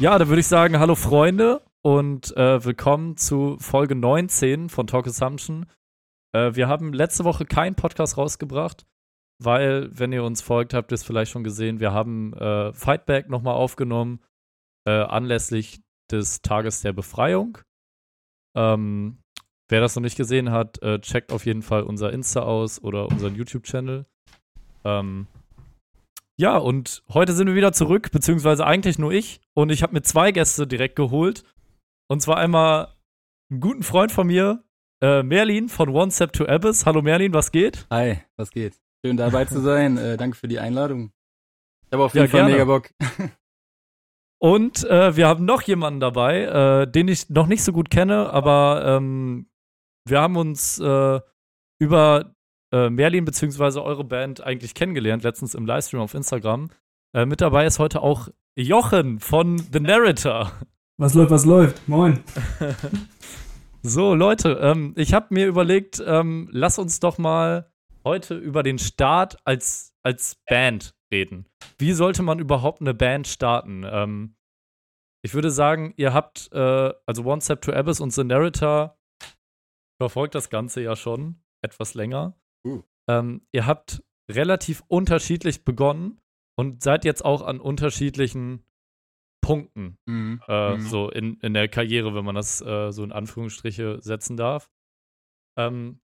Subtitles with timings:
[0.00, 5.08] Ja, dann würde ich sagen, hallo Freunde und äh, willkommen zu Folge 19 von Talk
[5.08, 5.66] Assumption.
[6.32, 8.86] Äh, wir haben letzte Woche keinen Podcast rausgebracht,
[9.42, 13.28] weil, wenn ihr uns folgt, habt ihr es vielleicht schon gesehen, wir haben äh, Fightback
[13.28, 14.20] nochmal aufgenommen,
[14.86, 15.80] äh, anlässlich
[16.12, 17.58] des Tages der Befreiung.
[18.56, 19.18] Ähm,
[19.68, 23.08] wer das noch nicht gesehen hat, äh, checkt auf jeden Fall unser Insta aus oder
[23.08, 24.06] unseren YouTube-Channel.
[24.84, 25.26] Ähm,
[26.38, 29.40] ja, und heute sind wir wieder zurück, beziehungsweise eigentlich nur ich.
[29.54, 31.42] Und ich habe mir zwei Gäste direkt geholt.
[32.08, 32.94] Und zwar einmal
[33.50, 34.62] einen guten Freund von mir,
[35.02, 36.86] äh, Merlin von One Step to Abyss.
[36.86, 37.88] Hallo Merlin, was geht?
[37.90, 38.80] Hi, was geht?
[39.04, 39.96] Schön dabei zu sein.
[39.98, 41.10] äh, danke für die Einladung.
[41.86, 42.52] Ich habe auf jeden ja, Fall gerne.
[42.52, 42.90] mega Bock.
[44.40, 48.30] Und äh, wir haben noch jemanden dabei, äh, den ich noch nicht so gut kenne,
[48.30, 49.50] aber ähm,
[50.06, 51.20] wir haben uns äh,
[51.80, 52.36] über
[52.72, 53.80] äh, Merlin bzw.
[53.80, 56.70] eure Band eigentlich kennengelernt, letztens im Livestream auf Instagram.
[57.14, 60.52] Äh, mit dabei ist heute auch Jochen von The Narrator.
[60.98, 61.88] Was läuft, was läuft?
[61.88, 62.20] Moin.
[63.82, 67.70] so, Leute, ähm, ich habe mir überlegt, ähm, lass uns doch mal
[68.04, 71.46] heute über den Start als, als Band reden.
[71.78, 73.84] Wie sollte man überhaupt eine Band starten?
[73.84, 74.34] Ähm,
[75.22, 78.98] ich würde sagen, ihr habt, äh, also One Step to Abyss und The Narrator
[80.00, 82.34] verfolgt das Ganze ja schon etwas länger.
[82.64, 82.82] Uh.
[83.08, 86.20] Ähm, ihr habt relativ unterschiedlich begonnen
[86.56, 88.64] und seid jetzt auch an unterschiedlichen
[89.40, 90.42] Punkten, mhm.
[90.48, 90.80] Äh, mhm.
[90.80, 94.70] so in, in der Karriere, wenn man das äh, so in Anführungsstriche setzen darf.
[95.56, 96.00] Ähm,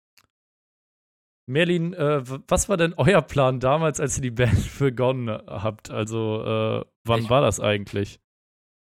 [1.47, 5.91] Merlin, äh, was war denn euer Plan damals, als ihr die Band begonnen habt?
[5.91, 8.20] Also, äh, wann ich war das eigentlich?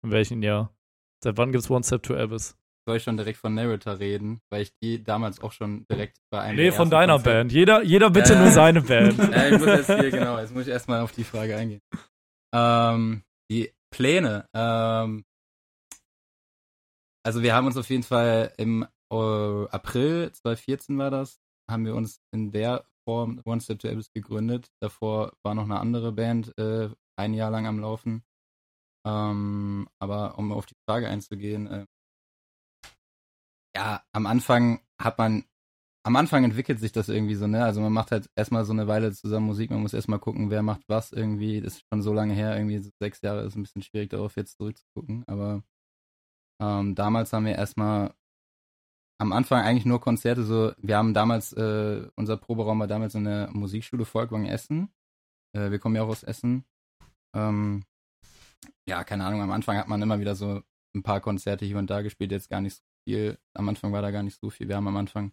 [0.03, 0.75] In welchem Jahr?
[1.23, 2.57] Seit wann gibt es One Step to Abyss?
[2.87, 6.39] Soll ich schon direkt von Narrator reden, weil ich die damals auch schon direkt bei
[6.39, 6.55] einem.
[6.55, 7.51] Nee, von deiner Konzert Band.
[7.51, 9.17] Jeder, jeder bitte äh, nur seine Band.
[9.31, 11.81] Ja, ich muss jetzt hier, genau, jetzt muss ich erstmal auf die Frage eingehen.
[12.55, 14.47] Ähm, die Pläne.
[14.55, 15.25] Ähm,
[17.25, 21.93] also wir haben uns auf jeden Fall im äh, April 2014 war das, haben wir
[21.93, 24.69] uns in der Form One Step to Abyss gegründet.
[24.81, 26.89] Davor war noch eine andere Band äh,
[27.19, 28.23] ein Jahr lang am Laufen.
[29.05, 31.85] Ähm, aber um auf die Frage einzugehen, äh,
[33.77, 35.43] ja, am Anfang hat man,
[36.03, 37.63] am Anfang entwickelt sich das irgendwie so, ne?
[37.63, 40.63] Also man macht halt erstmal so eine Weile zusammen Musik, man muss erstmal gucken, wer
[40.63, 41.61] macht was irgendwie.
[41.61, 44.35] Das ist schon so lange her, irgendwie so sechs Jahre ist ein bisschen schwierig darauf
[44.35, 45.63] jetzt zurückzugucken, aber
[46.59, 48.15] ähm, damals haben wir erstmal
[49.19, 53.25] am Anfang eigentlich nur Konzerte, so, wir haben damals, äh, unser Proberaum war damals in
[53.25, 54.89] der Musikschule Volkwang Essen.
[55.55, 56.65] Äh, wir kommen ja auch aus Essen.
[57.35, 57.83] Ähm,
[58.89, 60.63] ja, keine Ahnung, am Anfang hat man immer wieder so
[60.95, 63.39] ein paar Konzerte hier und da gespielt, jetzt gar nicht viel.
[63.53, 64.67] Am Anfang war da gar nicht so viel.
[64.67, 65.31] Wir haben am Anfang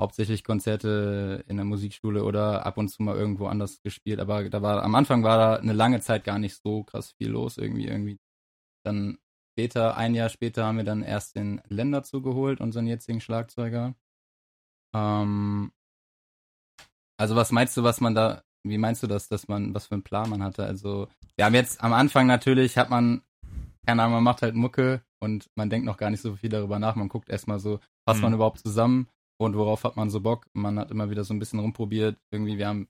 [0.00, 4.18] hauptsächlich Konzerte in der Musikschule oder ab und zu mal irgendwo anders gespielt.
[4.18, 7.28] Aber da war am Anfang war da eine lange Zeit gar nicht so krass viel
[7.28, 8.18] los irgendwie irgendwie.
[8.84, 9.18] Dann
[9.52, 13.94] später, ein Jahr später, haben wir dann erst den Länder zugeholt, unseren jetzigen Schlagzeuger.
[14.94, 15.72] Ähm,
[17.18, 19.94] also was meinst du, was man da, wie meinst du das, dass man, was für
[19.94, 20.66] einen Plan man hatte?
[20.66, 23.22] Also wir haben jetzt am Anfang natürlich, hat man,
[23.86, 26.78] keine Ahnung, man macht halt Mucke, und man denkt noch gar nicht so viel darüber
[26.78, 26.96] nach.
[26.96, 28.24] Man guckt erstmal so, passt mhm.
[28.24, 30.46] man überhaupt zusammen und worauf hat man so Bock.
[30.52, 32.18] Man hat immer wieder so ein bisschen rumprobiert.
[32.30, 32.88] Irgendwie, wir haben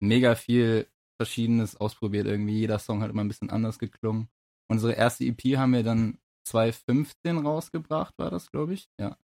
[0.00, 0.86] mega viel
[1.20, 2.26] Verschiedenes ausprobiert.
[2.26, 4.28] Irgendwie, jeder Song hat immer ein bisschen anders geklungen.
[4.70, 8.88] Unsere erste EP haben wir dann 2015 rausgebracht, war das, glaube ich.
[8.98, 9.16] Ja.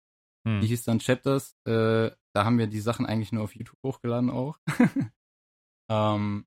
[0.48, 0.62] Hm.
[0.62, 1.56] Die hieß dann Chapters.
[1.66, 4.58] Äh, da haben wir die Sachen eigentlich nur auf YouTube hochgeladen auch.
[5.90, 6.46] ähm,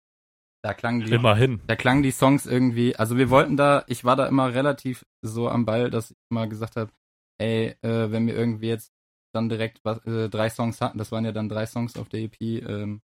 [0.63, 1.61] da klangen die, Immerhin.
[1.67, 5.49] Da klangen die Songs irgendwie, also wir wollten da, ich war da immer relativ so
[5.49, 6.91] am Ball, dass ich immer gesagt habe,
[7.39, 8.93] ey, äh, wenn wir irgendwie jetzt
[9.33, 12.21] dann direkt was, äh, drei Songs hatten, das waren ja dann drei Songs auf der
[12.21, 13.03] EP, ähm,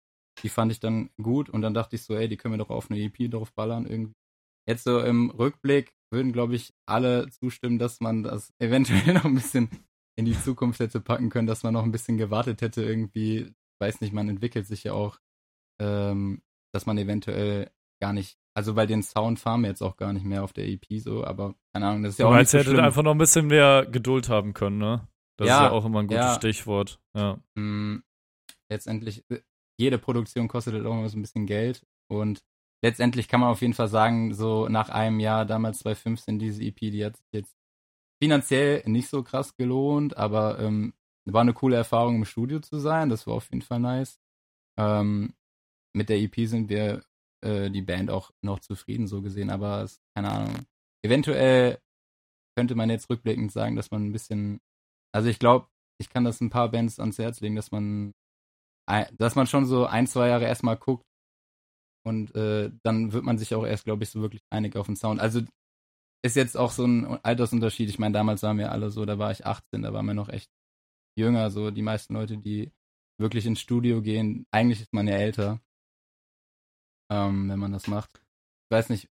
[0.43, 2.71] die fand ich dann gut und dann dachte ich so, ey, die können wir doch
[2.71, 4.15] auf eine EP drauf ballern irgendwie.
[4.67, 9.35] Jetzt so im Rückblick würden, glaube ich, alle zustimmen, dass man das eventuell noch ein
[9.35, 9.69] bisschen
[10.17, 13.53] in die Zukunft hätte packen können, dass man noch ein bisschen gewartet hätte irgendwie.
[13.81, 15.19] Weiß nicht, man entwickelt sich ja auch
[15.81, 16.41] ähm,
[16.75, 20.27] dass man eventuell gar nicht, also bei den Sound fahren wir jetzt auch gar nicht
[20.27, 22.81] mehr auf der EP so, aber keine Ahnung, das ist ja auch nicht so schlimm.
[22.81, 25.09] einfach noch ein bisschen mehr Geduld haben können, ne?
[25.37, 26.35] Das ja, ist ja auch immer ein gutes ja.
[26.35, 27.01] Stichwort.
[27.17, 27.39] Ja.
[27.55, 28.03] Mm,
[28.69, 29.41] letztendlich, äh,
[29.79, 32.43] jede Produktion kostet halt auch immer so ein bisschen Geld und
[32.85, 36.79] letztendlich kann man auf jeden Fall sagen, so nach einem Jahr, damals 2015, diese EP,
[36.79, 37.55] die hat sich jetzt
[38.23, 40.93] finanziell nicht so krass gelohnt, aber ähm,
[41.25, 44.21] war eine coole Erfahrung im Studio zu sein, das war auf jeden Fall nice.
[44.77, 45.35] Ähm,
[45.95, 47.03] mit der EP sind wir,
[47.45, 50.67] äh, die Band, auch noch zufrieden, so gesehen, aber es, keine Ahnung.
[51.05, 51.79] Eventuell
[52.57, 54.61] könnte man jetzt rückblickend sagen, dass man ein bisschen,
[55.13, 55.69] also ich glaube,
[56.01, 58.13] ich kann das ein paar Bands ans Herz legen, dass man,
[59.19, 61.05] dass man schon so ein, zwei Jahre erstmal guckt
[62.07, 64.97] und äh, dann wird man sich auch erst, glaube ich, so wirklich einig auf den
[64.97, 65.21] Sound.
[65.21, 65.41] Also
[66.25, 67.89] ist jetzt auch so ein Altersunterschied.
[67.89, 70.29] Ich meine, damals waren wir alle so, da war ich 18, da waren wir noch
[70.29, 70.51] echt
[71.19, 71.51] jünger.
[71.51, 72.73] So die meisten Leute, die
[73.21, 75.61] wirklich ins Studio gehen, eigentlich ist man ja älter,
[77.11, 78.11] ähm, wenn man das macht.
[78.69, 79.09] Ich weiß nicht,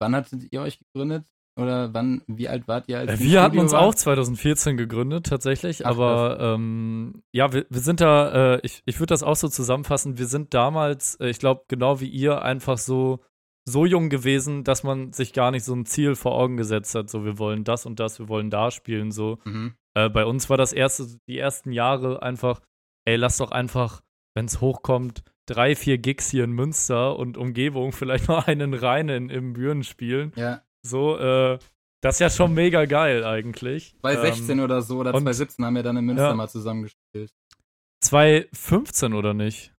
[0.00, 1.26] wann hattet ihr euch gegründet?
[1.58, 3.00] Oder wann, wie alt wart ihr?
[3.00, 3.80] Als äh, wir hatten uns war?
[3.80, 5.84] auch 2014 gegründet, tatsächlich.
[5.84, 9.48] Ach, aber ähm, ja, wir, wir sind da, äh, ich, ich würde das auch so
[9.48, 13.24] zusammenfassen, wir sind damals, äh, ich glaube, genau wie ihr, einfach so,
[13.64, 17.10] so jung gewesen, dass man sich gar nicht so ein Ziel vor Augen gesetzt hat.
[17.10, 19.10] So, wir wollen das und das, wir wollen da spielen.
[19.10, 19.38] So.
[19.44, 19.74] Mhm.
[19.94, 22.60] Äh, bei uns war das erste, die ersten Jahre einfach,
[23.04, 24.00] ey, lass doch einfach,
[24.36, 29.08] wenn es hochkommt, drei, vier Gigs hier in Münster und Umgebung, vielleicht noch einen rein
[29.08, 30.32] in, im Büren spielen.
[30.36, 30.62] Ja.
[30.82, 31.58] So, äh,
[32.00, 33.96] das ist ja schon mega geil eigentlich.
[34.00, 37.32] 2016 ähm, oder so oder 2017 haben wir dann in Münster ja, mal zusammengespielt.
[38.04, 39.74] 2015 oder nicht?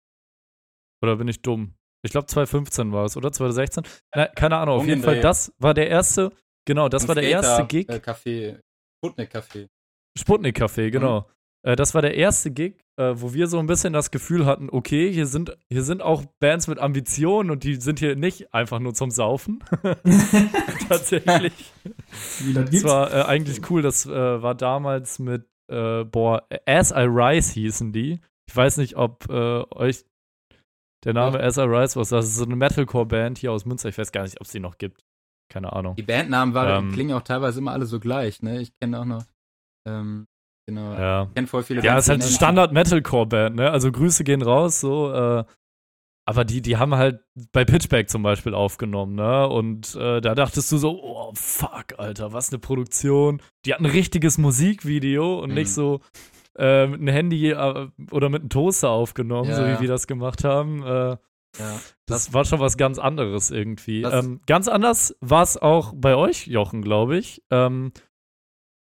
[1.00, 1.74] Oder bin ich dumm?
[2.02, 3.30] Ich glaube 2015 war es, oder?
[3.30, 3.84] 2016?
[4.14, 6.32] Na, keine Ahnung, auf jeden Fall, das war der erste,
[6.64, 7.88] genau, das Im war der Skater, erste Gig.
[7.88, 8.60] Äh, Café,
[8.98, 9.68] Sputnik Café.
[10.16, 11.20] Sputnik Café, genau.
[11.20, 11.37] Mhm.
[11.62, 14.68] Äh, das war der erste Gig, äh, wo wir so ein bisschen das Gefühl hatten,
[14.70, 18.78] okay, hier sind, hier sind auch Bands mit Ambitionen und die sind hier nicht einfach
[18.78, 19.62] nur zum Saufen.
[20.88, 21.72] Tatsächlich.
[22.54, 23.82] Das, war äh, eigentlich cool.
[23.82, 24.10] Das äh,
[24.42, 28.20] war damals mit, äh, boah, As I Rise hießen die.
[28.48, 30.04] Ich weiß nicht, ob äh, euch
[31.04, 32.08] der Name As I Rise was.
[32.08, 33.88] Das ist so eine Metalcore-Band hier aus Münster.
[33.88, 35.04] Ich weiß gar nicht, ob es die noch gibt.
[35.50, 35.96] Keine Ahnung.
[35.96, 38.60] Die Bandnamen waren, ähm, klingen auch teilweise immer alle so gleich, ne?
[38.60, 39.24] Ich kenne auch noch
[39.86, 40.26] ähm,
[40.68, 40.92] Genau.
[40.92, 41.30] Ja.
[41.34, 43.70] Ich voll viele Ja, ist halt eine Standard Metalcore Band, ne?
[43.70, 45.44] Also Grüße gehen raus, so, äh,
[46.26, 47.20] aber die, die haben halt
[47.52, 49.48] bei Pitchback zum Beispiel aufgenommen, ne?
[49.48, 53.40] Und äh, da dachtest du so, oh fuck, Alter, was eine Produktion.
[53.64, 55.54] Die hatten ein richtiges Musikvideo und mhm.
[55.54, 56.02] nicht so
[56.58, 60.06] äh, mit einem Handy äh, oder mit einem Toaster aufgenommen, ja, so wie wir das
[60.06, 60.82] gemacht haben.
[60.82, 61.18] Äh, ja,
[61.56, 64.02] das, das, war schon was ganz anderes irgendwie.
[64.02, 67.42] Ähm, ganz anders war es auch bei euch, Jochen, glaube ich.
[67.50, 67.90] Ähm,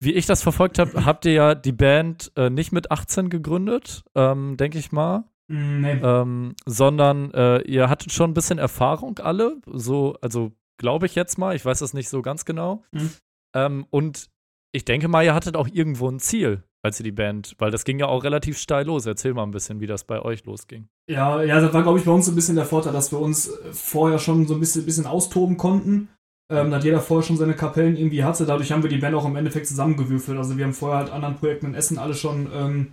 [0.03, 4.03] wie ich das verfolgt habe, habt ihr ja die Band äh, nicht mit 18 gegründet,
[4.15, 5.25] ähm, denke ich mal.
[5.47, 5.99] Nee.
[6.01, 11.37] Ähm, sondern äh, ihr hattet schon ein bisschen Erfahrung alle, so, also glaube ich jetzt
[11.37, 12.83] mal, ich weiß das nicht so ganz genau.
[12.91, 13.11] Mhm.
[13.55, 14.29] Ähm, und
[14.71, 17.83] ich denke mal, ihr hattet auch irgendwo ein Ziel, als ihr die Band, weil das
[17.83, 19.05] ging ja auch relativ steil los.
[19.05, 20.87] Erzähl mal ein bisschen, wie das bei euch losging.
[21.07, 23.19] Ja, ja, das war, glaube ich, bei uns so ein bisschen der Vorteil, dass wir
[23.19, 26.09] uns vorher schon so ein bisschen, bisschen austoben konnten
[26.51, 28.45] ähm, da hat jeder vorher schon seine Kapellen irgendwie hatte.
[28.45, 30.37] Dadurch haben wir die Band auch im Endeffekt zusammengewürfelt.
[30.37, 32.91] Also wir haben vorher halt anderen Projekten in Essen alle schon ähm,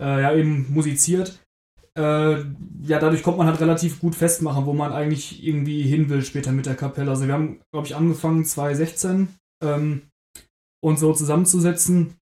[0.00, 1.38] äh, ja, eben musiziert.
[1.96, 2.40] Äh,
[2.82, 6.52] ja, dadurch kommt man halt relativ gut festmachen, wo man eigentlich irgendwie hin will später
[6.52, 7.10] mit der Kapelle.
[7.10, 9.28] Also wir haben, glaube ich, angefangen 2016
[9.64, 10.02] ähm,
[10.84, 12.16] uns so zusammenzusetzen.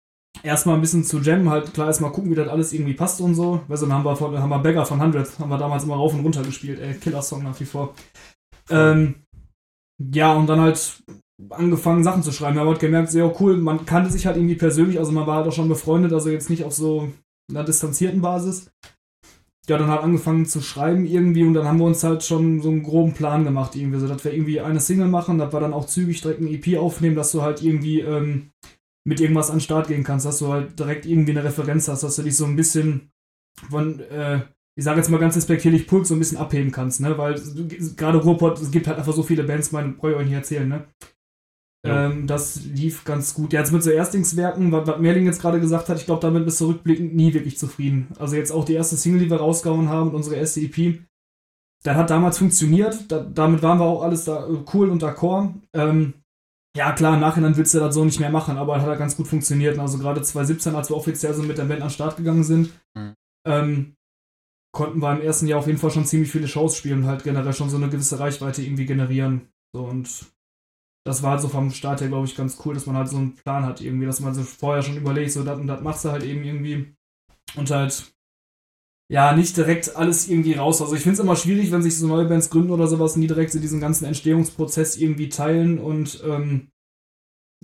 [0.42, 3.34] Erstmal ein bisschen zu jammen, halt klar erstmal gucken, wie das alles irgendwie passt und
[3.34, 3.62] so.
[3.68, 5.96] Weißt du, dann haben wir, von, haben wir Beggar von 100, haben wir damals immer
[5.96, 7.94] rauf und runter gespielt, ey, Killer-Song nach wie vor.
[8.70, 9.16] Ähm,
[10.00, 11.02] ja, und dann halt
[11.50, 12.56] angefangen, Sachen zu schreiben.
[12.56, 15.36] Wir haben halt gemerkt, sehr cool, man kannte sich halt irgendwie persönlich, also man war
[15.36, 17.12] halt auch schon befreundet, also jetzt nicht auf so
[17.50, 18.70] einer distanzierten Basis.
[19.68, 22.70] Ja, dann halt angefangen zu schreiben irgendwie und dann haben wir uns halt schon so
[22.70, 25.74] einen groben Plan gemacht irgendwie, so dass wir irgendwie eine Single machen, dass wir dann
[25.74, 28.50] auch zügig direkt ein EP aufnehmen, dass du halt irgendwie ähm,
[29.06, 32.02] mit irgendwas an den Start gehen kannst, dass du halt direkt irgendwie eine Referenz hast,
[32.02, 33.10] dass du dich so ein bisschen
[33.68, 34.40] von, äh,
[34.76, 37.16] ich sage jetzt mal ganz respektierlich, Pulk so ein bisschen abheben kannst, ne?
[37.18, 37.40] Weil
[37.96, 40.68] gerade Ruhrpott, es gibt halt einfach so viele Bands, meine, brauche ich euch nicht erzählen,
[40.68, 40.84] ne?
[41.86, 42.06] Ja.
[42.06, 43.52] Ähm, das lief ganz gut.
[43.52, 46.44] Ja, jetzt mit so Erstlingswerken, was, was Merling jetzt gerade gesagt hat, ich glaube, damit
[46.44, 48.08] bist du rückblickend nie wirklich zufrieden.
[48.18, 50.98] Also jetzt auch die erste Single, die wir rausgehauen haben, unsere erste EP,
[51.82, 53.10] das hat damals funktioniert.
[53.10, 55.54] Da, damit waren wir auch alles da äh, cool und d'accord.
[55.72, 56.14] Ähm,
[56.76, 59.16] ja, klar, im Nachhinein willst du das so nicht mehr machen, aber hat halt ganz
[59.16, 59.78] gut funktioniert.
[59.78, 62.70] Also gerade 2017, als wir offiziell so mit der Band an den Start gegangen sind,
[62.94, 63.14] mhm.
[63.46, 63.96] ähm,
[64.72, 67.24] konnten wir im ersten Jahr auf jeden Fall schon ziemlich viele Shows spielen und halt
[67.24, 69.48] generell schon so eine gewisse Reichweite irgendwie generieren.
[69.74, 70.26] So und
[71.06, 73.16] das war halt so vom Start her, glaube ich, ganz cool, dass man halt so
[73.16, 76.04] einen Plan hat irgendwie, dass man so vorher schon überlegt, so das und das machst
[76.04, 76.94] du halt eben irgendwie
[77.56, 78.12] und halt
[79.10, 80.80] ja, nicht direkt alles irgendwie raus.
[80.80, 83.26] Also ich finde es immer schwierig, wenn sich so neue Bands gründen oder sowas, nie
[83.26, 86.70] direkt so diesen ganzen Entstehungsprozess irgendwie teilen und ähm,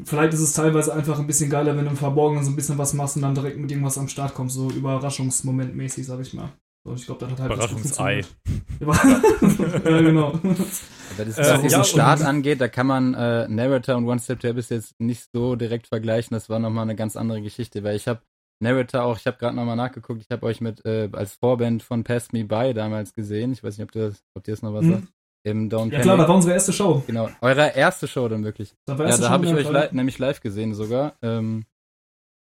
[0.02, 2.78] vielleicht ist es teilweise einfach ein bisschen geiler, wenn du im Verborgenen so ein bisschen
[2.78, 6.52] was machst und dann direkt mit irgendwas am Start kommst, so Überraschungsmomentmäßig, sag ich mal.
[6.86, 8.20] Und ich glaube, das hat halt Überraschungsei.
[8.80, 10.28] ja, genau.
[10.38, 14.40] Aber das, was äh, ja, Start angeht, da kann man äh, Narrator und One Step
[14.40, 16.34] Tab bis jetzt nicht so direkt vergleichen.
[16.34, 18.20] Das war nochmal eine ganz andere Geschichte, weil ich habe
[18.60, 22.04] Narrator auch, ich habe gerade nochmal nachgeguckt, ich habe euch mit äh, als Vorband von
[22.04, 23.52] Pass Me By damals gesehen.
[23.52, 24.92] Ich weiß nicht, ob, das, ob dir das noch was mhm.
[24.92, 25.08] sagt.
[25.44, 27.02] Im Don't ja klar, das war unsere erste Show.
[27.06, 28.74] Genau, eure erste Show dann wirklich.
[28.88, 31.14] ja, da habe ich euch li nämlich live gesehen sogar.
[31.22, 31.64] Ähm,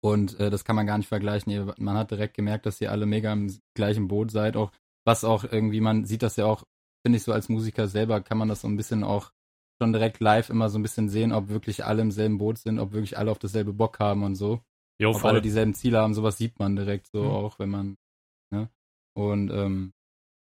[0.03, 1.73] und äh, das kann man gar nicht vergleichen.
[1.77, 4.55] Man hat direkt gemerkt, dass ihr alle mega im gleichen Boot seid.
[4.57, 4.71] Auch
[5.05, 6.63] was auch irgendwie, man sieht das ja auch,
[7.05, 9.31] finde ich so als Musiker selber, kann man das so ein bisschen auch
[9.81, 12.79] schon direkt live immer so ein bisschen sehen, ob wirklich alle im selben Boot sind,
[12.79, 14.61] ob wirklich alle auf dasselbe Bock haben und so.
[15.01, 17.29] Jo, ob alle dieselben Ziele haben, sowas sieht man direkt so Mhm.
[17.29, 17.97] auch, wenn man,
[18.51, 18.69] ne?
[19.15, 19.93] Und ähm,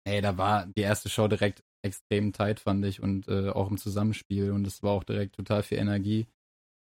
[0.04, 3.78] ey, da war die erste Show direkt extrem tight, fand ich, und äh, auch im
[3.78, 6.26] Zusammenspiel und es war auch direkt total viel Energie.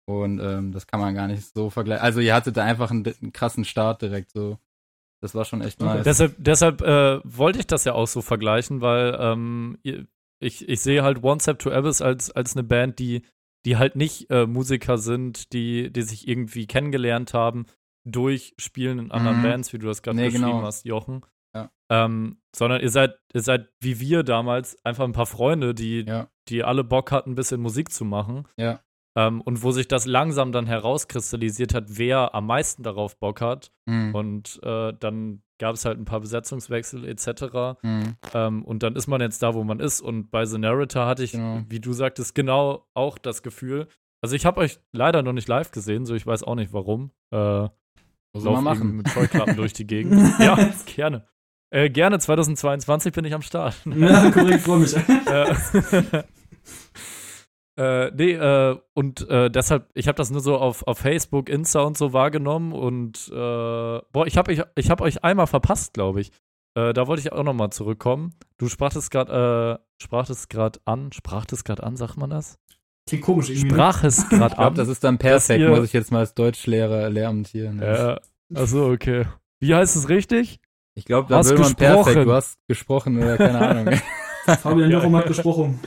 [0.08, 2.02] Und ähm, das kann man gar nicht so vergleichen.
[2.04, 4.58] Also ihr hattet da einfach einen, einen krassen Start direkt so.
[5.20, 6.04] Das war schon echt nice.
[6.04, 9.78] Deshalb, deshalb äh, wollte ich das ja auch so vergleichen, weil ähm,
[10.40, 13.22] ich, ich sehe halt One Step to Abyss als, als eine Band, die,
[13.64, 17.66] die halt nicht äh, Musiker sind, die, die sich irgendwie kennengelernt haben
[18.04, 19.42] durch Spielen in anderen Mhm.
[19.42, 20.62] Bands, wie du das gerade Nee, beschrieben genau.
[20.62, 21.22] hast, Jochen.
[21.54, 21.70] Ja.
[21.90, 26.28] Ähm, sondern ihr seid, ihr seid wie wir damals einfach ein paar Freunde, die, Ja.
[26.48, 28.46] die alle Bock hatten, ein bisschen Musik zu machen.
[28.56, 28.80] Ja.
[29.16, 33.72] Ähm, und wo sich das langsam dann herauskristallisiert hat, wer am meisten darauf Bock hat.
[33.86, 34.14] Mhm.
[34.14, 37.78] Und äh, dann gab es halt ein paar Besetzungswechsel etc.
[37.82, 38.16] Mhm.
[38.34, 40.02] Ähm, und dann ist man jetzt da, wo man ist.
[40.02, 41.62] Und bei The Narrator hatte ich, Genau.
[41.68, 43.88] wie du sagtest, genau auch das Gefühl.
[44.22, 47.10] Also ich habe euch leider noch nicht live gesehen, so ich weiß auch nicht warum.
[47.30, 47.70] Äh, Was
[48.34, 48.96] soll lauf man machen?
[48.96, 50.20] mit Scheuklappen durch die Gegend.
[50.38, 50.58] Ja,
[50.94, 51.26] gerne.
[51.70, 53.76] Äh, gerne, 2022 bin ich am Start.
[53.86, 54.94] Ja, korrekt, freue mich.
[57.76, 61.80] äh, nee, äh, und äh, deshalb, ich habe das nur so auf, auf Facebook, Insta
[61.80, 66.20] und so wahrgenommen und äh, boah, ich habe ich, ich hab euch einmal verpasst, glaube
[66.20, 66.30] ich.
[66.74, 68.34] Äh, da wollte ich auch noch mal zurückkommen.
[68.58, 72.58] Du sprachtest gerade äh, sprachtest gerade an, sprachtest gerade an, sagt man das?
[73.08, 73.68] Klingt komisch irgendwie.
[73.68, 73.74] ne?
[73.74, 74.74] Sprach es gerade Ich glaube, an.
[74.74, 77.72] das ist dann perfekt, muss ich jetzt mal als Deutschlehrer Lehramt hier.
[77.72, 78.18] Ne?
[78.52, 79.26] äh, achso, okay.
[79.60, 80.60] Wie heißt es richtig?
[80.94, 82.04] Ich glaube, da Hast will man gesprochen.
[82.04, 82.26] perfekt.
[82.26, 83.94] Du hast gesprochen oder keine Ahnung.
[84.46, 85.78] Fabian Jochum hat gesprochen.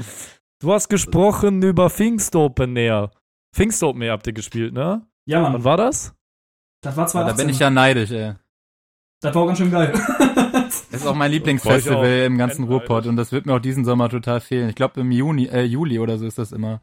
[0.61, 3.11] Du hast gesprochen über Pfingstopen Air.
[3.55, 5.07] Pfingstopen Air habt ihr gespielt, ne?
[5.25, 5.63] Ja, Wann Mann.
[5.63, 6.13] war das?
[6.83, 7.45] Das war da 2018.
[7.45, 8.33] bin ich ja neidisch, ey.
[9.21, 9.93] Das war auch ganz schön geil.
[10.91, 12.63] Das ist auch mein Lieblingsfestival im ganzen.
[12.65, 14.69] Ruhrpott und das wird mir auch diesen Sommer total fehlen.
[14.69, 16.81] Ich glaube im Juni, äh, Juli oder so ist das immer.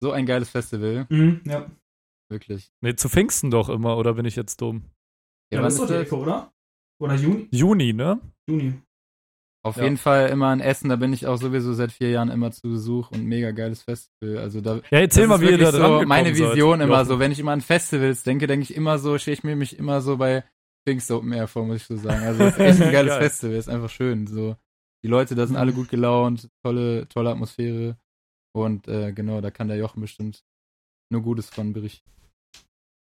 [0.00, 1.70] So ein geiles Festival, mhm, ja.
[2.28, 2.72] wirklich.
[2.80, 4.84] Nee, zu Pfingsten doch immer, oder bin ich jetzt dumm?
[5.52, 6.02] Ja, wann das ist doch die das?
[6.02, 6.52] Ecke, oder?
[7.00, 7.48] Oder Juni?
[7.52, 8.20] Juni, ne?
[8.48, 8.82] Juni.
[9.62, 9.84] Auf Ja.
[9.84, 12.62] jeden Fall immer in Essen, da bin ich auch sowieso seit vier Jahren immer zu
[12.68, 14.38] Besuch und mega geiles Festival.
[14.38, 17.06] Also da Ja, erzähl mal, wie ihr da so meine seid, Vision immer Jochen.
[17.06, 19.78] so, wenn ich immer an Festivals denke, denke ich immer so, stehe ich mir mich
[19.78, 20.44] immer so bei
[20.88, 22.22] Pfingst Open Air vor, muss ich so sagen.
[22.24, 23.20] Also es ist echt ein geiles Geil.
[23.22, 24.26] Festival, ist einfach schön.
[24.26, 24.56] So
[25.04, 27.98] die Leute, da sind alle gut gelaunt, tolle, tolle Atmosphäre
[28.56, 30.42] und äh, genau, da kann der Jochen bestimmt
[31.12, 32.08] nur Gutes von berichten.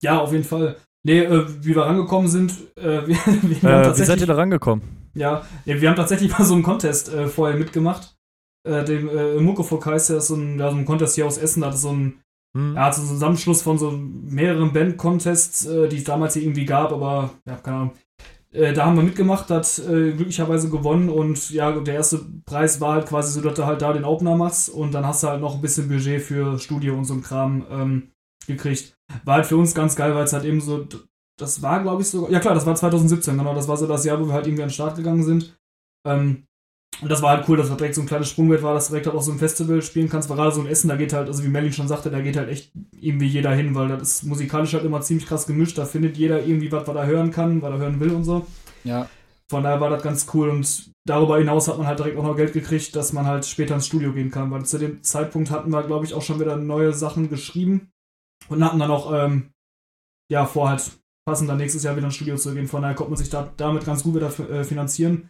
[0.04, 0.76] Ja, auf jeden Fall.
[1.06, 3.18] Nee, äh, wie wir rangekommen sind, äh, wir,
[3.62, 4.84] wir haben Äh, wie seid tatsächlich, ihr da rangekommen?
[5.16, 8.16] ja, ja, wir haben tatsächlich mal so einen Contest äh, vorher mitgemacht.
[8.68, 11.38] Äh, dem äh, Muckefuck heißt ja, ist so ein, ja, so ein Contest hier aus
[11.38, 12.22] Essen, da hat es so ein
[12.56, 12.74] Hm?
[12.76, 16.92] Ja, so ein Zusammenschluss von so mehreren Band-Contests, äh, die es damals hier irgendwie gab,
[16.94, 17.92] aber ja, keine Ahnung.
[18.52, 22.94] Äh, da haben wir mitgemacht, hat äh, glücklicherweise gewonnen und ja, der erste Preis war
[22.94, 25.42] halt quasi so, dass du halt da den Opener machst und dann hast du halt
[25.42, 28.12] noch ein bisschen Budget für Studio und so ein Kram ähm,
[28.48, 28.95] gekriegt.
[29.24, 30.88] War halt für uns ganz geil, weil es halt eben so,
[31.38, 34.06] das war glaube ich so, ja klar, das war 2017, genau, das war so das
[34.06, 35.58] Jahr, wo wir halt irgendwie an den Start gegangen sind.
[36.08, 36.46] Ähm,
[37.02, 38.92] und das war halt cool, dass das direkt so ein kleines Sprungbrett war, dass du
[38.92, 40.30] direkt halt auch so ein Festival spielen kannst.
[40.30, 42.38] Weil gerade so ein Essen, da geht halt, also wie Melly schon sagte, da geht
[42.38, 45.78] halt echt irgendwie jeder hin, weil das ist musikalisch halt immer ziemlich krass gemischt.
[45.78, 48.46] Da findet jeder irgendwie was, was er hören kann, was er hören will und so.
[48.84, 49.10] Ja,
[49.50, 52.36] Von daher war das ganz cool und darüber hinaus hat man halt direkt auch noch
[52.36, 55.72] Geld gekriegt, dass man halt später ins Studio gehen kann, weil zu dem Zeitpunkt hatten
[55.72, 57.92] wir, glaube ich, auch schon wieder neue Sachen geschrieben
[58.50, 59.52] und hatten dann auch, ähm,
[60.32, 60.92] ja, vor halt
[61.26, 62.68] passend dann nächstes Jahr wieder ins Studio zu gehen.
[62.68, 65.30] Von daher konnte man sich da, damit ganz gut wieder äh, finanzieren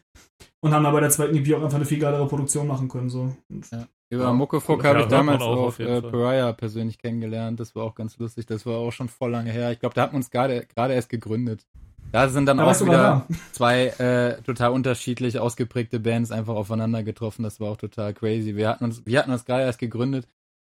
[0.62, 3.10] und haben dann bei der zweiten EP auch einfach eine viel geilere Produktion machen können.
[3.10, 3.36] So.
[3.50, 3.66] Und,
[4.10, 4.86] Über Ja, Muckefuck cool.
[4.86, 6.02] habe Ja, ich damals auch auch, auf äh.
[6.02, 7.60] Pariah persönlich kennengelernt.
[7.60, 8.46] Das war auch ganz lustig.
[8.46, 9.72] Das war auch schon voll lange her.
[9.72, 11.66] Ich glaube, da hatten wir uns gerade gerade erst gegründet.
[12.12, 13.28] Da sind dann da auch wieder da.
[13.52, 17.44] zwei äh, total unterschiedlich ausgeprägte Bands einfach aufeinander getroffen.
[17.44, 18.56] Das war auch total crazy.
[18.56, 20.28] Wir hatten uns, wir hatten uns gerade erst gegründet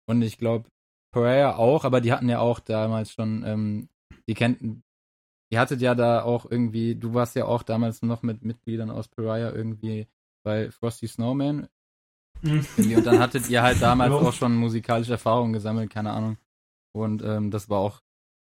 [0.06, 0.66] und ich glaube
[1.12, 3.88] Pariah auch, aber die hatten ja auch damals schon, ähm,
[4.28, 4.82] die kennten,
[5.50, 9.08] ihr hattet ja da auch irgendwie, du warst ja auch damals noch mit Mitgliedern aus
[9.08, 10.08] Pariah irgendwie
[10.44, 11.68] bei Frosty Snowman
[12.42, 12.96] irgendwie.
[12.96, 16.38] Und dann hattet ihr halt damals auch schon musikalische Erfahrungen gesammelt, keine Ahnung.
[16.94, 18.02] Und ähm, das war auch,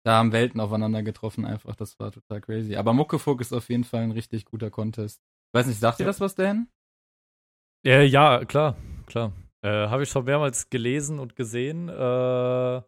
[0.03, 1.75] da haben Welten aufeinander getroffen einfach.
[1.75, 2.75] Das war total crazy.
[2.75, 5.21] Aber Muckefuck ist auf jeden Fall ein richtig guter Contest.
[5.53, 6.09] Weiß nicht, sagt ihr Ja.
[6.09, 6.67] das was, Dan?
[7.85, 9.31] Äh, ja, klar, klar.
[9.65, 11.89] Äh, Habe ich schon mehrmals gelesen und gesehen.
[11.89, 12.81] Äh,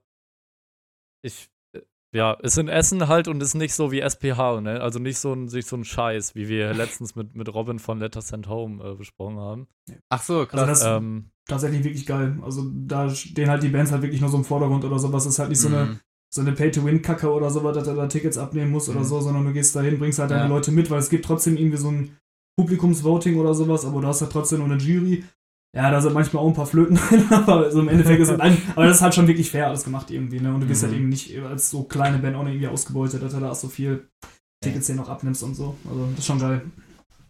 [1.23, 1.81] ich, äh,
[2.13, 4.81] ja, ist in Essen halt und ist nicht so wie SPH, ne?
[4.81, 7.99] Also nicht so ein, nicht so ein Scheiß, wie wir letztens mit, mit Robin von
[7.99, 9.67] Letters Sent Home äh, besprochen haben.
[10.09, 10.59] Ach so, krass.
[10.59, 12.37] Also das- Ähm, tatsächlich wirklich geil.
[12.43, 15.23] Also da stehen halt die Bands halt wirklich nur so im Vordergrund oder sowas.
[15.23, 15.99] Das ist halt nicht so eine, Mhm.
[16.29, 19.03] so eine Pay-to-Win-Kacke oder sowas, dass du da Tickets abnehmen musst oder Mhm.
[19.05, 20.37] so, sondern du gehst da hin, bringst halt Ja.
[20.39, 22.17] deine Leute mit, weil es gibt trotzdem irgendwie so ein
[22.59, 25.23] Publikumsvoting oder sowas, aber du hast halt trotzdem nur eine Jury.
[25.77, 28.37] Ja, da sind manchmal auch ein paar Flöten drin, aber so im Endeffekt ist es
[28.39, 30.53] nein, aber das ist halt schon wirklich fair alles gemacht irgendwie, ne?
[30.53, 30.87] Und du wirst Mhm.
[30.87, 33.67] halt eben nicht als so kleine Band auch noch irgendwie ausgebeutet, dass du da so
[33.67, 34.09] viel
[34.63, 35.75] Tickets hier noch abnimmst und so.
[35.87, 36.61] Also das ist schon geil.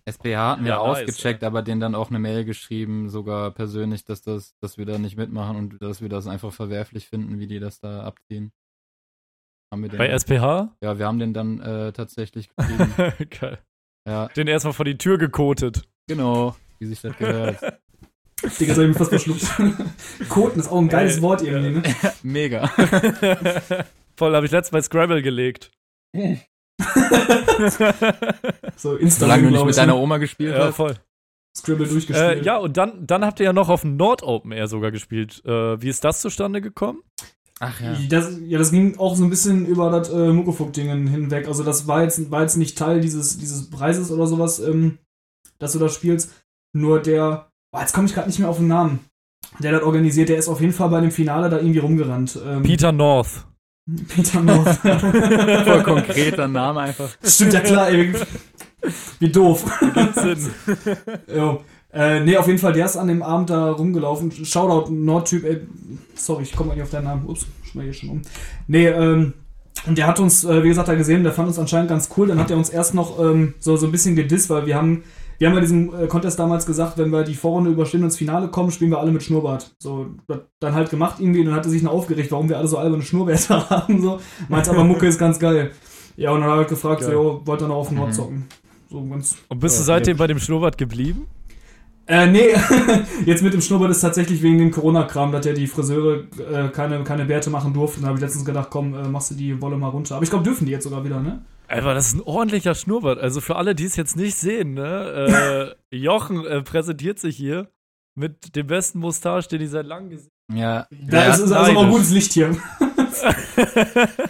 [0.10, 4.06] SPH hatten wir Ja, nice, ausgecheckt, aber denen dann auch eine Mail geschrieben, sogar persönlich,
[4.06, 7.48] dass das, dass wir da nicht mitmachen und dass wir das einfach verwerflich finden, wie
[7.48, 8.54] die das da abziehen.
[9.74, 10.74] Haben wir den Bei SPH?
[10.82, 12.94] ja, wir haben den dann äh, tatsächlich geschrieben.
[13.42, 13.60] Geil.
[14.08, 15.84] ja, Den erstmal vor die Tür gekotet.
[16.08, 17.60] genau, wie sich das gehört.
[18.44, 19.46] Digga, das hab ich mich fast verschluckt.
[20.30, 21.96] Koten ist auch ein geiles Ey, Wort irgendwie, ne?
[22.24, 22.68] Mega.
[24.16, 25.72] Voll, habe ich letztens bei Scrabble gelegt.
[28.76, 30.00] So Insta, Solange du nicht mit ich, deiner ne?
[30.00, 30.76] Oma gespielt ja, hast.
[30.76, 30.96] voll.
[31.58, 32.42] Scribble durchgespielt.
[32.42, 34.92] Äh, ja, und dann, dann habt ihr ja noch auf dem Nord Open Air sogar
[34.92, 35.44] gespielt.
[35.46, 37.02] Äh, wie ist das zustande gekommen?
[37.60, 37.96] Ach ja.
[38.10, 41.48] Das, ja, das ging auch so ein bisschen über das äh, Muckefuck-Dingen hinweg.
[41.48, 45.00] Also das war jetzt, war jetzt nicht Teil dieses, dieses Preises oder sowas, ähm,
[45.58, 46.32] dass du das spielst.
[46.74, 49.00] Nur der, oh, jetzt komme ich gerade nicht mehr auf den Namen.
[49.60, 52.40] Der das organisiert, der ist auf jeden Fall bei dem Finale da irgendwie rumgerannt.
[52.46, 53.46] Ähm, Peter North.
[54.08, 54.78] Peter North.
[54.78, 57.10] Voll konkreter Name einfach.
[57.24, 58.14] Stimmt ja klar, ey.
[59.20, 59.66] Wie doof.
[60.16, 60.50] Sinn.
[61.36, 61.62] Jo.
[61.94, 64.32] Äh, nee, auf jeden Fall, der ist an dem Abend da rumgelaufen.
[64.32, 65.62] Shoutout, Nordtyp, ey.
[66.16, 67.26] Sorry, ich komme mal nicht auf deinen Namen.
[67.28, 68.22] Ups, schmeiß hier schon um.
[68.68, 69.34] Nee, ähm,
[69.86, 72.28] und der hat uns, äh, wie gesagt, da gesehen, der fand uns anscheinend ganz cool.
[72.28, 75.04] Dann hat er uns erst noch ähm, so, so ein bisschen gedisst, weil wir haben,
[75.40, 78.18] wir haben bei diesem äh, Contest damals gesagt, wenn wir die Vorrunde überstehen und ins
[78.18, 79.76] Finale kommen, spielen wir alle mit Schnurrbart.
[79.80, 80.08] So,
[80.60, 81.40] dann halt gemacht irgendwie.
[81.42, 84.02] Und dann hat er sich noch aufgeregt, warum wir alle so alberne Schnurrbärte haben.
[84.02, 85.72] So, meint aber, Mucke ist ganz geil.
[86.16, 88.10] Ja, und dann hat er halt gefragt, so, jo, wollt ihr noch auf den Nord
[88.10, 88.14] Mhm.
[88.14, 88.46] zocken?
[88.90, 90.20] So ganz Und bist Ja, du seitdem ja.
[90.20, 91.28] bei dem Schnurrbart geblieben?
[92.08, 92.48] äh, nee,
[93.26, 97.04] jetzt mit dem Schnurrbart ist tatsächlich wegen dem Corona-Kram, dass ja die Friseure äh, keine,
[97.04, 98.02] keine Bärte machen durften.
[98.02, 100.16] Da habe ich letztens gedacht, komm, äh, machst du die Wolle mal runter.
[100.16, 101.42] Aber ich glaube, dürfen die jetzt sogar wieder, ne?
[101.68, 103.20] Aber das ist ein ordentlicher Schnurrbart.
[103.20, 105.76] Also für alle, die es jetzt nicht sehen, ne?
[105.92, 107.70] Äh, Jochen äh, präsentiert sich hier
[108.16, 110.88] mit dem besten Mustache, den ich seit langem gesehen Ja.
[110.90, 111.34] Da ja.
[111.34, 111.92] ist, ist also auch neidisch.
[111.92, 112.58] gutes Licht hier.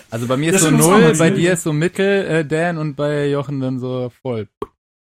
[0.10, 2.46] Also bei mir ist so das war null, mal bei dir ist so mittel, äh,
[2.46, 4.48] Dan und bei Jochen dann so voll.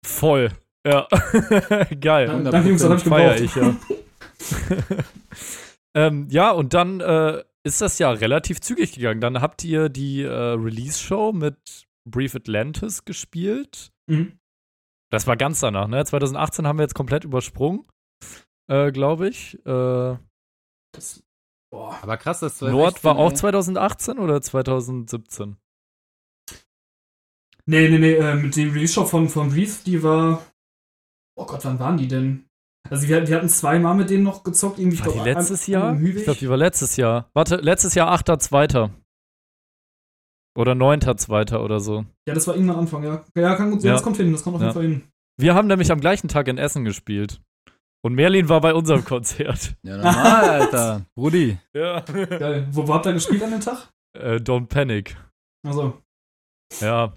[0.05, 0.51] Voll.
[0.87, 1.07] Ja.
[1.99, 2.27] Geil.
[2.27, 3.75] Ja, danke, Jungs, das Feier ich, ja.
[5.95, 9.19] ähm, ja, und dann äh, ist das ja relativ zügig gegangen.
[9.19, 11.57] Dann habt ihr die äh, Release-Show mit
[12.05, 13.91] Brief Atlantis gespielt.
[14.07, 14.39] Mhm.
[15.11, 16.03] Das war ganz danach, ne?
[16.03, 17.85] 2018 haben wir jetzt komplett übersprungen,
[18.67, 19.55] äh, glaube ich.
[19.65, 20.17] Äh,
[20.91, 21.23] Das,
[21.71, 21.97] boah.
[22.01, 25.57] Aber krass, dass Nord war auch 2016, 2018 oder 2017?
[27.65, 30.45] Nee, nee, nee, äh, mit dem Release-Shop von, von Breathe, die war.
[31.35, 32.45] Oh Gott, wann waren die denn?
[32.89, 34.99] Also wir, wir hatten zweimal mit denen noch gezockt, irgendwie.
[34.99, 36.15] War die glaub, letztes einmal Jahr?
[36.17, 37.29] Ich glaube, die war letztes Jahr.
[37.33, 38.89] Warte, letztes Jahr 8.2.
[40.55, 41.57] Oder 9.2.
[41.57, 42.05] oder so.
[42.27, 43.23] Ja, das war irgendwann Anfang, ja.
[43.35, 43.93] Ja, kann gut sein, Ja.
[43.93, 44.67] das kommt hin, das kommt auf Ja.
[44.67, 45.03] jeden Fall hin.
[45.39, 47.41] Wir haben nämlich am gleichen Tag in Essen gespielt.
[48.05, 49.75] Und Merlin war bei unserem Konzert.
[49.83, 51.05] Ja, normal, Alter.
[51.15, 51.57] Brudi.
[51.73, 52.01] Ja.
[52.01, 52.67] Geil.
[52.71, 53.89] Wo, wo habt ihr gespielt an dem Tag?
[54.17, 55.15] äh, Don't Panic.
[55.65, 55.99] Also,
[56.81, 57.13] Ja.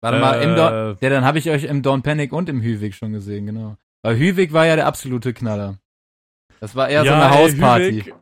[0.00, 2.62] Warte mal, im Äh, Don, ja, dann habe ich euch im Dawn Panic und im
[2.62, 3.76] Hüwig schon gesehen, genau.
[4.02, 5.78] Weil Hüwig war ja der absolute Knaller.
[6.62, 7.90] Das war eher so eine ey, Hausparty.
[8.02, 8.14] Hüwig,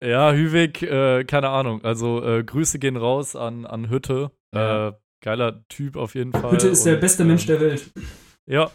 [0.00, 1.82] ja, Hüwig, äh, keine Ahnung.
[1.82, 4.30] Also äh, Grüße gehen raus an, an Hütte.
[4.54, 4.90] Ja.
[4.90, 6.52] Äh, geiler Typ auf jeden Fall.
[6.52, 7.90] Hütte ist der Und, beste ähm, Mensch der Welt.
[8.46, 8.70] Ja.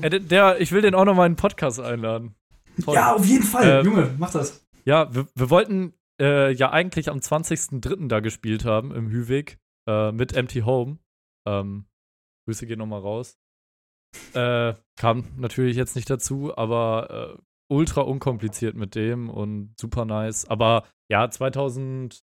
[0.00, 2.36] Äh, der- der, ich will den auch noch mal in den Podcast einladen.
[2.78, 2.94] Voll.
[2.94, 3.66] Ja, auf jeden Fall.
[3.68, 4.64] Äh, Junge, mach das.
[4.84, 8.06] Ja, wir, wir wollten äh, ja eigentlich am 20.03.
[8.06, 10.98] da gespielt haben im Hüweg äh, mit Empty Home.
[11.48, 11.86] Ähm,
[12.46, 13.38] Grüße gehen nochmal raus.
[14.34, 20.44] Äh, kam natürlich jetzt nicht dazu, aber äh, ultra unkompliziert mit dem und super nice.
[20.48, 22.22] Aber ja, 2018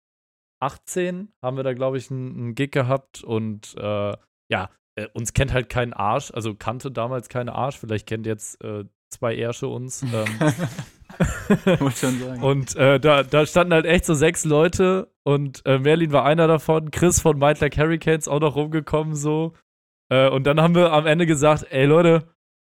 [1.42, 4.16] haben wir da, glaube ich, einen, Gig gehabt und äh,
[4.50, 8.62] ja, äh, uns kennt halt kein Arsch, also kannte damals keine Arsch, vielleicht kennt jetzt
[8.62, 10.05] äh, zwei Ärsche uns.
[11.59, 12.40] Ähm, Muss schon sagen.
[12.40, 16.46] und äh, da, da standen halt echt so sechs Leute und äh, Merlin war einer
[16.46, 19.53] davon, Chris von Might Like Hurricanes auch noch rumgekommen so.
[20.09, 22.33] Äh, und dann haben wir am Ende gesagt, ey Leute,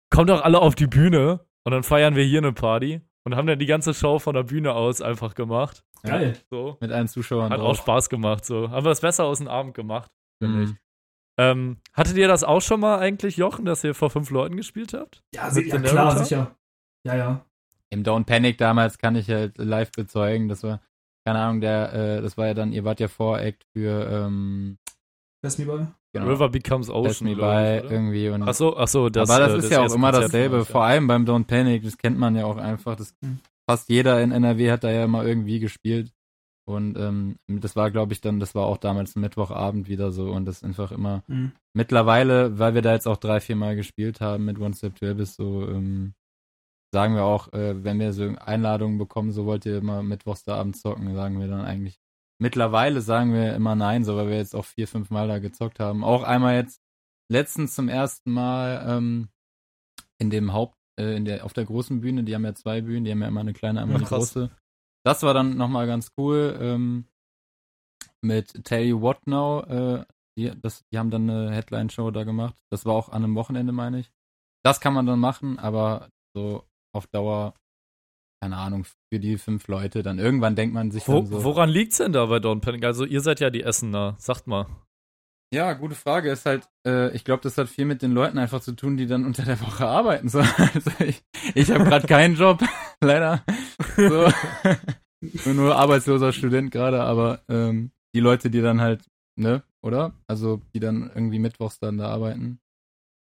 [0.09, 3.01] kommt doch alle auf die Bühne und dann feiern wir hier eine Party.
[3.23, 5.83] Und haben dann die ganze Show von der Bühne aus einfach gemacht.
[6.01, 6.35] Geil.
[6.49, 6.77] So.
[6.81, 7.77] Mit allen Zuschauern Hat auch drauf.
[7.77, 8.43] Spaß gemacht.
[8.45, 8.71] So.
[8.71, 10.69] Haben wir das besser aus dem Abend gemacht, finde ich.
[10.71, 10.77] Mhm.
[11.37, 14.93] Ähm, hattet ihr das auch schon mal eigentlich, Jochen, dass ihr vor fünf Leuten gespielt
[14.95, 15.23] habt?
[15.35, 16.23] Ja, Mit ja klar, Narrator?
[16.23, 16.55] sicher.
[17.05, 17.45] Ja, ja.
[17.91, 20.81] Im Don't Panic damals kann ich halt live bezeugen, das war,
[21.25, 24.77] keine Ahnung, der, äh, das war ja dann, ihr wart ja Voract für, ähm,
[25.41, 25.87] Best Me By.
[26.13, 27.91] genau, River Becomes Ocean, Me By ich, oder?
[27.91, 30.57] irgendwie und Ach so, ach so, das, aber das äh, ist ja auch immer dasselbe,
[30.57, 30.71] euch, ja.
[30.71, 33.39] vor allem beim Don't Panic, das kennt man ja auch einfach, das Mhm.
[33.69, 36.11] fast jeder in NRW hat da ja mal irgendwie gespielt
[36.67, 40.45] und ähm, das war glaube ich dann, das war auch damals Mittwochabend wieder so und
[40.45, 41.53] das ist einfach immer, Mhm.
[41.73, 45.07] mittlerweile, weil wir da jetzt auch drei, vier Mal gespielt haben mit One Step to
[45.07, 46.13] Abyss, so, ähm,
[46.93, 50.57] sagen wir auch, äh, wenn wir so Einladungen bekommen, so wollt ihr immer mittwochs da
[50.57, 52.00] Abend zocken, sagen wir dann eigentlich.
[52.41, 55.79] Mittlerweile sagen wir immer nein, so weil wir jetzt auch vier, fünf Mal da gezockt
[55.79, 56.03] haben.
[56.03, 56.81] Auch einmal jetzt
[57.29, 59.29] letztens zum ersten Mal ähm,
[60.17, 63.05] in dem Haupt, äh, in der, auf der großen Bühne, die haben ja zwei Bühnen,
[63.05, 64.33] die haben ja immer eine kleine, einmal Ja, eine krass.
[64.33, 64.49] große.
[65.03, 66.57] Das war dann nochmal ganz cool.
[66.59, 67.05] Ähm,
[68.21, 72.55] mit Tell You What Now, äh, die, das, die haben dann eine Headline-Show da gemacht.
[72.71, 74.11] Das war auch an einem Wochenende, meine ich.
[74.63, 77.53] Das kann man dann machen, aber so auf Dauer,
[78.41, 81.43] keine Ahnung, für die fünf Leute, dann irgendwann denkt man sich Wo, dann so.
[81.43, 82.83] woran liegt's denn da bei Don Panic?
[82.83, 84.15] Also, ihr seid ja die Essener.
[84.17, 84.65] Sagt mal.
[85.53, 86.31] Ja, gute Frage.
[86.31, 89.05] Ist halt, äh, ich glaube, das hat viel mit den Leuten einfach zu tun, die
[89.05, 90.27] dann unter der Woche arbeiten.
[90.27, 91.21] So, also ich
[91.53, 92.63] ich habe gerade keinen Job,
[93.01, 93.43] leider.
[93.95, 94.31] So.
[95.45, 100.13] Bin nur arbeitsloser Student gerade, aber ähm, die Leute, die dann halt, ne, oder?
[100.25, 102.59] Also die dann irgendwie mittwochs dann da arbeiten.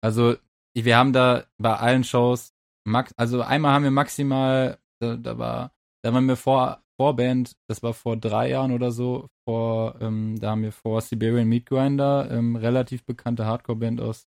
[0.02, 0.36] Also
[0.74, 5.72] wir haben da bei allen Shows, max, also einmal haben wir maximal, da, da war,
[6.02, 10.50] da waren wir vor Vorband, das war vor drei Jahren oder so, vor, ähm, da
[10.50, 14.26] haben wir vor Siberian Meat Grinder, ähm, relativ bekannte Hardcore-Band aus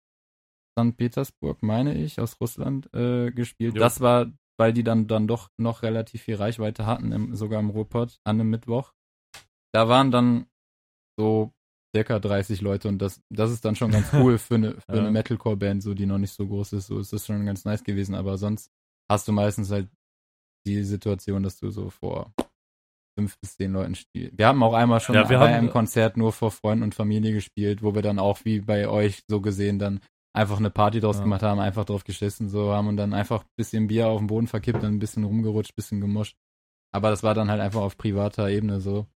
[0.78, 0.96] St.
[0.98, 3.76] Petersburg, meine ich, aus Russland, äh, gespielt.
[3.76, 3.80] Jo.
[3.80, 7.70] Das war, weil die dann, dann doch noch relativ viel Reichweite hatten, im, sogar im
[7.70, 8.94] Ruhrpott, an einem Mittwoch.
[9.74, 10.48] Da waren dann
[11.18, 11.54] so
[11.96, 15.12] circa 30 Leute und das, das ist dann schon ganz cool für eine, für eine
[15.12, 18.14] Metalcore-Band, so die noch nicht so groß ist, so ist das schon ganz nice gewesen,
[18.14, 18.72] aber sonst
[19.10, 19.90] hast du meistens halt
[20.76, 22.32] die Situation, dass du so vor
[23.18, 24.38] fünf bis zehn Leuten spielst.
[24.38, 27.34] Wir haben auch einmal schon Ja, bei haben- einem Konzert nur vor Freunden und Familie
[27.34, 30.00] gespielt, wo wir dann auch wie bei euch so gesehen dann
[30.36, 31.24] einfach eine Party draus Ja.
[31.24, 34.28] gemacht haben, einfach drauf geschissen, so haben und dann einfach ein bisschen Bier auf den
[34.28, 36.36] Boden verkippt, dann ein bisschen rumgerutscht, bisschen gemuscht.
[36.94, 39.08] Aber das war dann halt einfach auf privater Ebene so.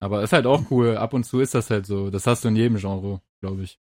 [0.00, 0.96] Aber ist halt auch cool.
[0.96, 2.10] Ab und zu ist das halt so.
[2.10, 3.78] Das hast du in jedem Genre, glaube ich.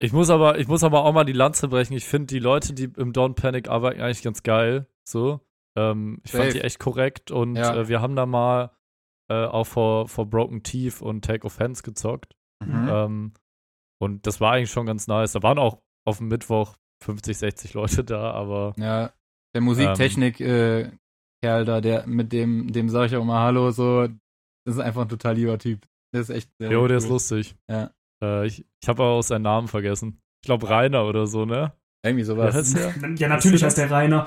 [0.00, 1.94] Ich muss aber, ich muss aber auch mal die Lanze brechen.
[1.94, 4.86] Ich finde die Leute, die im Don Panic arbeiten, eigentlich ganz geil.
[5.08, 5.40] So.
[5.76, 6.54] Ähm, ich fand Safe.
[6.58, 7.74] die echt korrekt und Ja.
[7.76, 8.70] äh, wir haben da mal
[9.30, 12.36] äh, auch vor, vor Broken Teeth und Take Offense gezockt.
[12.64, 12.88] Mhm.
[12.88, 13.32] Ähm,
[14.00, 15.32] und das war eigentlich schon ganz nice.
[15.32, 19.12] Da waren auch auf dem Mittwoch 50, 60 Leute da, aber Ja,
[19.54, 20.90] der Musiktechnik äh,
[21.42, 24.06] Kerl da, der mit dem dem sage ich auch mal Hallo so,
[24.66, 25.86] das ist einfach ein total lieber Typ.
[26.12, 27.56] Der ist echt sehr jo, der ist lustig.
[27.68, 27.90] Ja.
[28.22, 30.20] Äh, ich ich habe aber auch seinen Namen vergessen.
[30.42, 31.72] Ich glaube Rainer oder so, ne?
[32.04, 32.72] Irgendwie sowas.
[32.74, 32.94] der?
[33.16, 34.26] Ja, natürlich heißt der Rainer.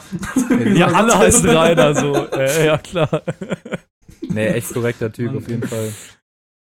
[0.74, 2.28] Ja, alle heißen Rainer so.
[2.32, 3.22] Äh, ja, klar.
[4.22, 5.94] nee, echt korrekter Typ auf jeden Fall.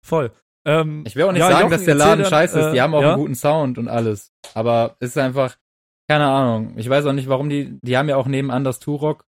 [0.06, 0.32] Voll.
[0.66, 2.72] Ähm, Ich will auch nicht ja, sagen, Jochen, dass der Laden dann, scheiße ist.
[2.74, 3.14] Die äh, haben auch ja?
[3.14, 4.34] einen guten Sound und alles.
[4.54, 5.58] Aber es ist einfach,
[6.10, 6.74] keine Ahnung.
[6.78, 9.26] Ich weiß auch nicht, warum die, die haben ja auch nebenan das Turok.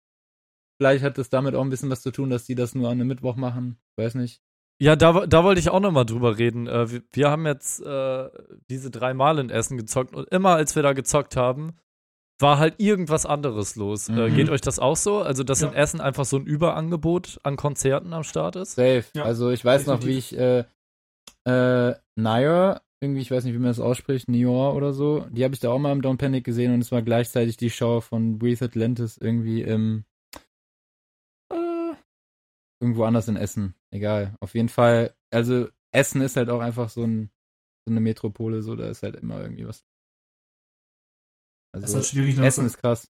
[0.82, 2.93] Vielleicht hat es damit auch ein bisschen was zu tun, dass die das nur an
[2.93, 3.79] einem Mittwoch machen.
[3.95, 4.41] Ich weiß nicht.
[4.81, 6.67] Ja, da, da wollte ich auch noch mal drüber reden.
[6.67, 8.29] Äh, wir, wir haben jetzt äh,
[8.69, 11.73] diese drei Mal in Essen gezockt und immer als wir da gezockt haben,
[12.39, 14.07] war halt irgendwas anderes los.
[14.07, 14.35] Äh, Mhm.
[14.35, 15.17] geht euch das auch so?
[15.19, 15.67] Also, dass Ja.
[15.67, 18.75] in Essen einfach so ein Überangebot an Konzerten am Start ist?
[18.75, 19.03] Safe.
[19.13, 20.63] Ja, also ich weiß noch, wie ich äh,
[21.45, 25.53] äh, Nair, irgendwie, ich weiß nicht, wie man das ausspricht, Nior oder so, die habe
[25.53, 28.39] ich da auch mal im Don't Panic gesehen und es war gleichzeitig die Show von
[28.39, 30.09] Breathe Atlantis irgendwie im äh,
[32.79, 33.75] irgendwo anders in Essen.
[33.91, 34.35] Egal.
[34.39, 37.29] Auf jeden Fall, also Essen ist halt auch einfach so, ein,
[37.85, 39.83] so eine Metropole, so da ist halt immer irgendwie was.
[41.73, 42.37] Das ist Also halt schwierig.
[42.37, 42.45] ne?
[42.45, 43.07] Essen ist krass.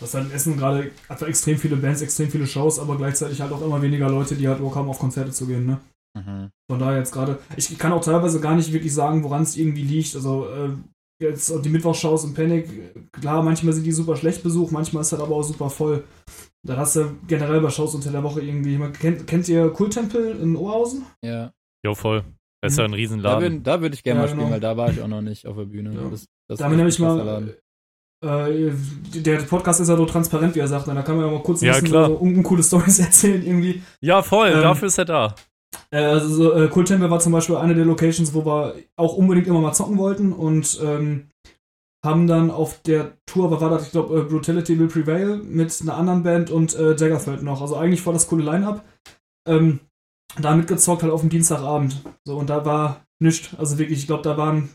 [0.00, 3.52] Das halt in Essen gerade einfach extrem viele Bands, extrem viele Shows, aber gleichzeitig halt
[3.52, 5.80] auch immer weniger Leute, die halt Bock haben, auf Konzerte zu gehen, ne?
[6.16, 6.50] Mhm.
[6.70, 9.82] Von daher jetzt gerade, ich kann auch teilweise gar nicht wirklich sagen, woran es irgendwie
[9.82, 10.14] liegt.
[10.14, 10.70] Also, äh,
[11.22, 15.22] jetzt die Mittwochshows im Panic, klar, manchmal sind die super schlecht besucht, manchmal ist halt
[15.22, 16.04] aber auch super voll.
[16.66, 20.56] Dann hast du generell bei Shows unter der Woche irgendwie, kennt, kennt ihr Kulttempel in
[20.56, 21.06] Oberhausen?
[21.24, 21.52] Ja.
[21.84, 22.22] Jo, voll.
[22.62, 23.42] Das ist ja ein Da Riesenladen.
[23.42, 24.52] würde da würd ich gerne Ja, mal spielen, genau.
[24.52, 25.94] weil da war ich auch noch nicht auf der Bühne.
[25.94, 26.10] Ja.
[26.10, 27.54] Das, das Da echt nämlich mal,
[28.22, 28.72] äh,
[29.14, 30.94] der Podcast ist ja so transparent, wie er sagt, ne?
[30.94, 32.08] da kann man ja mal kurz ein Ja, bisschen klar.
[32.08, 33.82] so uncoole Stories erzählen irgendwie.
[34.02, 34.50] Ja, voll.
[34.50, 35.34] Ähm, dafür ist er da.
[35.90, 39.46] Äh, also so, äh, Kulttempel war zum Beispiel eine der Locations, wo wir auch unbedingt
[39.46, 41.29] immer mal zocken wollten und ähm,
[42.04, 45.78] haben dann auf der Tour, was war das, ich glaube, äh, Brutality Will Prevail mit
[45.82, 47.60] einer anderen Band und äh, Daggerfeld noch.
[47.60, 48.84] Also eigentlich voll das coole Line-Up.
[49.46, 49.80] Ähm,
[50.40, 52.02] da mitgezockt halt auf dem Dienstagabend.
[52.24, 53.54] So, und da war nichts.
[53.58, 54.70] Also wirklich, ich glaube, da waren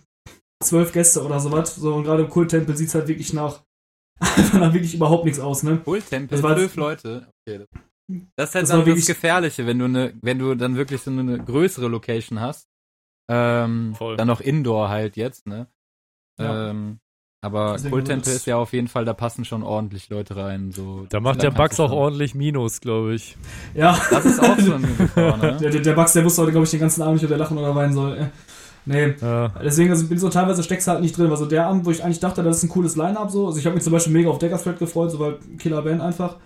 [0.64, 1.76] zwölf Gäste oder sowas.
[1.76, 3.64] So, und gerade im Kulttempel sieht es halt wirklich nach,
[4.20, 5.78] einfach nach wirklich überhaupt nichts aus, ne?
[5.84, 7.28] Kulttempel, Das war- zwölf Leute.
[7.48, 7.66] Okay.
[8.36, 10.76] Das, ist halt Das dann war das wirklich- Gefährliche, wenn du eine, wenn du dann
[10.76, 12.68] wirklich so eine größere Location hast.
[13.32, 14.16] Ähm, Voll.
[14.18, 15.68] dann noch Indoor halt jetzt, ne?
[16.40, 16.70] Ja.
[16.70, 17.00] Ähm,
[17.45, 20.71] aber Kulttempel ist ja auf jeden Fall, da passen schon ordentlich Leute rein.
[20.71, 21.05] So.
[21.10, 23.38] Da macht der Bugs auch schon- ordentlich Minus, glaube ich.
[23.73, 23.97] Ja.
[24.10, 25.58] Das ist auch so eine Gefahr, ne?
[25.62, 27.38] Der, der, der Bugs, der wusste heute, glaube ich, den ganzen Abend nicht, ob der
[27.38, 28.29] lachen oder weinen soll.
[28.88, 29.15] Nee.
[29.21, 29.49] Ja.
[29.63, 31.31] Deswegen also bin so teilweise steckst du halt nicht drin.
[31.31, 33.47] Also der Abend, wo ich eigentlich dachte, das ist ein cooles Line-Up so.
[33.47, 36.01] Also ich habe mich zum Beispiel mega auf Deckers Thread gefreut, so weil Killer Band
[36.01, 36.38] einfach.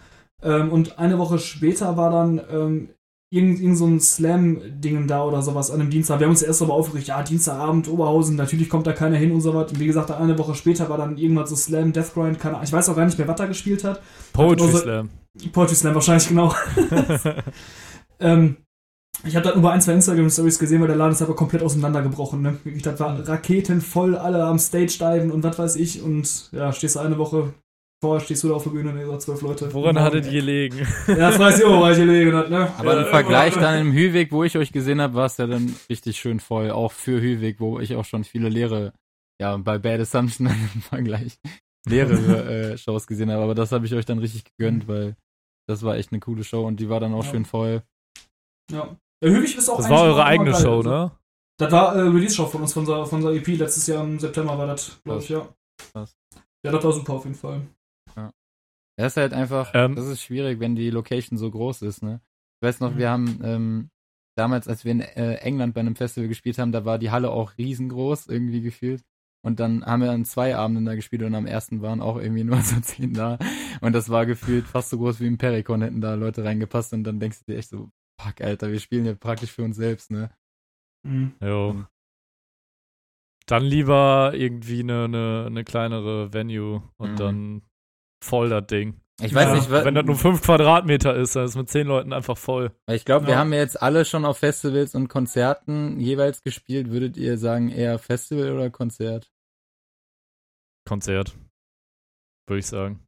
[0.42, 2.90] Ähm, und eine Woche später war dann ähm,
[3.32, 6.20] irgend, irgend so ein Slam-Dingen da oder sowas an einem Dienstag.
[6.20, 9.42] Wir haben uns erst aber aufgeregt, ja, Dienstagabend, Oberhausen, natürlich kommt da keiner hin und
[9.42, 9.72] so was.
[9.72, 12.66] Und wie gesagt, eine Woche später war dann irgendwas so Slam, Deathgrind, keine Ahnung.
[12.66, 14.02] Ich weiß auch gar nicht mehr, was da gespielt hat.
[14.34, 15.10] Poetry Also- Slam.
[15.54, 16.54] Poetry Slam wahrscheinlich, genau.
[18.20, 18.58] ähm,
[19.26, 22.42] ich habe da nur ein, zwei Instagram-Stories gesehen, weil der Laden ist aber komplett auseinandergebrochen.
[22.42, 22.58] Ne?
[22.84, 26.02] Das war raketenvoll, alle am Stage-Diven und was weiß ich.
[26.02, 27.54] Und ja, stehst du eine Woche
[28.02, 29.74] vorher, stehst du da auf der Bühne und ihr seid zwölf Leute.
[29.74, 30.34] Woran Morgen, hattet ey.
[30.36, 30.88] ihr gelegen?
[31.08, 32.72] Ja, das weiß ich auch, weil ich gelegen hat, ne?
[32.78, 35.48] Aber ja, im Vergleich dann im Hüweg, wo ich euch gesehen habe, war es ja
[35.48, 36.72] dann richtig schön voll.
[36.72, 38.94] Auch für Hüweg, wo ich auch schon viele leere,
[39.42, 41.40] ja, bei Bad Assumption im Vergleich
[41.88, 43.44] leere äh, Shows gesehen habe.
[43.44, 45.16] Aber das habe ich euch dann richtig gegönnt, weil
[45.68, 47.32] das war echt eine coole Show und die war dann auch Ja.
[47.32, 47.84] schön voll.
[48.72, 48.96] Ja.
[49.24, 50.62] Der Hübig ist auch Das war eure eigene geil.
[50.62, 51.12] Show, Also, ne?
[51.60, 53.48] Das war äh, Release-Show von uns, von unserer, von unserer EP.
[53.58, 55.48] Letztes Jahr im September war das, glaube ich, ja.
[55.92, 56.16] Krass.
[56.66, 57.62] Ja, das war super auf jeden Fall.
[59.00, 59.96] Das ist halt einfach, Ähm.
[59.96, 62.22] das ist schwierig, wenn die Location so groß ist, ne?
[62.62, 62.98] Ich weiß noch, Mhm.
[62.98, 63.90] wir haben ähm,
[64.36, 67.32] damals, als wir in äh, England bei einem Festival gespielt haben, da war die Halle
[67.32, 69.04] auch riesengroß, irgendwie gefühlt.
[69.42, 72.44] Und dann haben wir an zwei Abenden da gespielt und am ersten waren auch irgendwie
[72.44, 73.38] nur so zehn da.
[73.80, 77.06] Und das war gefühlt fast so groß wie im Pericon, hätten da Leute reingepasst und
[77.06, 77.90] dann denkst du dir echt so,
[78.22, 80.30] fuck, Alter, wir spielen ja praktisch für uns selbst, ne?
[81.04, 81.32] Mhm.
[81.42, 81.74] Jo.
[81.74, 81.88] Mhm.
[83.46, 87.16] Dann lieber irgendwie eine, eine, eine kleinere Venue und Mhm.
[87.16, 87.62] dann
[88.24, 89.00] voll das Ding.
[89.22, 91.88] Ich Ja, weiß nicht, wa- Wenn das nur 5 Quadratmeter ist, dann ist mit 10
[91.88, 92.72] Leuten einfach voll.
[92.90, 93.40] Ich glaube, wir Ja.
[93.40, 96.90] haben ja jetzt alle schon auf Festivals und Konzerten jeweils gespielt.
[96.90, 99.30] Würdet ihr sagen, eher Festival oder Konzert?
[100.88, 101.36] Konzert.
[102.48, 103.06] Würde ich sagen.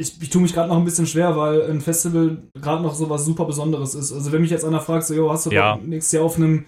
[0.00, 3.10] Ich, ich tue mich gerade noch ein bisschen schwer, weil ein Festival gerade noch so
[3.10, 4.12] was super Besonderes ist.
[4.12, 5.76] Also wenn mich jetzt einer fragt, so, jo, hast du Ja.
[5.76, 6.66] Nächstes Jahr auf einem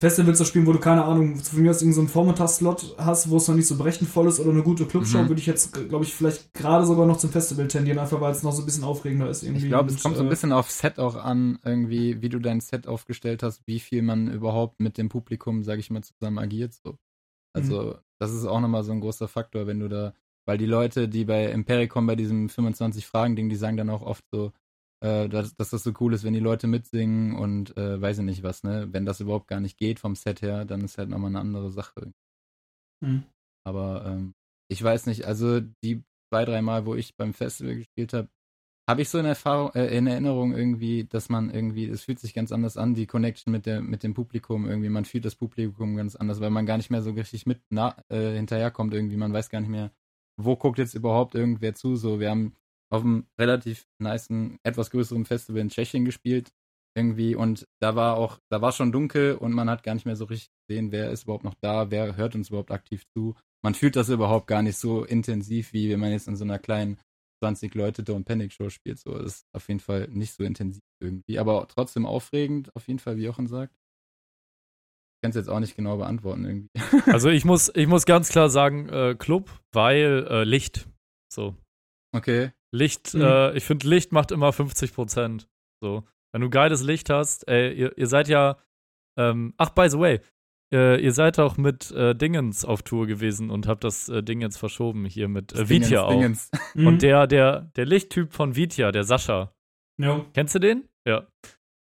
[0.00, 3.36] Festival zu spielen, wo du keine Ahnung, von mir aus irgendeinen so Vormittagsslot hast, wo
[3.36, 5.28] es noch nicht so brechend voll ist oder eine gute Clubshow, Mhm.
[5.28, 8.42] würde ich jetzt, glaube ich, vielleicht gerade sogar noch zum Festival tendieren, einfach weil es
[8.42, 9.62] noch so ein bisschen aufregender ist irgendwie.
[9.62, 12.38] Ich glaube, es kommt so ein äh, bisschen auf Set auch an, irgendwie, wie du
[12.38, 16.38] dein Set aufgestellt hast, wie viel man überhaupt mit dem Publikum, sage ich mal, zusammen
[16.38, 16.74] agiert.
[16.74, 16.98] So.
[17.56, 20.12] Also, das ist auch nochmal so ein großer Faktor, wenn du da,
[20.44, 24.52] weil die Leute, die bei Impericom bei diesem 25-Fragen-Ding, die sagen dann auch oft so,
[25.04, 28.24] äh, dass, dass das so cool ist, wenn die Leute mitsingen und äh, weiß ich
[28.24, 28.88] nicht was, ne?
[28.90, 31.70] Wenn das überhaupt gar nicht geht vom Set her, dann ist halt nochmal eine andere
[31.70, 32.12] Sache.
[33.02, 33.24] Mhm.
[33.66, 34.34] Aber ähm,
[34.70, 38.28] ich weiß nicht, also die zwei, drei Mal, wo ich beim Festival gespielt habe,
[38.88, 42.32] habe ich so in Erfahrung, äh, in Erinnerung irgendwie, dass man irgendwie, es fühlt sich
[42.32, 45.96] ganz anders an, die Connection mit der, mit dem Publikum irgendwie, man fühlt das Publikum
[45.96, 49.34] ganz anders, weil man gar nicht mehr so richtig mit na, äh, hinterherkommt irgendwie, man
[49.34, 49.90] weiß gar nicht mehr,
[50.40, 52.56] wo guckt jetzt überhaupt irgendwer zu, so, wir haben
[52.94, 56.52] auf einem relativ nicen, etwas größeren Festival in Tschechien gespielt,
[56.96, 60.16] irgendwie, und da war auch, da war schon dunkel und man hat gar nicht mehr
[60.16, 63.34] so richtig gesehen, wer ist überhaupt noch da, wer hört uns überhaupt aktiv zu.
[63.62, 66.58] Man fühlt das überhaupt gar nicht so intensiv, wie wenn man jetzt in so einer
[66.58, 66.98] kleinen
[67.42, 68.98] 20 Leute Don't Panic Show spielt.
[68.98, 73.00] So, das ist auf jeden Fall nicht so intensiv irgendwie, aber trotzdem aufregend, auf jeden
[73.00, 73.74] Fall, wie Jochen sagt.
[75.16, 76.68] Ich kann es jetzt auch nicht genau beantworten irgendwie.
[77.12, 80.86] Also ich muss, ich muss ganz klar sagen, äh, Club, weil äh, Licht.
[81.32, 81.56] So.
[82.14, 82.52] Okay.
[82.74, 83.20] Licht, Mhm.
[83.22, 85.48] äh, ich finde, Licht macht immer 50 Prozent.
[85.80, 86.04] So.
[86.32, 88.56] Wenn du geiles Licht hast, ey, ihr, ihr seid ja,
[89.16, 90.20] ähm, ach, by the way,
[90.72, 94.40] äh, ihr seid auch mit äh, Dingens auf Tour gewesen und habt das äh, Ding
[94.40, 96.10] jetzt verschoben hier mit äh, Vitya auch.
[96.10, 96.50] Dingens.
[96.74, 96.86] Mhm.
[96.88, 99.54] Und der, der, der Lichttyp von Vitya, der Sascha,
[99.98, 100.24] Ja.
[100.34, 100.88] kennst du den?
[101.06, 101.20] Ja.
[101.20, 101.26] Ja,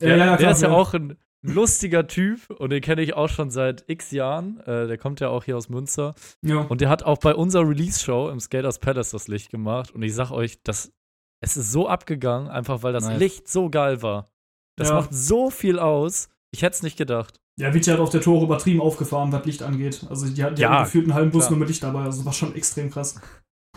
[0.09, 0.75] Der, ja, der klar, ist ja ja.
[0.75, 4.61] auch ein lustiger Typ und den kenne ich auch schon seit x Jahren.
[4.61, 6.15] Äh, der kommt ja auch hier aus Münster.
[6.43, 6.61] Ja.
[6.61, 9.91] Und der hat auch bei unserer Release-Show im Skaters Palace das Licht gemacht.
[9.91, 10.93] Und ich sag euch, das,
[11.41, 13.19] es ist so abgegangen, einfach weil das Nice.
[13.19, 14.31] Licht so geil war.
[14.77, 14.95] Das Ja.
[14.97, 16.29] macht so viel aus.
[16.55, 17.37] Ich hätte es nicht gedacht.
[17.61, 20.07] Ja, Vici hat auf der Tore übertrieben aufgefahren, was Licht angeht.
[20.09, 21.51] Also die, die Ja, hatten gefühlt einen halben Bus klar.
[21.51, 22.01] nur mit Licht dabei.
[22.05, 23.21] Also das war schon extrem krass.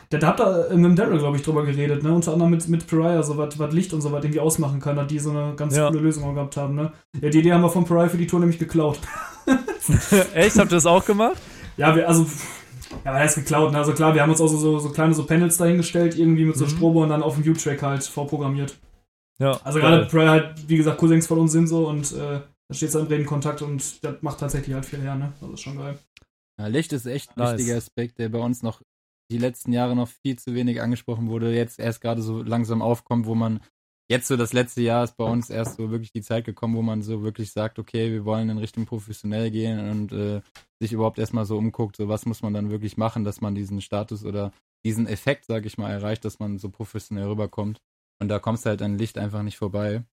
[0.09, 2.13] Da, da habt ihr äh, mit dem Daryl, glaube ich, drüber geredet, ne?
[2.13, 4.95] Unter anderem mit, mit Pariah, so was was Licht und so was irgendwie ausmachen kann,
[4.95, 5.87] dass die so eine ganz Ja.
[5.87, 6.91] coole Lösung auch gehabt haben, ne?
[7.21, 8.99] Ja, die Idee haben wir von Pariah für die Tour nämlich geklaut.
[10.33, 10.57] Echt?
[10.57, 11.37] Habt ihr das auch gemacht?
[11.77, 12.25] Ja, wir, also,
[13.03, 13.77] ja, er ist geklaut, ne?
[13.79, 16.55] Also klar, wir haben uns auch so, so, so kleine so Panels dahingestellt, irgendwie mit
[16.57, 16.69] so Mhm.
[16.69, 18.77] Strobo und dann auf dem U-Track halt vorprogrammiert.
[19.39, 19.59] Ja.
[19.63, 19.91] Also geil.
[19.91, 22.95] gerade Pariah halt, wie gesagt, Cousins von uns sind so und äh, da steht es
[22.95, 25.33] im Reden Kontakt und das macht tatsächlich halt viel her, ne?
[25.41, 25.97] Also ist schon geil.
[26.59, 27.57] Ja, Licht ist echt ein Nice.
[27.57, 28.81] wichtiger Aspekt, der bei uns noch
[29.31, 33.25] die letzten Jahre noch viel zu wenig angesprochen wurde, jetzt erst gerade so langsam aufkommt,
[33.25, 33.59] wo man
[34.07, 36.81] jetzt so das letzte Jahr ist bei uns erst so wirklich die Zeit gekommen, wo
[36.81, 40.41] man so wirklich sagt, okay, wir wollen in Richtung professionell gehen und äh,
[40.79, 43.81] sich überhaupt erstmal so umguckt, so was muss man dann wirklich machen, dass man diesen
[43.81, 44.51] Status oder
[44.85, 47.81] diesen Effekt, sag ich mal, erreicht, dass man so professionell rüberkommt.
[48.21, 50.03] Und da kommst du halt an Licht einfach nicht vorbei.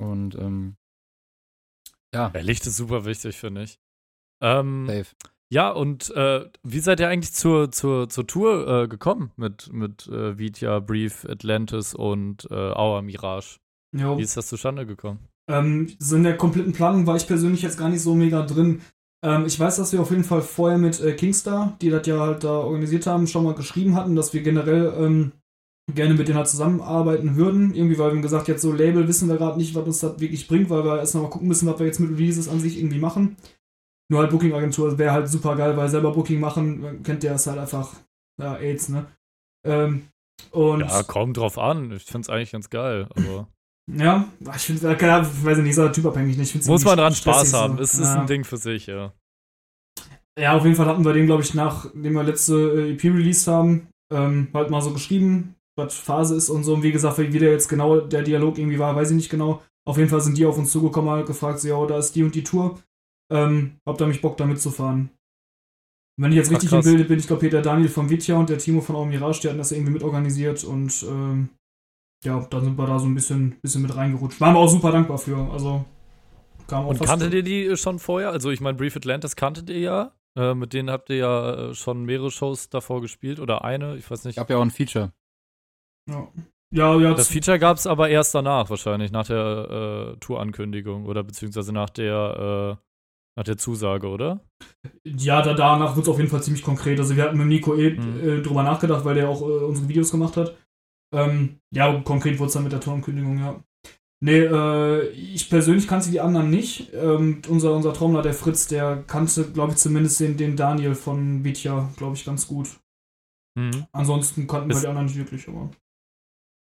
[0.00, 0.76] Und ähm,
[2.14, 2.30] Ja.
[2.34, 3.78] Ja, Licht ist super wichtig, finde ich.
[4.40, 5.14] Ähm, Safe.
[5.50, 10.06] Ja, und äh, wie seid ihr eigentlich zur, zur, zur Tour äh, gekommen mit, mit
[10.08, 13.58] äh, Vitya, Brief, Atlantis und äh, Our Mirage?
[13.96, 14.18] Jo.
[14.18, 15.20] Wie ist das zustande gekommen?
[15.48, 18.82] Ähm, so in der kompletten Planung war ich persönlich jetzt gar nicht so mega drin.
[19.24, 22.18] Ähm, ich weiß, dass wir auf jeden Fall vorher mit äh, Kingstar, die das ja
[22.20, 25.32] halt da organisiert haben, schon mal geschrieben hatten, dass wir generell ähm,
[25.94, 27.74] gerne mit denen halt zusammenarbeiten würden.
[27.74, 30.20] Irgendwie, weil wir haben gesagt, jetzt so Label wissen wir gerade nicht, was uns das
[30.20, 32.60] wirklich bringt, weil wir erst noch mal gucken müssen, was wir jetzt mit Releases an
[32.60, 33.36] sich irgendwie machen.
[34.10, 37.58] Nur halt Booking-Agentur wäre halt super geil, weil selber Booking machen, kennt ja, ist halt
[37.58, 37.94] einfach
[38.40, 39.06] ja, AIDS, ne?
[39.66, 40.08] Ähm,
[40.50, 41.92] und Ja, kommt drauf an.
[41.92, 43.48] Ich finde es eigentlich ganz geil, aber
[43.92, 46.46] ja, ich finde, keine Ahnung, ich weiß nicht, ist typabhängig nicht.
[46.46, 47.76] Ich find's muss man dran Spaß haben.
[47.76, 47.82] so.
[47.82, 48.20] Es ist ja.
[48.20, 49.12] ein Ding für sich, ja.
[50.38, 53.48] Ja, auf jeden Fall hatten wir den, glaube ich, nachdem wir letzte äh, EP released
[53.48, 56.74] haben, ähm, halt mal so geschrieben, was Phase ist und so.
[56.74, 59.62] Und wie gesagt, wie der jetzt genau der Dialog irgendwie war, weiß ich nicht genau.
[59.84, 62.22] Auf jeden Fall sind die auf uns zugekommen, halt gefragt, so, ja, da ist die
[62.22, 62.78] und die Tour.
[63.30, 65.10] Ähm, habt ihr mich Bock, da mitzufahren?
[66.16, 66.84] Und wenn ich jetzt Ach, richtig im krass.
[66.86, 69.48] Bilde bin, ich glaube, Peter Daniel von Vitya und der Timo von Au Mirage, die
[69.48, 71.50] hatten das irgendwie mitorganisiert und ähm,
[72.24, 74.40] ja, dann sind wir da so ein bisschen, bisschen mit reingerutscht.
[74.40, 75.36] Waren wir auch super dankbar für.
[75.52, 75.84] Also
[76.66, 78.30] kam auch Und fast- kanntet ihr die schon vorher?
[78.30, 80.12] Also ich meine, Brief Atlantis kanntet ihr ja.
[80.36, 84.08] Äh, mit denen habt ihr ja äh, schon mehrere Shows davor gespielt oder eine, ich
[84.10, 84.36] weiß nicht.
[84.36, 85.12] Gab ja auch ein Feature.
[86.08, 86.28] Ja,
[86.72, 91.22] ja, ja Das Feature gab es aber erst danach wahrscheinlich, nach der äh, Tourankündigung oder
[91.24, 92.87] beziehungsweise nach der, äh,
[93.38, 94.40] nach der Zusage, oder?
[95.04, 96.98] Ja, da, danach wird es auf jeden Fall ziemlich konkret.
[96.98, 98.20] Also wir hatten mit Nico eh Mhm.
[98.20, 100.56] äh, drüber nachgedacht, weil der auch äh, unsere Videos gemacht hat.
[101.14, 103.62] Ähm, ja, konkret wurde es dann mit der Torankündigung, ja.
[104.20, 106.92] Nee, äh, ich persönlich kannte die anderen nicht.
[106.92, 111.44] Ähm, unser, unser Trommler, der Fritz, der kannte, glaube ich, zumindest den, den Daniel von
[111.44, 112.68] Vitya, glaube ich, ganz gut.
[113.56, 113.86] Mhm.
[113.92, 115.70] Ansonsten kannten wir Ist- die anderen nicht wirklich, aber.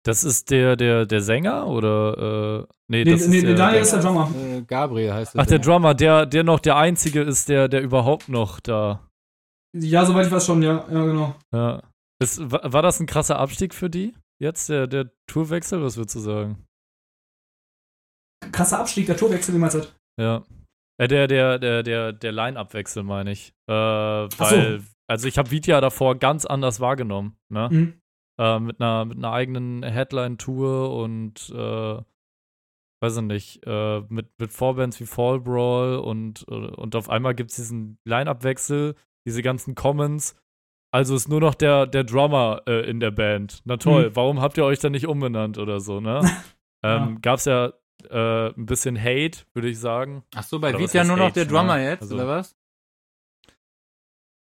[0.10, 2.64] Das ist der, der, der Sänger oder?
[2.64, 4.32] Äh, nee, Nee, das nee, ist nee, der, Daniel ist der Drummer.
[4.36, 5.40] Äh, Gabriel heißt es.
[5.40, 9.08] Ach, der Drummer, der, der noch der Einzige ist, der, der überhaupt noch da.
[9.78, 11.36] Ja, soweit ich weiß schon, ja, ja, genau.
[11.54, 11.84] Ja.
[12.20, 14.16] Ist, war, war das ein krasser Abstieg für die?
[14.42, 16.66] Jetzt der, der Tourwechsel, was würdest du sagen?
[18.52, 19.96] Krasser Abstieg, der Tourwechsel, wie meinst du das?
[20.20, 20.44] Ja.
[21.00, 23.54] Äh, der, der, der, der, der Line-Up-Wechsel, meine ich.
[23.68, 24.40] Äh, so.
[24.40, 27.70] weil, also ich habe Vitya davor ganz anders wahrgenommen, ne?
[27.72, 28.02] Mhm.
[28.40, 32.02] Äh, mit, einer, mit einer eigenen Headline-Tour und äh,
[33.02, 37.36] weiß ich nicht, äh, mit, mit Vorbands wie Fall Brawl und, äh, und auf einmal
[37.36, 38.96] gibt es diesen Line-Up-Wechsel,
[39.28, 40.36] diese ganzen Comments.
[40.92, 43.62] Also ist nur noch der, der Drummer äh, in der Band.
[43.66, 44.16] Na toll, Mhm.
[44.16, 46.22] warum habt ihr euch dann nicht umbenannt oder so, ne?
[46.84, 47.74] ähm, Gab's ja
[48.10, 50.24] äh, ein bisschen Hate, würde ich sagen.
[50.36, 51.90] Ach so, bei heißt nur noch der Drummer ne?
[51.90, 52.56] jetzt, Also- oder was?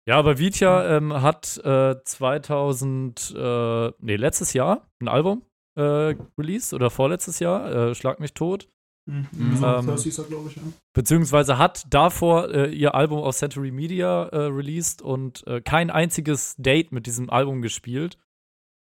[0.07, 5.43] Ja, aber Vitya ähm, hat äh, 2000, äh, nee, letztes Jahr ein Album
[5.77, 8.69] äh, released oder vorletztes Jahr, äh, Schlag mich tot.
[9.07, 9.29] Mhm.
[9.33, 9.65] Mhm.
[9.65, 10.63] Ähm, das hieß er, glaube ich, ja.
[10.95, 16.55] Beziehungsweise hat davor äh, ihr Album auf Century Media äh, released und äh, kein einziges
[16.57, 18.19] Date mit diesem Album gespielt.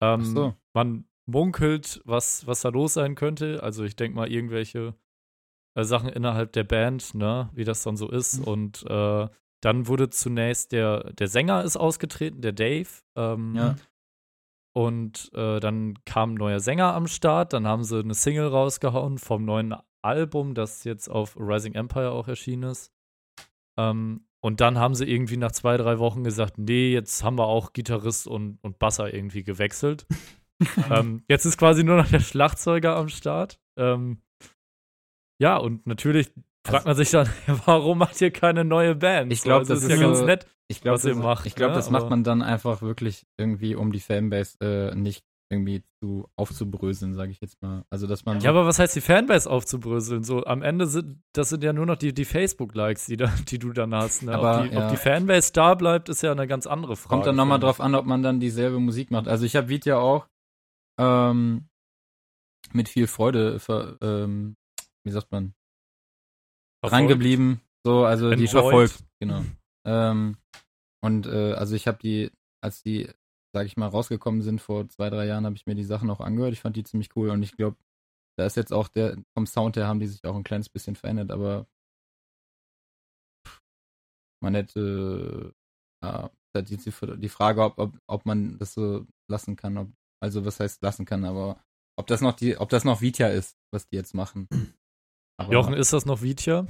[0.02, 0.54] Ähm, Ach so.
[0.74, 3.62] Man munkelt, was, was da los sein könnte.
[3.62, 4.94] Also ich denke mal irgendwelche
[5.74, 8.40] äh, Sachen innerhalb der Band, ne, wie das dann so ist.
[8.40, 8.44] Mhm.
[8.44, 9.28] Und äh,
[9.62, 12.88] dann wurde zunächst der, der Sänger ist ausgetreten, der Dave.
[13.16, 13.76] Ähm, Ja.
[14.74, 17.54] Und äh, dann kam ein neuer Sänger am Start.
[17.54, 22.28] Dann haben sie eine Single rausgehauen vom neuen Album, das jetzt auf Rising Empire auch
[22.28, 22.92] erschienen ist.
[23.78, 27.46] Ähm, und dann haben sie irgendwie nach zwei, drei Wochen gesagt, nee, jetzt haben wir
[27.46, 30.06] auch Gitarrist und, und Basser irgendwie gewechselt.
[30.90, 33.58] ähm, jetzt ist quasi nur noch der Schlagzeuger am Start.
[33.78, 34.20] Ähm,
[35.40, 36.32] ja, und natürlich
[36.66, 37.28] fragt man sich dann,
[37.66, 39.32] warum macht ihr keine neue Band?
[39.32, 40.46] Ich glaub, So, also das ist ist ja ganz so- nett.
[40.68, 41.76] Ich glaube, was ihr das, macht, ich glaub, ne?
[41.76, 47.14] das macht man dann einfach wirklich irgendwie, um die Fanbase äh, nicht irgendwie zu aufzubröseln,
[47.14, 47.84] sage ich jetzt mal.
[47.88, 48.40] Also, dass man.
[48.40, 50.24] Ja, aber was heißt die Fanbase aufzubröseln?
[50.24, 53.60] So, am Ende sind, das sind ja nur noch die, die Facebook-Likes, die, da, die
[53.60, 54.24] du dann hast.
[54.24, 54.32] Ne?
[54.34, 54.84] Aber, ob, die, ja.
[54.86, 57.10] ob die Fanbase da bleibt, ist ja eine ganz andere Frage.
[57.10, 59.28] Kommt dann nochmal drauf an, ob man dann dieselbe Musik macht.
[59.28, 60.26] Also ich habe Vitya auch
[60.98, 61.68] ähm,
[62.72, 64.56] mit viel Freude, ver, ähm,
[65.04, 65.54] wie sagt man,
[66.90, 67.60] dran geblieben.
[67.84, 69.44] So, also die verfolgt, genau.
[69.86, 70.36] ähm,
[71.00, 73.08] und äh, also ich habe die, als die,
[73.54, 76.20] sag ich mal, rausgekommen sind vor zwei, drei Jahren, habe ich mir die Sachen auch
[76.20, 76.52] angehört.
[76.52, 77.76] Ich fand die ziemlich cool und ich glaube,
[78.36, 80.96] da ist jetzt auch der, vom Sound her haben die sich auch ein kleines bisschen
[80.96, 81.66] verändert, aber
[84.42, 85.54] man hätte,
[86.02, 89.76] äh, ja, ist jetzt die, die Frage, ob, ob, ob man das so lassen kann,
[89.78, 91.62] ob, also was heißt lassen kann, aber
[91.98, 94.48] ob das noch die, ob das noch Vitya ist, was die jetzt machen.
[95.38, 96.66] Aber, Jochen, ist das noch Vitya?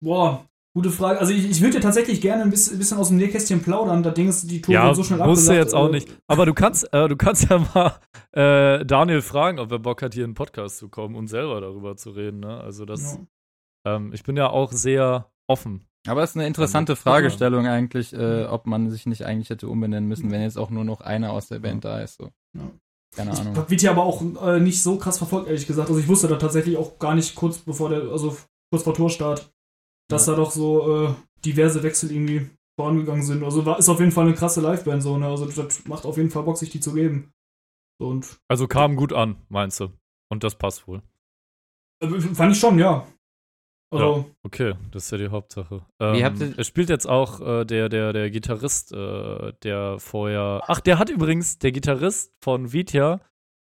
[0.00, 1.20] Boah, gute Frage.
[1.20, 4.02] Also ich, ich würde ja tatsächlich gerne ein bisschen, ein bisschen aus dem Nähkästchen plaudern.
[4.02, 6.18] Das Ding ist, die Tour Ja, so schnell musst du abgesagt, jetzt auch äh, nicht.
[6.26, 7.98] Aber du kannst, äh, du kannst ja mal
[8.32, 11.60] äh, Daniel fragen, ob er Bock hat, hier in den Podcast zu kommen und selber
[11.60, 12.40] darüber zu reden.
[12.40, 12.60] Ne?
[12.60, 13.96] Also das, Ja.
[13.96, 15.86] Ähm, ich bin ja auch sehr offen.
[16.06, 20.08] Aber es ist eine interessante Fragestellung eigentlich, äh, ob man sich nicht eigentlich hätte umbenennen
[20.08, 22.16] müssen, wenn jetzt auch nur noch einer aus der Band da ist.
[22.16, 22.30] So.
[22.54, 22.70] Ja.
[23.16, 23.56] Keine Ich Ahnung.
[23.56, 25.88] hab Viti aber auch äh, nicht so krass verfolgt, ehrlich gesagt.
[25.88, 28.36] Also ich wusste da tatsächlich auch gar nicht kurz bevor der, also
[28.72, 29.52] kurz vor Torstart,
[30.08, 30.32] dass Ja.
[30.32, 33.44] da doch so äh, diverse Wechsel irgendwie vorangegangen sind.
[33.44, 35.26] Also war, ist auf jeden Fall eine krasse Liveband so, ne?
[35.26, 37.32] Also das macht auf jeden Fall Bock, sich die zu geben.
[38.00, 39.90] So, und Also kam gut an, meinst du?
[40.28, 41.00] Und das passt wohl.
[42.00, 43.06] äh, fand ich schon, ja.
[43.98, 45.82] Also, Okay, das ist ja die Hauptsache.
[45.98, 49.98] Wie Ähm, habt ihr- es spielt jetzt auch äh, der, der, der Gitarrist, äh, der
[49.98, 50.62] vorher.
[50.66, 53.20] Ach, der hat übrigens, der Gitarrist von Vitya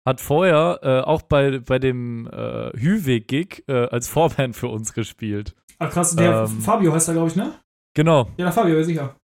[0.07, 5.55] hat vorher äh, auch bei, bei dem äh, Hüweg-Gig äh, als Vorband für uns gespielt.
[5.79, 6.61] ah, krass, der Ähm.
[6.61, 7.53] Fabio heißt er, glaube ich, ne?
[7.95, 9.17] Genau, Ja, der Fabio, ja, sicher.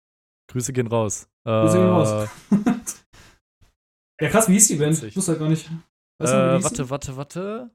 [0.50, 1.28] Grüße gehen raus.
[1.44, 2.28] Grüße gehen Äh, raus.
[4.20, 5.02] ja, krass, wie hieß die Band?
[5.02, 5.68] Ich wusste halt gar nicht.
[6.18, 7.70] Weißt du, Äh, warte, warte, warte.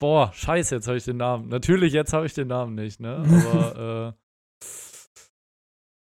[0.00, 1.48] Boah, scheiße, jetzt habe ich den Namen.
[1.48, 3.16] Natürlich, jetzt habe ich den Namen nicht, ne?
[3.16, 4.14] Aber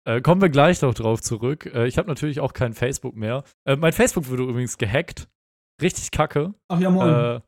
[0.05, 1.65] äh, äh, kommen wir gleich noch drauf zurück.
[1.67, 3.43] Äh, ich habe natürlich auch kein Facebook mehr.
[3.65, 5.27] Äh, mein Facebook wurde übrigens gehackt.
[5.81, 6.53] Richtig kacke.
[6.69, 7.09] Ach ja, moin.
[7.09, 7.41] Äh,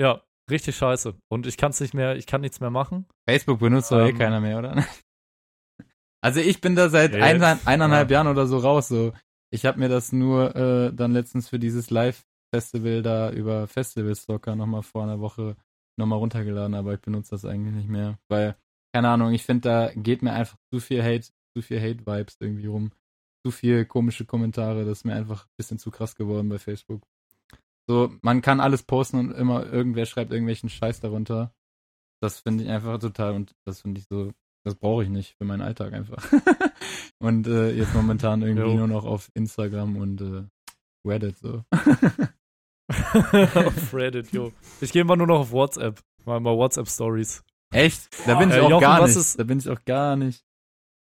[0.00, 1.14] ja, richtig scheiße.
[1.30, 3.06] Und ich kann es nicht mehr, ich kann nichts mehr machen.
[3.28, 4.18] Facebook benutzt doch eh Ähm.
[4.18, 4.84] keiner mehr, oder?
[6.22, 8.18] Also ich bin da seit Nee, eineinhalb, eineinhalb ja.
[8.18, 8.88] Jahren oder so raus.
[8.88, 9.14] So,
[9.50, 14.82] ich habe mir das nur äh, dann letztens für dieses Live-Festival da über Festival-Stalker nochmal
[14.82, 15.56] vor einer Woche
[16.00, 18.56] nochmal runtergeladen, aber ich benutze das eigentlich nicht mehr, weil
[18.92, 22.66] keine Ahnung, ich finde da geht mir einfach zu viel Hate, zu viel Hate-Vibes irgendwie
[22.66, 22.90] rum,
[23.44, 24.84] zu viel komische Kommentare.
[24.84, 27.02] Das ist mir einfach ein bisschen zu krass geworden bei Facebook.
[27.88, 31.54] So, man kann alles posten und immer irgendwer schreibt irgendwelchen Scheiß darunter.
[32.20, 34.32] Das finde ich einfach total und das finde ich so,
[34.64, 36.30] das brauche ich nicht für meinen Alltag einfach.
[37.18, 40.44] und äh, jetzt momentan irgendwie nur noch auf Instagram und äh,
[41.06, 41.64] Reddit so.
[43.54, 44.52] auf Reddit, jo.
[44.80, 46.00] Ich gehe immer nur noch auf WhatsApp.
[46.24, 47.42] Mal mal WhatsApp-Stories.
[47.72, 48.08] Echt?
[48.26, 49.16] Da bin ich Äh, auch Jochen, gar nicht.
[49.16, 50.42] ist- Da bin ich auch gar nicht.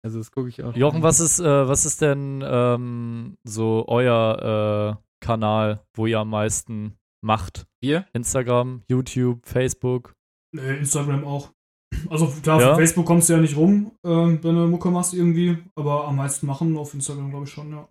[0.03, 0.75] Also das gucke ich auch.
[0.75, 6.29] Jochen, was ist, äh, was ist denn ähm, so euer äh, Kanal, wo ihr am
[6.29, 7.65] meisten macht?
[7.81, 8.05] Hier?
[8.13, 10.13] Instagram, YouTube, Facebook?
[10.53, 11.51] Nee, Instagram auch.
[12.09, 12.71] Also klar, Ja?
[12.71, 16.17] auf Facebook kommst du ja nicht rum, ähm, wenn du Mucke machst irgendwie, aber am
[16.17, 17.87] meisten machen auf Instagram, glaube ich schon, ja.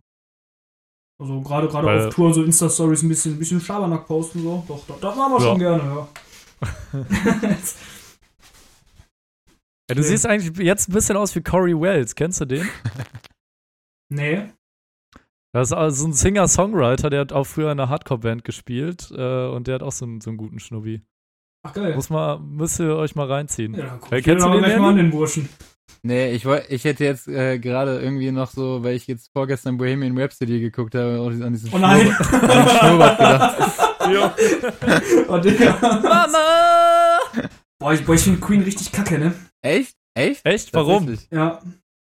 [1.19, 4.65] Also gerade gerade auf Tour so Insta-Stories ein bisschen, ein bisschen Schabernack posten, so.
[4.69, 5.47] Doch, das, das machen wir Ja.
[5.47, 6.09] schon gerne, ja.
[9.89, 10.07] Ja, du Nee.
[10.09, 12.15] siehst eigentlich jetzt ein bisschen aus wie Corey Wells.
[12.17, 12.69] Kennst du den?
[14.09, 14.51] nee.
[15.53, 19.69] Das ist also ein Singer-Songwriter, der hat auch früher in einer Hardcore-Band gespielt äh, und
[19.69, 21.03] der hat auch so einen, so einen guten Schnubbi.
[21.63, 21.95] Ach geil.
[21.95, 23.75] Muss mal, müsst ihr euch mal reinziehen.
[23.75, 25.03] ja, guck Äh, ich kennst du doch den, gleich mal an Andy?
[25.05, 25.49] den Burschen.
[26.07, 30.17] Nee, ich ich hätte jetzt äh, gerade irgendwie noch so, weil ich jetzt vorgestern Bohemian
[30.17, 32.15] Rhapsody geguckt habe, auch an diesen Oh nein!
[32.21, 35.03] Schnurrbart, an den Schnurrbart gedacht.
[35.29, 35.79] oh, Digga.
[35.81, 37.19] Mama!
[37.81, 39.35] Boah, ich, boah, ich finde Queen richtig kacke, ne?
[39.63, 39.97] Echt?
[40.15, 40.47] Echt?
[40.47, 40.73] Echt?
[40.75, 41.13] Warum?
[41.33, 41.61] Ja.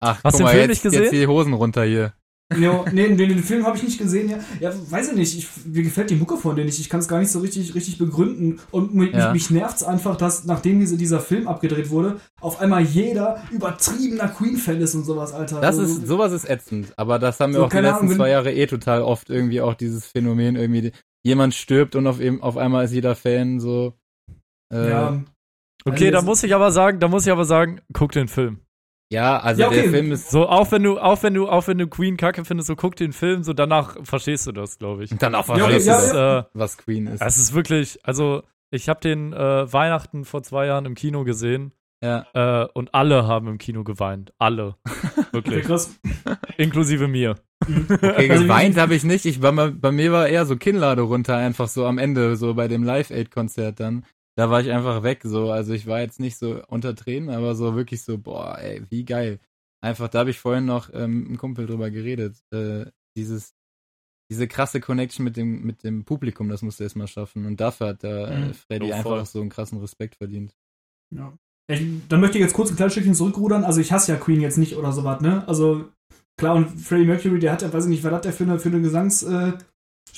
[0.00, 1.02] Ach, Hast guck du den mal, Film jetzt, nicht gesehen?
[1.04, 2.12] jetzt die Hosen runter hier.
[2.56, 4.38] Jo, nee, den, den Film habe ich nicht gesehen, ja.
[4.60, 5.36] Ja, weiß ich nicht.
[5.36, 6.80] Ich, mir gefällt die Mucke von denen nicht.
[6.80, 8.58] Ich kann es gar nicht so richtig, richtig begründen.
[8.70, 9.32] Und mich, Ja.
[9.34, 14.80] mich nervt's einfach, dass nachdem diese, dieser Film abgedreht wurde, auf einmal jeder übertriebener Queen-Fan
[14.80, 15.60] ist und sowas, Alter.
[15.60, 18.16] Das Also, ist, sowas ist ätzend, aber das haben wir So, auch die letzten Ahnung,
[18.16, 20.92] zwei Jahre eh total oft irgendwie auch dieses Phänomen irgendwie,
[21.22, 23.92] jemand stirbt und auf, eben, auf einmal ist jeder Fan so.
[24.72, 25.22] Äh, ja.
[25.84, 28.60] Okay, Also da muss ich aber sagen, da muss ich aber sagen, guck den Film.
[29.40, 29.82] Also Ja, okay.
[29.82, 32.44] der Film ist So, auch wenn du, auch wenn du, auch wenn du Queen kacke
[32.44, 35.10] findest, so guck den Film, so danach verstehst du das, glaube ich.
[35.22, 37.22] dann auch Ja, okay, verstehst du ja, äh, was Queen ist.
[37.22, 41.72] es ist wirklich, also ich habe den äh, Weihnachten vor zwei Jahren im Kino gesehen
[42.02, 42.26] ja.
[42.34, 44.32] äh, und alle haben im Kino geweint.
[44.38, 44.76] Alle.
[44.84, 45.64] okay, Wirklich.
[45.66, 45.98] krass.
[46.56, 47.36] Inklusive mir.
[47.60, 49.24] Okay, Also, geweint habe ich nicht.
[49.24, 52.54] Ich war mal, bei mir war eher so Kinnlade runter, einfach so am Ende, so
[52.54, 54.04] bei dem Live-Aid-Konzert dann.
[54.38, 55.50] Da war ich einfach weg, so.
[55.50, 59.04] Also ich war jetzt nicht so unter Tränen, aber so wirklich so, boah, ey, wie
[59.04, 59.40] geil.
[59.80, 62.36] Einfach, da habe ich vorhin noch ähm, mit einem Kumpel drüber geredet.
[62.52, 62.84] Äh,
[63.16, 63.56] dieses,
[64.30, 67.46] diese krasse Connection mit dem, mit dem Publikum, das musste er erstmal schaffen.
[67.46, 68.54] Und dafür hat der äh, Mhm.
[68.54, 70.54] Freddy Jo, einfach so einen krassen Respekt verdient.
[71.12, 71.36] Ja.
[71.68, 73.64] Ich, dann möchte ich jetzt kurz ein kleines Stückchen zurückrudern.
[73.64, 75.48] Also ich hasse ja Queen jetzt nicht oder sowas, ne?
[75.48, 75.88] Also
[76.38, 78.60] klar, und Freddie Mercury, der hat ja, weiß ich nicht, was hat der für eine,
[78.60, 79.24] für eine Gesangs...
[79.24, 79.54] Äh,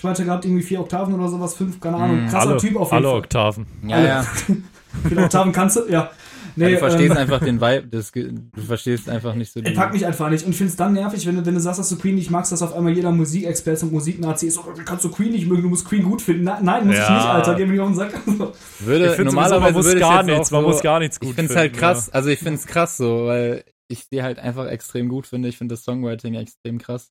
[0.00, 2.22] Spalte gehabt, irgendwie vier Oktaven oder sowas, fünf, keine Ahnung.
[2.24, 2.28] Mhm.
[2.28, 3.18] Krasser alle, Typ auf jeden alle Fall.
[3.18, 3.66] Oktaven.
[3.86, 4.08] Ja, Alle.
[4.08, 4.26] ja.
[5.08, 5.82] Viele Oktaven kannst du?
[5.88, 6.10] Ja.
[6.56, 9.92] Nee, du verstehst ähm, einfach den Vibe, das, du verstehst einfach nicht so Er packt
[9.92, 10.44] mich einfach nicht.
[10.44, 12.30] Und ich finde es dann nervig, wenn du, wenn du sagst, dass du Queen nicht
[12.30, 14.58] magst, dass auf einmal jeder Musikexperte und Musiknazi ist.
[14.58, 15.62] Oh, kannst du Queen nicht mögen?
[15.62, 16.44] Du musst Queen gut finden.
[16.44, 17.14] Na, nein, muss ich Ja.
[17.14, 17.54] nicht, Alter.
[17.54, 18.12] Geh mir nicht auf den Sack.
[18.80, 20.98] würde, Ich normalerweise man muss würde ich gar jetzt nichts, auch man so, muss gar
[20.98, 23.64] nichts gut Ich finde es halt finden, krass, also ich finde es krass so, weil
[23.86, 25.48] ich die halt einfach extrem gut finde.
[25.48, 27.10] Ich finde das Songwriting extrem krass.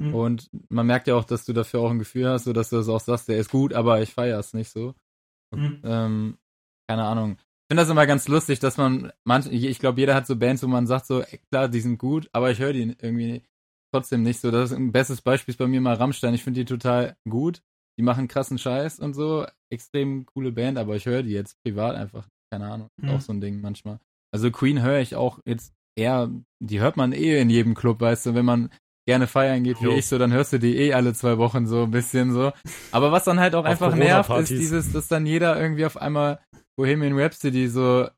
[0.00, 0.14] Mhm.
[0.14, 2.76] Und man merkt ja auch, dass du dafür auch ein Gefühl hast, so dass du
[2.76, 4.94] das auch sagst, der ist gut, aber ich feiere es nicht so.
[5.54, 5.80] Mhm.
[5.84, 6.38] Ähm,
[6.88, 7.36] keine Ahnung.
[7.70, 10.66] finde das immer ganz lustig, dass man manch, ich glaube, jeder hat so Bands, wo
[10.68, 13.42] man sagt so, ey, klar, die sind gut, aber ich höre die irgendwie
[13.92, 14.50] trotzdem nicht so.
[14.50, 16.34] Das ist ein bestes Beispiel ist bei mir mal Rammstein.
[16.34, 17.62] Ich finde die total gut.
[17.98, 21.96] Die machen krassen Scheiß und so, extrem coole Band, aber ich höre die jetzt privat
[21.96, 23.10] einfach, keine Ahnung, Mhm.
[23.10, 23.98] auch so ein Ding manchmal.
[24.32, 26.30] Also Queen höre ich auch jetzt eher,
[26.60, 28.70] die hört man eh in jedem Club, weißt du, wenn man
[29.10, 29.96] gerne feiern geht wie Jo.
[29.96, 32.52] ich, so dann hörst du die eh alle zwei Wochen so ein bisschen so.
[32.92, 36.38] Aber was dann halt auch einfach nervt, ist dieses, dass dann jeder irgendwie auf einmal
[36.76, 38.08] Bohemian Rhapsody so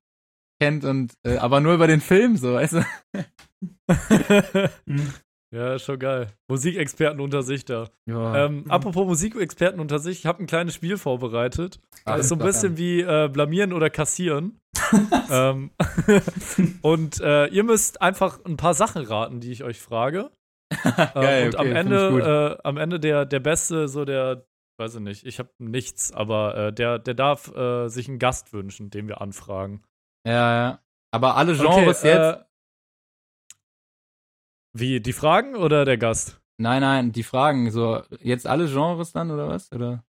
[0.60, 2.84] kennt und äh, aber nur über den Film so, weißt du?
[4.86, 5.12] Mhm.
[5.54, 6.26] ja, schon geil.
[6.48, 7.88] Musikexperten unter sich da.
[8.06, 8.46] Ja.
[8.46, 8.70] Ähm, Mhm.
[8.70, 11.78] Apropos Musikexperten unter sich, ich habe ein kleines Spiel vorbereitet.
[12.04, 14.58] Ach, ist so ein bisschen wie äh, blamieren oder kassieren.
[15.30, 15.70] ähm,
[16.82, 20.30] und äh, ihr müsst einfach ein paar Sachen raten, die ich euch frage.
[21.14, 24.46] Ähm, Geil, und okay, am Ende, äh, am Ende der, der Beste, so der,
[24.78, 28.52] weiß ich nicht, ich habe nichts, aber äh, der, der darf äh, sich einen Gast
[28.52, 29.82] wünschen, den wir anfragen.
[30.26, 30.80] Ja, ja.
[31.14, 32.46] Aber alle Genres Okay, jetzt?
[34.74, 36.40] Wie, die Fragen oder der Gast?
[36.58, 39.70] Nein, nein, die Fragen, so jetzt alle Genres dann oder was?
[39.72, 40.04] Oder?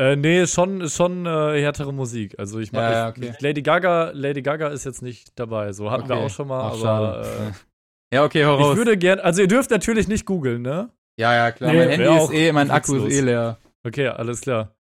[0.00, 2.38] Äh, nee, schon, schon äh, härtere Musik.
[2.38, 3.34] Also ich meine, ja, okay.
[3.40, 5.72] Lady Gaga, Lady Gaga ist jetzt nicht dabei.
[5.72, 6.24] So hatten wir Okay.
[6.26, 7.52] auch schon mal, Ach, aber äh,
[8.12, 8.76] ja, okay, hau ich raus.
[8.76, 10.90] würde gern, also ihr dürft natürlich nicht googeln, ne?
[11.18, 11.72] ja, ja, klar.
[11.72, 13.58] Nee, mein Handy ist auch eh, mein Akku ist eh leer.
[13.86, 14.74] Okay, alles klar.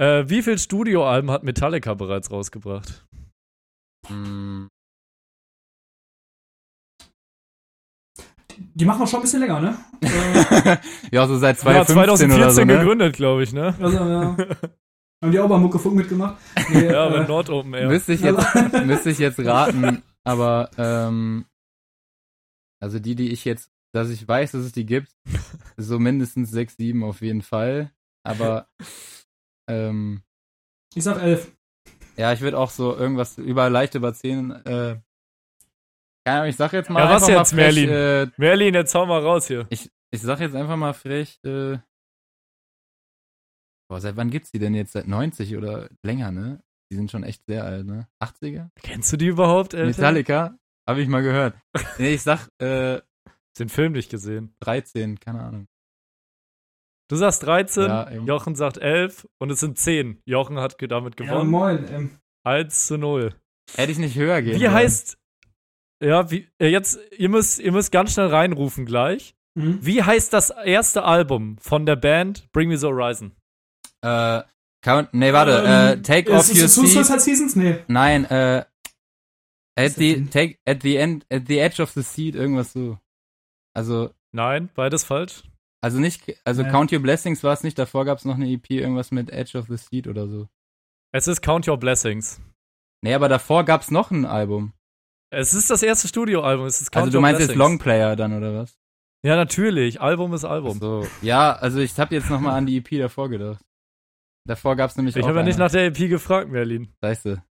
[0.00, 3.06] Äh, wie viel Studioalben hat Metallica bereits rausgebracht?
[4.08, 4.68] Hm.
[8.74, 9.74] Die machen wir schon ein bisschen länger, ne?
[11.10, 12.78] Ja, so seit Ja, 2015 2014 oder so, ne?
[12.78, 13.74] gegründet, glaube ich, ne?
[13.80, 14.36] also, ja.
[15.22, 16.36] Haben die auch bei Muckefunk mitgemacht?
[16.70, 17.88] Nee, Ja, äh, mit Nord Open Air.
[17.88, 18.42] Müsste ich jetzt,
[18.86, 21.44] müsste ich jetzt raten, aber ähm,
[22.80, 25.12] also die, die ich jetzt, dass ich weiß, dass es die gibt,
[25.76, 27.92] so mindestens sechs, sieben auf jeden Fall.
[28.22, 28.68] Aber
[29.68, 30.22] ähm,
[30.94, 31.52] ich sag elf.
[32.16, 34.50] ja, ich würde auch so irgendwas über leicht über zehn.
[34.50, 35.00] Äh,
[36.24, 37.88] keine Ahnung, ich sag jetzt mal Ja, was jetzt, frech, Merlin?
[37.88, 39.66] äh, Merlin, jetzt hau mal raus hier.
[39.70, 41.38] ich, ich sag jetzt einfach mal frech.
[41.44, 41.78] Äh,
[43.88, 44.92] boah, seit wann gibt's die denn jetzt?
[44.92, 46.62] Seit 90 oder länger, ne?
[46.92, 48.08] Die sind schon echt sehr alt, ne?
[48.22, 48.68] 80er?
[48.82, 49.86] Kennst du die überhaupt, Alter?
[49.86, 50.58] Metallica?
[50.90, 51.54] Habe ich mal gehört.
[51.98, 53.00] Nee, ich sag äh,
[53.58, 54.54] Den Film nicht gesehen.
[54.60, 55.66] 13, keine Ahnung.
[57.08, 58.10] Du sagst 13, Ja.
[58.10, 60.20] Jochen sagt 11 und es sind 10.
[60.24, 61.50] Jochen hat damit Ja, gewonnen.
[61.50, 61.86] moin.
[61.92, 63.34] Ähm, 1 zu 0.
[63.76, 64.72] Hätte ich nicht höher gehen Wie sollen.
[64.72, 65.16] heißt.
[66.02, 69.34] Ja, wie, äh, jetzt, ihr müsst, ihr müsst ganz schnell reinrufen gleich.
[69.54, 69.78] mhm.
[69.82, 73.32] Wie heißt das erste Album von der Band Bring Me the Horizon?
[74.02, 74.42] Äh,
[74.82, 77.20] count, nee, warte, Ähm, äh, Take ist off es your Suicide seat.
[77.20, 77.54] Seasons?
[77.56, 77.78] Nee.
[77.88, 78.64] Nein, äh,
[79.86, 82.98] at the, take, at the end, at the edge of the seat, irgendwas so.
[83.74, 85.42] Also, Nein, beides falsch.
[85.82, 86.70] also nicht, also Nee.
[86.70, 89.58] Count Your Blessings war es nicht, davor gab es noch eine EP, irgendwas mit Edge
[89.58, 90.48] of the Seat oder so.
[91.12, 92.40] Es ist Count Your Blessings.
[93.02, 94.72] Nee, aber davor gab es noch ein Album.
[95.32, 96.66] Es ist das erste Studioalbum.
[96.66, 97.58] Es ist Count Also du Your meinst jetzt Blessings.
[97.70, 98.76] Longplayer dann, oder was?
[99.24, 100.00] Ja, natürlich.
[100.00, 100.78] Album ist Album.
[100.78, 101.06] So.
[101.22, 103.62] Ja, also ich habe jetzt nochmal an die EP davor gedacht.
[104.46, 106.92] Davor gab es nämlich Ich habe ja nicht nach der EP gefragt, Merlin.
[107.04, 107.42] Scheiße.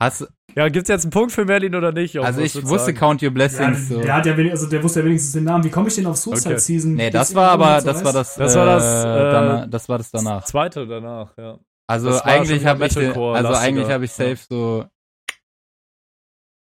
[0.00, 0.26] Hast,
[0.56, 2.14] Ja, gibt's jetzt einen Punkt für Merlin oder nicht?
[2.14, 2.26] Jochen?
[2.26, 2.96] also ich wusste sagen?
[2.98, 4.00] Count Your Ja, Blessings so.
[4.00, 5.62] der, hat ja wenig, also der wusste ja wenigstens den Namen.
[5.64, 6.58] Wie komme ich denn auf Suicide Okay.
[6.58, 6.94] Season?
[6.94, 9.98] Nee, das war aber, das war das, Das war das, äh, äh, danach, das war
[9.98, 10.44] das danach.
[10.44, 11.58] Zweite danach, ja.
[11.86, 14.28] Also eigentlich habe ich, den- also eigentlich habe ich ja.
[14.36, 14.84] safe so.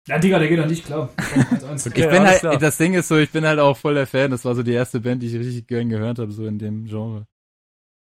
[0.09, 1.11] Ja, Digga, der geht doch nicht klar.
[1.63, 2.03] Okay.
[2.03, 2.59] Ich bin halt, klar.
[2.59, 4.31] das Ding ist so, ich bin halt auch voll der Fan.
[4.33, 6.85] Das war so die erste Band, die ich richtig gern gehört habe, so in dem
[6.87, 7.27] Genre.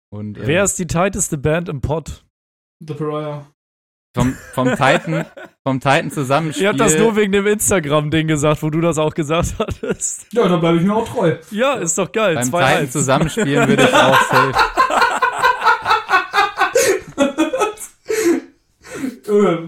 [0.09, 2.25] Und äh, Wer ist die tighteste Band im Pod?
[2.79, 3.45] The Pariah.
[4.13, 5.25] Vom vom Titan,
[5.63, 6.63] vom Titan Zusammenspiel.
[6.63, 10.27] Ihr habt das nur wegen dem Instagram-Ding gesagt, wo du das auch gesagt hattest.
[10.33, 11.35] Ja, da bleibe ich mir auch treu.
[11.51, 12.35] Ja, ist doch geil.
[12.35, 12.91] beim Zwei Titan eins.
[12.91, 14.53] zusammenspielen würde ich auch safe.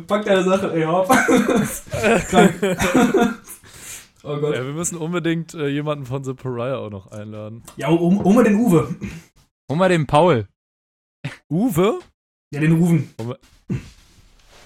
[0.07, 1.09] Pack deine Sache, ey, hopp.
[4.25, 4.55] Oh Gott.
[4.55, 7.61] Ja, wir müssen unbedingt äh, jemanden von The Pariah auch noch einladen.
[7.75, 8.95] Ja, um, um mal den Uwe.
[9.69, 10.47] Hol mal den Paul.
[11.51, 11.99] Uwe?
[12.53, 13.13] Ja, den Rufen.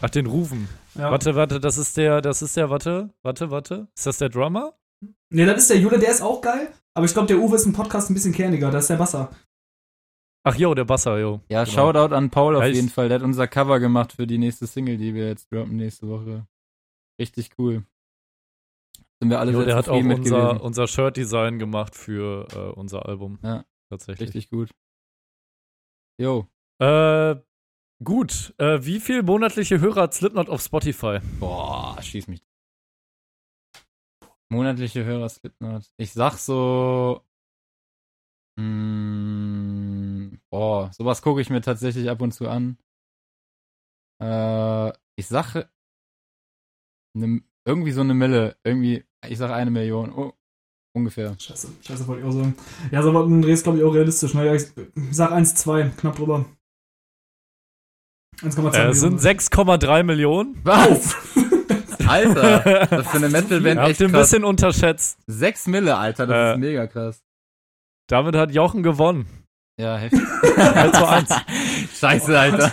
[0.02, 0.68] Ach, den Rufen.
[0.96, 1.12] Ja.
[1.12, 3.88] Warte, warte, das ist der, das ist der, warte, warte, warte.
[3.96, 4.74] Ist das der Drummer?
[5.30, 6.72] Nee, das ist der Jule, der ist auch geil.
[6.94, 8.72] Aber ich glaube, der Uwe ist im Podcast ein bisschen kerniger.
[8.72, 9.32] Das ist der Basser.
[10.44, 11.42] Ach jo, der Basser, jo.
[11.50, 11.76] Ja, Genau.
[11.76, 13.10] Shoutout an Paul auf Ja, jeden Fall.
[13.10, 16.48] Der hat unser Cover gemacht für die nächste Single, die wir jetzt droppen nächste Woche.
[17.20, 17.84] Richtig cool.
[19.20, 23.06] Sind wir alle Jo, sehr der hat auch unser, unser Shirt-Design gemacht für äh, unser
[23.08, 23.40] Album.
[23.44, 23.66] Ja.
[23.90, 24.30] Tatsächlich.
[24.30, 24.70] Richtig gut.
[26.20, 26.48] Jo.
[26.80, 27.36] Äh,
[28.04, 28.54] gut.
[28.58, 31.20] Äh, wie viel monatliche Hörer hat Slipknot auf Spotify?
[31.40, 32.44] Boah, schieß mich.
[34.50, 35.84] Monatliche Hörer Slipknot.
[35.98, 37.22] Ich sag so.
[38.60, 42.78] Mh, boah, sowas gucke ich mir tatsächlich ab und zu an.
[44.22, 45.70] Äh, Ich sage
[47.16, 48.58] ne, irgendwie so eine Mille.
[48.64, 50.12] Irgendwie, ich sage eine Million.
[50.14, 50.34] Oh,
[50.96, 51.36] ungefähr.
[51.40, 52.56] Scheiße, scheiße, wollte ich auch sagen.
[52.92, 54.34] Ja, so ein Dreh ist, glaube ich, auch realistisch.
[54.34, 54.46] Ne?
[54.46, 54.68] Ja, ich,
[55.12, 56.46] sag 1,2, knapp drüber.
[58.42, 60.60] 1,2 Äh, sind 6,3 Millionen.
[60.64, 61.16] Was?
[62.08, 65.20] Alter, das ist für eine Metal-Band Habt echt ihr ein bisschen unterschätzt.
[65.28, 66.52] Sechs Mille, Alter, das Äh.
[66.54, 67.24] ist mega krass.
[68.08, 69.28] Damit hat Jochen gewonnen.
[69.80, 70.22] Ja, heftig.
[70.56, 71.30] 3 zu 1.
[72.00, 72.72] Scheiße, Alter.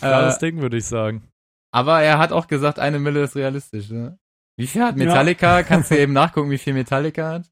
[0.00, 1.22] Klares äh, Ding, würde ich sagen.
[1.72, 4.18] aber er hat auch gesagt, eine Mille ist realistisch, ne?
[4.58, 5.62] Wie viel hat Metallica?
[5.62, 7.50] Kannst du eben nachgucken, wie viel Metallica hat?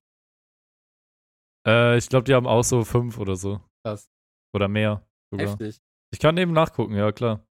[1.66, 3.61] Äh, ich glaube, die haben auch so 5 oder so.
[3.85, 4.09] Krass.
[4.55, 5.03] Oder mehr.
[5.31, 5.49] Sogar.
[5.49, 5.81] Heftig.
[6.15, 7.45] Ich kann eben nachgucken, ja, klar.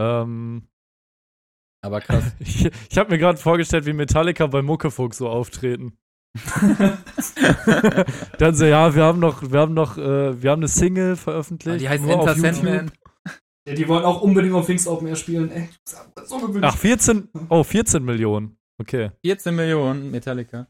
[0.00, 0.68] Ähm,
[1.82, 2.24] Aber krass.
[2.38, 5.98] ich ich habe mir gerade vorgestellt, wie Metallica bei Muckefuchs so auftreten.
[8.38, 11.82] Dann so, ja, wir haben noch, wir haben noch, äh, wir haben eine Single veröffentlicht.
[11.82, 12.34] Die heißt Enter.
[12.34, 12.90] Sandman.
[13.68, 15.50] Ja, die wollen auch unbedingt auf Wings Open Air spielen.
[15.50, 15.68] Ey,
[16.24, 16.64] so gewünscht.
[16.66, 18.56] Ach, 14, oh, 14 Millionen.
[18.80, 19.10] Okay.
[19.26, 20.68] 14 Millionen Metallica.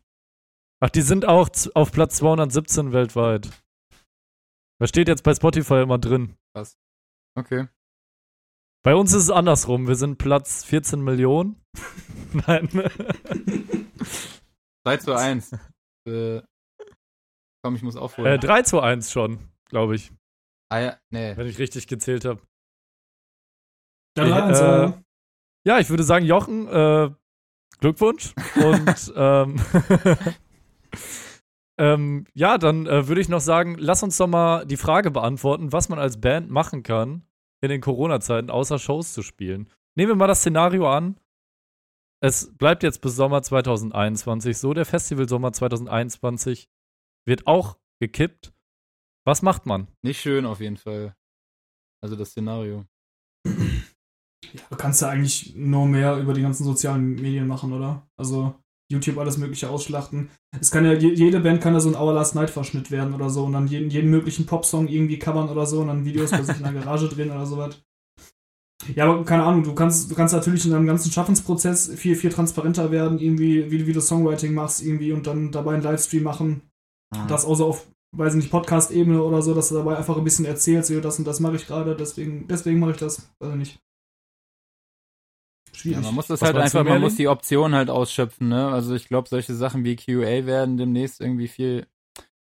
[0.81, 3.51] Ach, die sind auch auf Platz 217 weltweit.
[4.81, 6.35] Da steht jetzt bei Spotify immer drin.
[7.37, 7.69] Okay.
[8.85, 9.89] Bei uns ist es andersrum.
[9.89, 11.63] Wir sind Platz 14 Millionen.
[12.47, 12.69] Nein.
[14.85, 15.53] 3 zu 1.
[16.09, 16.43] äh,
[17.63, 18.35] komm, ich muss aufholen.
[18.35, 20.13] äh, 3 zu 1 schon, glaube ich,
[20.71, 21.37] ah, ja, nee.
[21.37, 22.43] wenn ich richtig gezählt habe.
[24.19, 25.03] Äh, ja.
[25.67, 27.11] Ja, ich würde sagen, Jochen, äh,
[27.79, 28.35] Glückwunsch.
[28.57, 29.61] Und ähm,
[31.79, 35.73] ähm, ja, dann äh, würde ich noch sagen, lass uns doch mal die Frage beantworten,
[35.73, 37.27] was man als Band machen kann
[37.61, 39.69] in den Corona-Zeiten, außer Shows zu spielen.
[39.97, 41.19] Nehmen wir mal das Szenario an.
[42.23, 44.73] Es bleibt jetzt bis Sommer 2021 so.
[44.73, 46.69] Der Festival Sommer 2021
[47.27, 48.55] wird auch gekippt.
[49.27, 49.89] Was macht man?
[50.03, 51.15] Nicht schön auf jeden Fall.
[52.03, 52.87] Also das Szenario.
[53.47, 58.07] Ja, du kannst ja eigentlich nur mehr über die ganzen sozialen Medien machen, oder?
[58.17, 58.55] Also
[58.91, 60.31] YouTube alles mögliche ausschlachten.
[60.61, 63.15] Es kann ja, je- jede Band kann ja so ein Our Last Night Verschnitt werden
[63.15, 66.31] oder so und dann jeden, jeden möglichen Popsong irgendwie covern oder so und dann Videos
[66.31, 67.81] bei sich in der Garage drehen oder sowas.
[68.95, 72.31] Ja, aber keine Ahnung, du kannst, du kannst natürlich in deinem ganzen Schaffensprozess viel, viel
[72.31, 76.63] transparenter werden, irgendwie, wie, wie du Songwriting machst, irgendwie und dann dabei einen Livestream machen.
[77.29, 80.45] Das außer auf, weiß ich nicht, Podcast-Ebene oder so, dass du dabei einfach ein bisschen
[80.45, 83.31] erzählst, so, das und das mache ich gerade, deswegen, deswegen mache ich das.
[83.39, 83.79] Weiß ich nicht.
[85.75, 86.05] Ja, Schwierig.
[86.05, 88.69] man muss das Was halt einfach, man muss die Option halt ausschöpfen, ne?
[88.69, 91.87] Also ich glaube, solche Sachen wie QA werden demnächst irgendwie viel,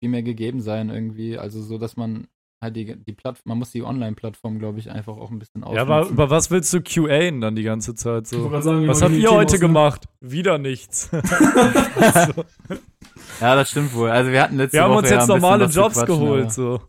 [0.01, 1.39] viel mehr gegeben sein, irgendwie.
[1.39, 2.29] Also so, dass man
[2.63, 5.89] halt die, die Plattform, man muss die Online-Plattform, glaube ich, einfach auch ein bisschen ausnutzen.
[5.89, 8.49] Ja, aber über was willst du QAen dann die ganze Zeit so?
[8.61, 10.07] sagen, Was habt ihr heute gemacht?
[10.21, 11.11] Wieder nichts.
[13.41, 14.11] Ja, das stimmt wohl.
[14.11, 16.81] Also wir hatten letzte Wir haben Woche uns ja jetzt bisschen normale Jobs geholt, so.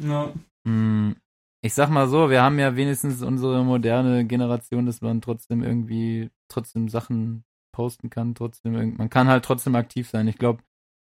[0.00, 0.32] Ja.
[0.66, 1.16] Hm,
[1.64, 6.30] Ich sag mal so, wir haben ja wenigstens unsere moderne Generation, dass man trotzdem irgendwie
[6.48, 10.26] trotzdem Sachen posten kann, trotzdem irgend- man kann halt trotzdem aktiv sein.
[10.26, 10.62] Ich glaube,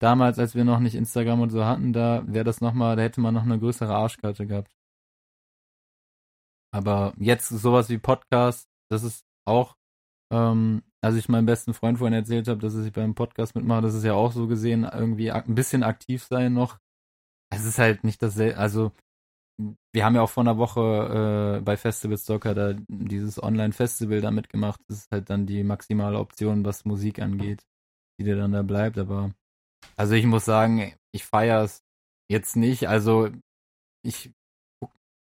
[0.00, 3.02] damals, als wir noch nicht Instagram und so hatten, da wäre das noch mal, da
[3.02, 4.72] hätte man noch eine größere Arschkarte gehabt.
[6.72, 9.76] Aber jetzt sowas wie Podcast, das ist auch,
[10.32, 13.94] ähm, als ich meinem besten Freund vorhin erzählt habe, dass ich beim Podcast mitmache, das
[13.94, 16.78] ist ja auch so gesehen, irgendwie ein bisschen aktiv sein noch.
[17.52, 18.92] Es ist halt nicht dasselbe, also
[19.92, 24.30] wir haben ja auch vor einer Woche äh, bei Festival Stalker da dieses Online-Festival da
[24.30, 24.80] mitgemacht.
[24.88, 27.62] Das ist halt dann die maximale Option, was Musik angeht,
[28.18, 28.98] die dir dann da bleibt.
[28.98, 29.32] Aber
[29.96, 31.82] also ich muss sagen, ich feiere es
[32.28, 32.88] jetzt nicht.
[32.88, 33.30] Also
[34.02, 34.32] ich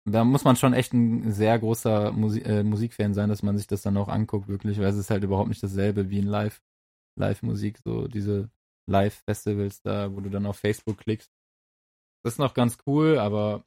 [0.06, 3.66] da muss man schon echt ein sehr großer Musi äh, Musikfan sein, dass man sich
[3.66, 6.60] das dann auch anguckt, wirklich, weil es ist halt überhaupt nicht dasselbe wie in Live,
[7.18, 8.50] Live-Musik, so diese
[8.86, 11.32] Live-Festivals da, wo du dann auf Facebook klickst.
[12.22, 13.64] Das ist noch ganz cool, aber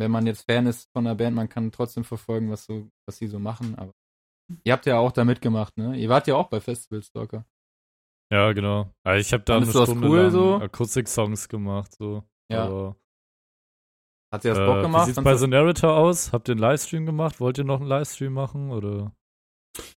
[0.00, 3.18] wenn man jetzt Fan ist von der Band, man kann trotzdem verfolgen, was so, was
[3.18, 3.92] sie so machen, aber
[4.64, 5.96] ihr habt ja auch da mitgemacht, ne?
[5.96, 7.44] Ihr wart ja auch bei Festival Stalker.
[8.32, 8.92] Ja, genau.
[9.04, 10.54] Also ich habe da Fandest eine Stunde cool lang so?
[10.56, 12.22] Akustik-Songs gemacht, so.
[12.50, 12.64] Ja.
[12.64, 12.96] Aber,
[14.32, 15.06] Hat dir das äh, Bock Wie gemacht?
[15.06, 16.32] sieht's Fandst bei The Narrator aus?
[16.32, 17.40] Habt ihr einen Livestream gemacht?
[17.40, 19.12] Wollt ihr noch einen Livestream machen oder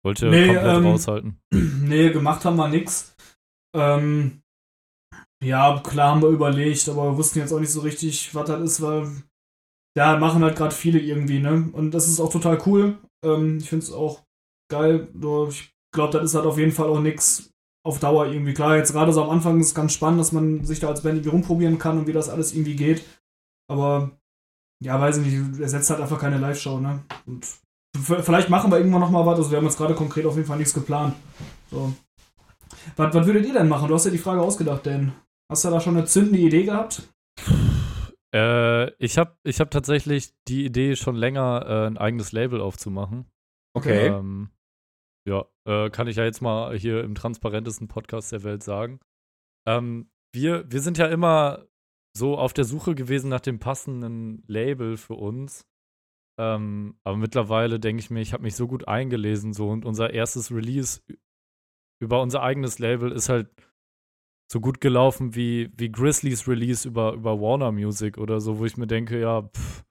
[0.02, 1.42] wollt ihr Nee, komplett ähm, raushalten?
[1.52, 3.16] nee, gemacht haben wir nix.
[3.76, 4.42] Ähm,
[5.44, 8.62] ja, klar haben wir überlegt, aber wir wussten jetzt auch nicht so richtig, was das
[8.62, 9.12] ist, weil
[9.98, 11.70] ja, machen halt gerade viele irgendwie, ne?
[11.72, 12.98] Und das ist auch total cool.
[13.24, 14.24] Ähm, ich finde es auch
[14.72, 15.08] geil.
[15.50, 17.52] Ich glaube, das ist halt auf jeden Fall auch nix
[17.86, 18.54] auf Dauer irgendwie.
[18.54, 21.04] Klar, jetzt gerade so am Anfang ist es ganz spannend, dass man sich da als
[21.04, 23.04] Band irgendwie rumprobieren kann und wie das alles irgendwie geht.
[23.70, 24.12] Aber
[24.84, 27.04] ja, weiß ich nicht, ersetzt halt einfach keine Live-Show, ne?
[27.26, 27.46] Und
[27.96, 29.38] vielleicht machen wir irgendwann nochmal was.
[29.38, 31.16] Also wir haben jetzt gerade konkret auf jeden Fall nichts geplant.
[31.70, 31.94] So.
[32.96, 33.88] Was, was würdet ihr denn machen?
[33.88, 35.14] Du hast ja die Frage ausgedacht, denn
[35.50, 37.04] hast du da schon eine zündende Idee gehabt?
[38.34, 43.26] Äh, ich habe ich hab tatsächlich die Idee, schon länger äh, ein eigenes Label aufzumachen.
[43.76, 44.08] Okay.
[44.08, 44.50] Ähm,
[45.28, 49.00] ja, äh, kann ich ja jetzt mal hier im transparentesten Podcast der Welt sagen.
[49.68, 51.68] Ähm, wir, wir sind ja immer
[52.16, 55.66] so auf der Suche gewesen nach dem passenden Label für uns.
[56.40, 60.12] Ähm, aber mittlerweile denke ich mir, ich habe mich so gut eingelesen so und unser
[60.12, 61.02] erstes Release
[62.02, 63.50] über unser eigenes Label ist halt
[64.54, 68.78] so gut gelaufen wie, wie Grizzlies Release über, über Warner Music oder so, wo ich
[68.78, 69.84] mir denke, ja, pff,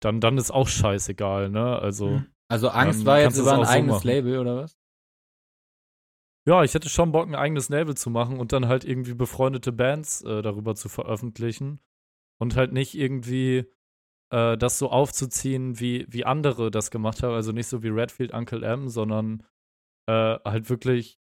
[0.00, 1.78] dann, dann ist auch scheißegal, ne?
[1.78, 2.10] Also.
[2.10, 2.26] Mhm.
[2.48, 4.06] Also Angst war jetzt über ein so eigenes machen.
[4.06, 4.78] Label, oder was?
[6.46, 9.72] Ja, ich hätte schon Bock, ein eigenes Label zu machen und dann halt irgendwie befreundete
[9.72, 11.80] Bands äh, darüber zu veröffentlichen
[12.38, 13.68] und halt nicht irgendwie
[14.30, 17.34] äh, das so aufzuziehen, wie, wie andere das gemacht haben.
[17.34, 19.42] Also nicht so wie Redfield Uncle M, sondern
[20.08, 21.18] äh, halt wirklich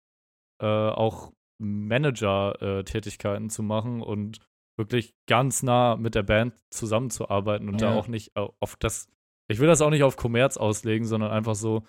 [0.60, 1.32] äh, auch
[1.62, 4.40] Manager-Tätigkeiten zu machen und
[4.78, 7.98] wirklich ganz nah mit der Band zusammenzuarbeiten und da Ja.
[7.98, 9.08] auch nicht au- auf das,
[9.48, 11.82] ich will das auch nicht auf Kommerz auslegen, sondern einfach so,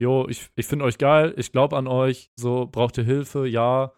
[0.00, 3.92] jo, ich, ich finde euch geil, ich glaube an euch, so, braucht ihr Hilfe, ja,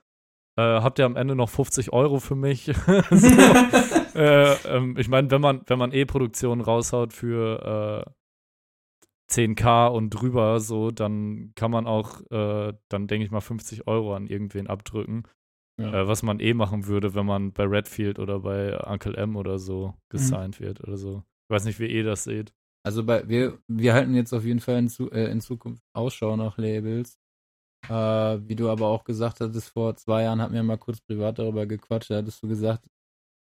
[0.59, 2.65] äh, habt ihr am Ende noch 50 Euro für mich?
[3.11, 3.33] so,
[4.19, 8.11] äh, ähm, ich meine, wenn man, wenn man E-Produktionen raushaut für äh,
[9.31, 14.15] 10k und drüber, so, dann kann man auch, äh, dann denke ich mal, 50 Euro
[14.15, 15.25] an irgendwen abdrücken.
[15.81, 16.03] Ja.
[16.03, 19.59] Äh, was man eh machen würde, wenn man bei Redfield oder bei Uncle M oder
[19.59, 21.23] so gesigned wird oder so.
[21.49, 22.53] Ich weiß nicht, wie ihr das seht.
[22.83, 26.37] Also bei, wir, wir halten jetzt auf jeden Fall in, zu, äh, in Zukunft Ausschau
[26.37, 27.19] nach Labels.
[27.89, 31.39] Äh, wie du aber auch gesagt hattest, vor zwei Jahren hatten wir mal kurz privat
[31.39, 32.11] darüber gequatscht.
[32.11, 32.87] Da hattest du gesagt,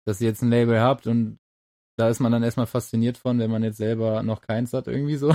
[0.06, 1.38] dass ihr jetzt ein Label habt und
[1.98, 5.16] da ist man dann erstmal fasziniert von, wenn man jetzt selber noch keins hat, irgendwie
[5.16, 5.34] so.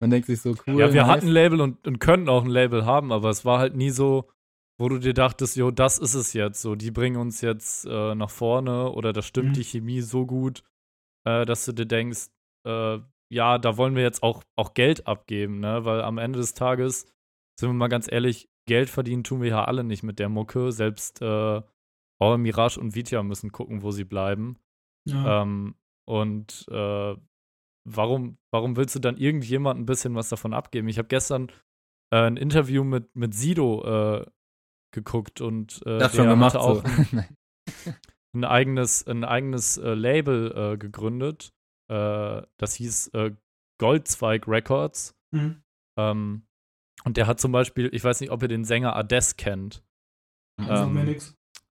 [0.00, 0.80] Man denkt sich so cool.
[0.80, 1.10] ja, wir nice.
[1.10, 3.90] hatten ein Label und, und könnten auch ein Label haben, aber es war halt nie
[3.90, 4.28] so,
[4.78, 6.62] wo du dir dachtest, jo, das ist es jetzt.
[6.62, 9.52] So, die bringen uns jetzt äh, nach vorne oder da stimmt Mhm.
[9.54, 10.62] die Chemie so gut,
[11.24, 12.28] äh, dass du dir denkst,
[12.66, 12.98] äh,
[13.30, 15.84] ja, da wollen wir jetzt auch, auch Geld abgeben, ne?
[15.84, 17.06] Weil am Ende des Tages,
[17.58, 20.72] sind wir mal ganz ehrlich, Geld verdienen tun wir ja alle nicht mit der Mucke.
[20.72, 21.60] Selbst äh,
[22.20, 24.58] Mirage und Vitya müssen gucken, wo sie bleiben.
[25.06, 25.42] Ja.
[25.42, 25.74] Ähm,
[26.06, 27.16] und äh,
[27.96, 30.88] warum, warum willst du dann irgendjemand ein bisschen was davon abgeben?
[30.88, 31.48] Ich habe gestern
[32.12, 34.26] äh, ein Interview mit, mit Sido äh,
[34.94, 37.18] geguckt und äh, das der schon gemacht hatte auch so.
[38.34, 41.52] ein eigenes, ein eigenes äh, Label äh, gegründet.
[41.90, 43.34] Äh, das hieß äh,
[43.78, 45.14] Goldzweig Records.
[45.30, 45.62] Mhm.
[45.98, 46.42] Ähm,
[47.04, 49.84] und der hat zum Beispiel, ich weiß nicht, ob ihr den Sänger Ades kennt.
[50.58, 51.16] Also ähm.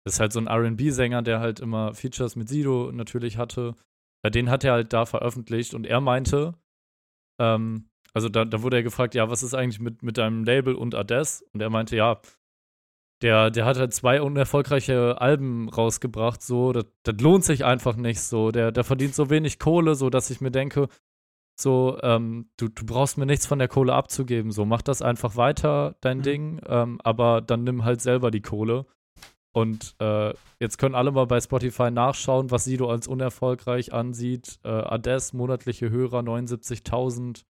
[0.06, 3.76] Das ist halt so ein RB-Sänger, der halt immer Features mit Sido natürlich hatte.
[4.24, 6.56] Äh, Den hat er halt da veröffentlicht und er meinte,
[7.40, 10.76] ähm, also da, da wurde er gefragt, ja, was ist eigentlich mit, mit deinem Label
[10.76, 11.44] und Ades?
[11.54, 12.20] Und er meinte, ja,
[13.22, 18.22] der, der hat halt zwei unerfolgreiche Alben rausgebracht, so, das, das lohnt sich einfach nicht
[18.22, 18.52] so.
[18.52, 20.88] Der, der verdient so wenig Kohle, so dass ich mir denke,
[21.60, 25.36] so, ähm, du, du brauchst mir nichts von der Kohle abzugeben, so, mach das einfach
[25.36, 26.24] weiter, dein Mhm.
[26.24, 28.86] Ding, ähm, aber dann nimm halt selber die Kohle.
[29.52, 34.60] Und äh, jetzt können alle mal bei Spotify nachschauen, was Sido als unerfolgreich ansieht.
[34.64, 37.44] Äh, Ades, monatliche Hörer, 79.000.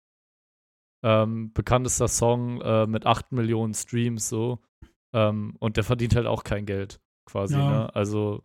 [1.02, 4.58] Ähm, bekanntester Song äh, mit 8 Millionen Streams, so.
[5.12, 7.70] Ähm, und der verdient halt auch kein Geld, quasi, Ja.
[7.70, 7.94] ne?
[7.94, 8.42] Also,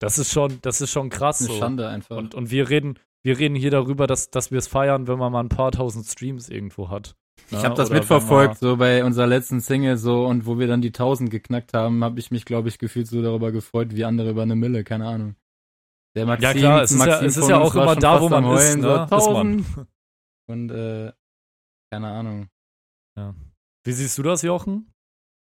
[0.00, 1.40] das ist schon, das ist schon krass.
[1.40, 1.58] Eine so.
[1.58, 2.16] Schande einfach.
[2.16, 5.32] Und, und wir reden, wir reden hier darüber, dass, dass wir es feiern, wenn man
[5.32, 7.16] mal ein paar tausend Streams irgendwo hat.
[7.50, 10.82] Ich Ja, habe das mitverfolgt, so bei unserer letzten Single so und wo wir dann
[10.82, 14.30] die 1000 geknackt haben, habe ich mich, glaube ich, gefühlt so darüber gefreut, wie andere
[14.30, 15.36] über eine Mille, keine Ahnung.
[16.16, 18.28] Der Maxim, Ja, klar, es ist ja, Maxim es ist ja auch immer da, wo
[18.28, 18.86] man ist, Heulen, ne?
[18.86, 19.86] so Ist 1000 man.
[20.48, 21.12] und äh,
[21.92, 22.48] keine Ahnung.
[23.86, 24.92] Wie siehst du das, Jochen?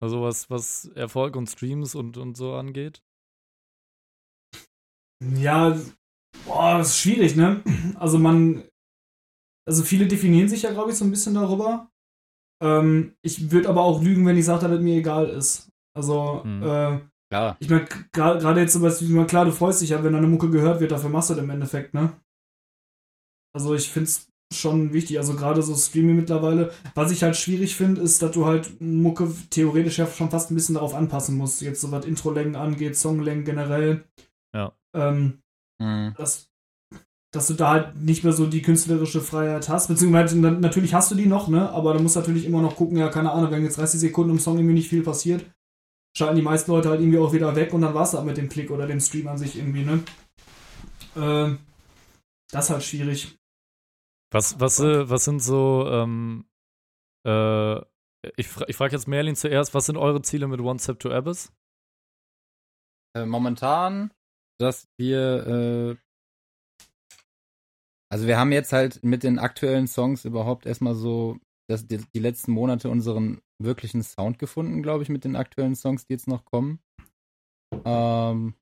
[0.03, 3.03] Also was, was Erfolg und Streams und, und so angeht?
[5.23, 5.79] Ja,
[6.47, 7.63] boah, das ist schwierig, ne?
[7.95, 8.65] Also man,
[9.67, 11.91] also viele definieren sich ja, glaube ich, so ein bisschen darüber.
[12.63, 15.69] Ähm, ich würde aber auch lügen, wenn ich sage, dass es mir egal ist.
[15.97, 16.63] Also, Hm.
[16.63, 17.01] äh,
[17.31, 17.57] Klar.
[17.61, 20.51] ich meine, gerade jetzt sowas wie mal klar, du freust dich ja, wenn deine Mucke
[20.51, 22.13] gehört wird, dafür machst du das im Endeffekt, ne?
[23.55, 26.73] Also ich finde es schon wichtig, also gerade so Streaming mittlerweile.
[26.95, 30.55] Was ich halt schwierig finde, ist, dass du halt Mucke theoretisch ja schon fast ein
[30.55, 31.61] bisschen darauf anpassen musst.
[31.61, 34.05] Jetzt so was Intro-Längen angeht, Songlängen generell.
[34.55, 34.73] Ja.
[34.95, 35.41] Ähm,
[35.81, 36.15] Mhm.
[36.17, 36.49] dass,
[37.35, 39.89] dass du da halt nicht mehr so die künstlerische Freiheit hast.
[39.89, 41.71] Beziehungsweise na- natürlich hast du die noch, ne?
[41.71, 44.39] Aber du musst natürlich immer noch gucken, ja, keine Ahnung, wenn jetzt 30 Sekunden im
[44.39, 45.45] Song irgendwie nicht viel passiert,
[46.17, 48.49] schalten die meisten Leute halt irgendwie auch wieder weg und dann war's das mit dem
[48.49, 50.03] Klick oder dem Stream an sich irgendwie, ne?
[51.17, 51.59] Ähm,
[52.53, 53.37] das ist halt schwierig.
[54.33, 56.47] Was, was, äh, was sind so, ähm,
[57.27, 57.81] äh,
[58.37, 61.11] ich, fra ich frage jetzt Merlin zuerst, was sind eure Ziele mit One Step to
[61.11, 61.53] Abyss?
[63.17, 64.13] Äh, momentan,
[64.59, 66.04] dass wir, äh,
[68.15, 72.21] also wir haben jetzt halt mit den aktuellen Songs überhaupt erstmal so das, die, die
[72.21, 76.45] letzten Monate unseren wirklichen Sound gefunden, glaube ich, mit den aktuellen Songs, die jetzt noch
[76.45, 76.79] kommen.
[77.85, 78.55] Ähm,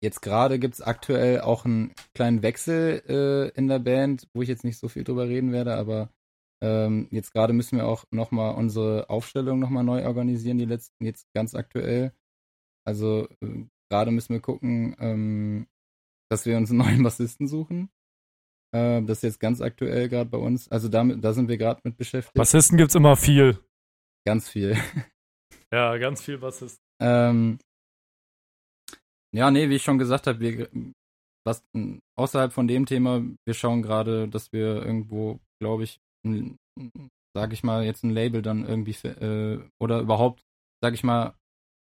[0.00, 4.48] jetzt gerade gibt es aktuell auch einen kleinen Wechsel äh, in der Band, wo ich
[4.48, 6.10] jetzt nicht so viel drüber reden werde, aber
[6.62, 11.26] ähm, jetzt gerade müssen wir auch nochmal unsere Aufstellung nochmal neu organisieren, die letzten, jetzt
[11.34, 12.12] ganz aktuell.
[12.86, 15.66] Also äh, gerade müssen wir gucken, ähm,
[16.30, 17.90] dass wir uns einen neuen Bassisten suchen.
[18.74, 20.68] Äh, das ist jetzt ganz aktuell gerade bei uns.
[20.68, 22.34] Also damit, da sind wir gerade mit beschäftigt.
[22.34, 23.58] Bassisten gibt es immer viel.
[24.26, 24.76] Ganz viel.
[25.72, 26.84] Ja, ganz viel Bassisten.
[27.02, 27.58] Ähm,
[29.34, 30.68] ja, nee, wie ich schon gesagt habe, wir
[31.44, 31.64] was
[32.16, 36.56] außerhalb von dem Thema, wir schauen gerade, dass wir irgendwo, glaube ich, ein,
[37.34, 40.42] sag ich mal, jetzt ein Label dann irgendwie äh, oder überhaupt,
[40.80, 41.34] sag ich mal,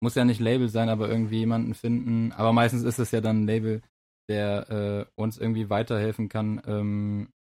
[0.02, 2.32] muss ja nicht Label sein, aber irgendwie jemanden finden.
[2.32, 3.82] Aber meistens ist es ja dann ein Label,
[4.32, 7.34] der äh, uns irgendwie weiterhelfen kann ähm,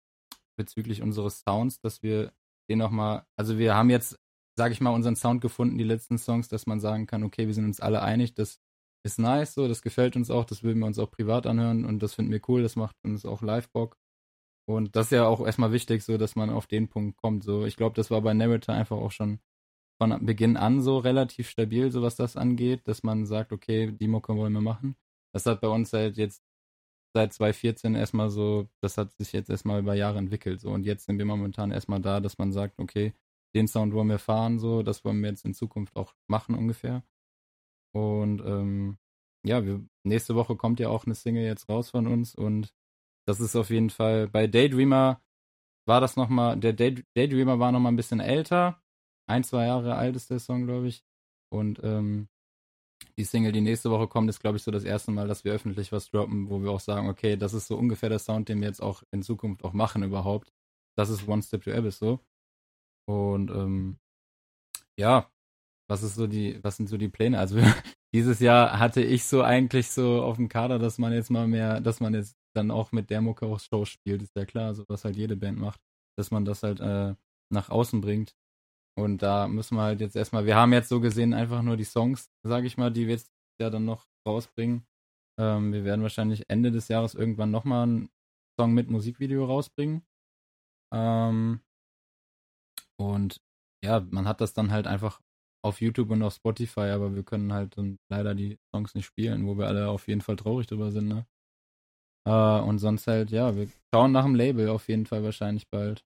[0.57, 2.33] bezüglich unseres Sounds, dass wir
[2.69, 4.19] den nochmal, also wir haben jetzt,
[4.57, 7.53] sag ich mal, unseren Sound gefunden, die letzten Songs, dass man sagen kann, okay, wir
[7.53, 8.59] sind uns alle einig, das
[9.03, 12.03] ist nice, so, das gefällt uns auch, das würden wir uns auch privat anhören und
[12.03, 13.97] das finden wir cool, das macht uns auch live Bock.
[14.67, 17.43] Und das ist ja auch erstmal wichtig, so, dass man auf den Punkt kommt.
[17.43, 19.39] So, ich glaube, das war bei Narrator einfach auch schon
[19.99, 24.07] von Beginn an so relativ stabil, so was das angeht, dass man sagt, okay, die
[24.07, 24.95] Mucke wollen wir machen.
[25.33, 26.43] Das hat bei uns halt jetzt
[27.13, 30.61] seit 2014 erstmal so, das hat sich jetzt erstmal über Jahre entwickelt.
[30.61, 33.13] So, und jetzt sind wir momentan erstmal da, dass man sagt, okay,
[33.55, 37.03] den Sound wollen wir fahren, so, das wollen wir jetzt in Zukunft auch machen ungefähr.
[37.93, 38.97] Und ähm,
[39.43, 42.73] ja, wir, nächste Woche kommt ja auch eine Single jetzt raus von uns und
[43.27, 45.21] das ist auf jeden Fall bei Daydreamer
[45.85, 48.81] war das nochmal, der Day, Daydreamer war nochmal ein bisschen älter.
[49.27, 51.03] Ein, zwei Jahre alt ist der Song, glaube ich.
[51.49, 52.27] Und ähm,
[53.17, 55.53] die Single, die nächste Woche kommt, ist, glaube ich, so das erste Mal, dass wir
[55.53, 58.61] öffentlich was droppen, wo wir auch sagen, okay, das ist so ungefähr der Sound, den
[58.61, 60.51] wir jetzt auch in Zukunft auch machen überhaupt.
[60.95, 62.19] Das ist One Step to Abyss so.
[63.07, 63.97] Und ähm,
[64.97, 65.29] ja,
[65.87, 67.39] was ist so die, was sind so die Pläne?
[67.39, 67.59] Also
[68.13, 71.81] dieses Jahr hatte ich so eigentlich so auf dem Kader, dass man jetzt mal mehr,
[71.81, 74.83] dass man jetzt dann auch mit der Mucke auch Show spielt, ist ja klar, so
[74.87, 75.81] was halt jede Band macht,
[76.17, 77.15] dass man das halt äh,
[77.49, 78.35] nach außen bringt.
[78.97, 81.85] Und da müssen wir halt jetzt erstmal, wir haben jetzt so gesehen einfach nur die
[81.85, 84.85] Songs, sage ich mal, die wir jetzt ja dann noch rausbringen.
[85.39, 88.09] Ähm, wir werden wahrscheinlich Ende des Jahres irgendwann nochmal einen
[88.59, 90.03] Song mit Musikvideo rausbringen.
[90.93, 91.61] Ähm,
[92.99, 93.41] und
[93.83, 95.21] ja, man hat das dann halt einfach
[95.63, 99.47] auf YouTube und auf Spotify, aber wir können halt dann leider die Songs nicht spielen,
[99.47, 101.25] wo wir alle auf jeden Fall traurig drüber sind, ne?
[102.27, 106.03] Äh, und sonst halt, ja, wir schauen nach dem Label auf jeden Fall wahrscheinlich bald.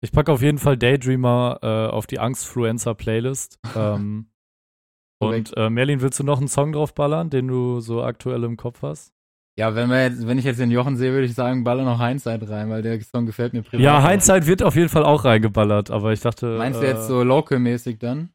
[0.00, 3.58] Ich packe auf jeden Fall Daydreamer äh, auf die Angstfluencer-Playlist.
[3.74, 4.30] ähm,
[5.18, 8.82] und äh, Merlin, willst du noch einen Song draufballern, den du so aktuell im Kopf
[8.82, 9.12] hast?
[9.58, 12.00] Ja, wenn, wir jetzt, wenn ich jetzt den Jochen sehe, würde ich sagen, baller noch
[12.00, 13.80] Hindsight rein, weil der Song gefällt mir privat.
[13.80, 16.58] Ja, Hindsight wird auf jeden Fall auch reingeballert, aber ich dachte.
[16.58, 18.32] Meinst du jetzt äh, so local-mäßig dann?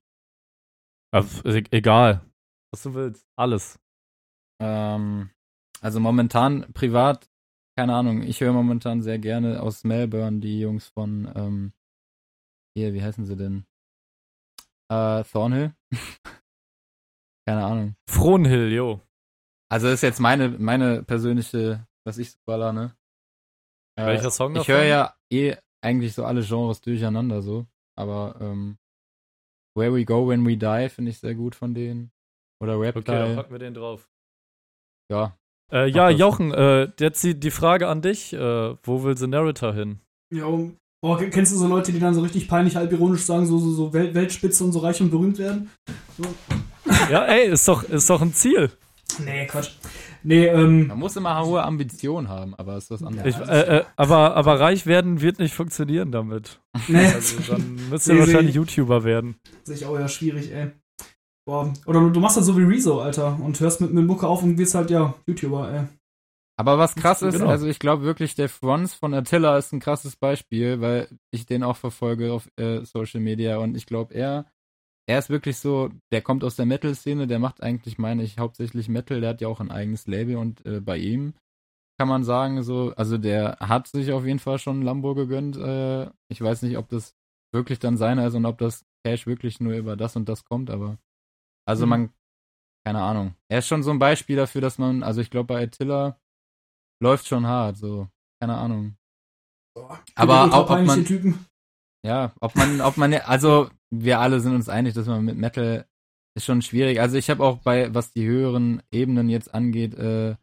[1.15, 2.25] E egal.
[2.73, 3.25] Was du willst.
[3.37, 3.79] Alles.
[4.61, 5.29] Ähm,
[5.79, 7.29] also momentan privat,
[7.77, 11.73] keine Ahnung, ich höre momentan sehr gerne aus Melbourne die Jungs von, ähm,
[12.75, 13.65] hier, wie heißen sie denn?
[14.89, 15.73] Äh, Thornhill?
[17.47, 17.95] keine Ahnung.
[18.09, 19.01] Frohnhill, jo.
[19.69, 22.95] Also das ist jetzt meine, meine persönliche, was ich so baller, ne?
[23.95, 27.65] Äh, Welcher Song Ich höre ja eh eigentlich so alle Genres durcheinander so.
[27.95, 28.77] Aber ähm,
[29.75, 32.11] Where We Go When We Die finde ich sehr gut von denen.
[32.61, 34.09] Oder Rap Okay, dann packen wir den drauf.
[35.11, 35.37] Ja.
[35.73, 38.33] Äh, ja, Jochen, äh, jetzt die, die Frage an dich.
[38.33, 39.99] Äh, wo will The Narrator hin?
[40.31, 43.57] Ja, um, boah, kennst du so Leute, die dann so richtig peinlich halbironisch sagen, so,
[43.57, 45.71] so, so Welt, Weltspitze und so reich und berühmt werden?
[46.17, 46.23] So.
[47.09, 48.69] Ja, ey, ist doch, ist doch ein Ziel.
[49.23, 49.71] Nee, Quatsch.
[50.21, 50.87] Nee, ähm.
[50.87, 53.35] Man muss immer hohe Ambitionen haben, aber ist was anderes.
[53.35, 56.61] Ich, äh, äh, aber, aber reich werden wird nicht funktionieren damit.
[56.87, 57.05] Nee.
[57.05, 58.61] Also dann müsst ihr nee, wahrscheinlich nee.
[58.61, 59.35] YouTuber werden.
[59.63, 60.71] Sehe ich auch ja schwierig, ey.
[61.45, 61.73] Boah.
[61.85, 64.57] Oder du machst halt so wie Rezo, Alter, und hörst mit, mit Mucke auf und
[64.57, 65.87] wirst halt, ja, YouTuber, ey.
[66.55, 67.49] Aber was krass ist, genau.
[67.49, 71.63] also ich glaube wirklich, der Fronts von Attila ist ein krasses Beispiel, weil ich den
[71.63, 74.45] auch verfolge auf äh, Social Media und ich glaube, er
[75.05, 78.87] er ist wirklich so, der kommt aus der Metal-Szene, der macht eigentlich, meine ich, hauptsächlich
[78.87, 81.33] Metal, der hat ja auch ein eigenes Label und äh, bei ihm
[81.99, 85.57] kann man sagen, so, also der hat sich auf jeden Fall schon Lambo gegönnt.
[85.57, 87.15] Äh, ich weiß nicht, ob das
[87.51, 90.69] wirklich dann seiner ist und ob das Cash wirklich nur über das und das kommt,
[90.69, 90.97] aber
[91.65, 91.89] also mhm.
[91.89, 92.13] man,
[92.85, 93.35] keine Ahnung.
[93.49, 96.19] Er ist schon so ein Beispiel dafür, dass man, also ich glaube bei Attila
[97.01, 98.07] läuft schon hart, so,
[98.41, 98.95] keine Ahnung.
[99.75, 101.45] Boah, aber auch, ob man, Typen.
[102.05, 105.85] ja, ob man, ob man, also wir alle sind uns einig, dass man mit Metal
[106.35, 106.99] ist schon schwierig.
[106.99, 110.35] Also ich habe auch bei, was die höheren Ebenen jetzt angeht, äh,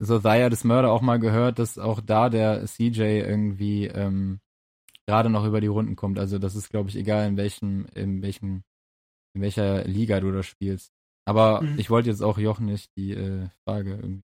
[0.00, 4.40] so Thaya des Mörder auch mal gehört, dass auch da der CJ irgendwie ähm,
[5.06, 6.18] gerade noch über die Runden kommt.
[6.18, 8.62] Also das ist, glaube ich, egal in welchem, in welchem,
[9.38, 10.90] in welcher Liga du da spielst.
[11.26, 11.78] Aber Mhm.
[11.78, 14.22] ich wollte jetzt auch Jochen nicht die äh, Frage irgendwie.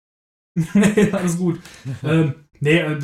[0.74, 1.61] nee, alles gut.
[2.02, 2.98] ähm, nee, äh,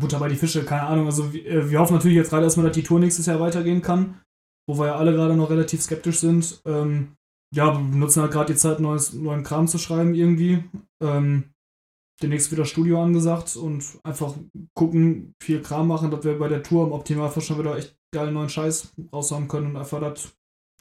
[0.00, 1.06] Butter bei die Fische, keine Ahnung.
[1.06, 3.82] Also wir, äh, wir hoffen natürlich jetzt gerade erstmal, dass die Tour nächstes Jahr weitergehen
[3.82, 4.20] kann,
[4.68, 6.60] wo wir ja alle gerade noch relativ skeptisch sind.
[6.66, 7.16] Ähm,
[7.54, 10.62] ja, wir nutzen halt gerade die Zeit, neues, neuen Kram zu schreiben irgendwie.
[11.02, 11.44] Ähm,
[12.22, 14.34] demnächst wieder Studio angesagt und einfach
[14.74, 18.34] gucken, viel Kram machen, dass wir bei der Tour im Optimalfall schon wieder echt geilen
[18.34, 20.34] neuen Scheiß raushauen können und einfach das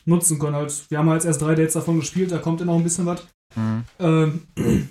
[0.08, 0.55] nutzen können.
[0.55, 3.05] Halt, wir haben halt erst drei Dates davon gespielt, da kommt ja noch ein bisschen
[3.05, 3.26] was.
[3.99, 4.41] Ähm,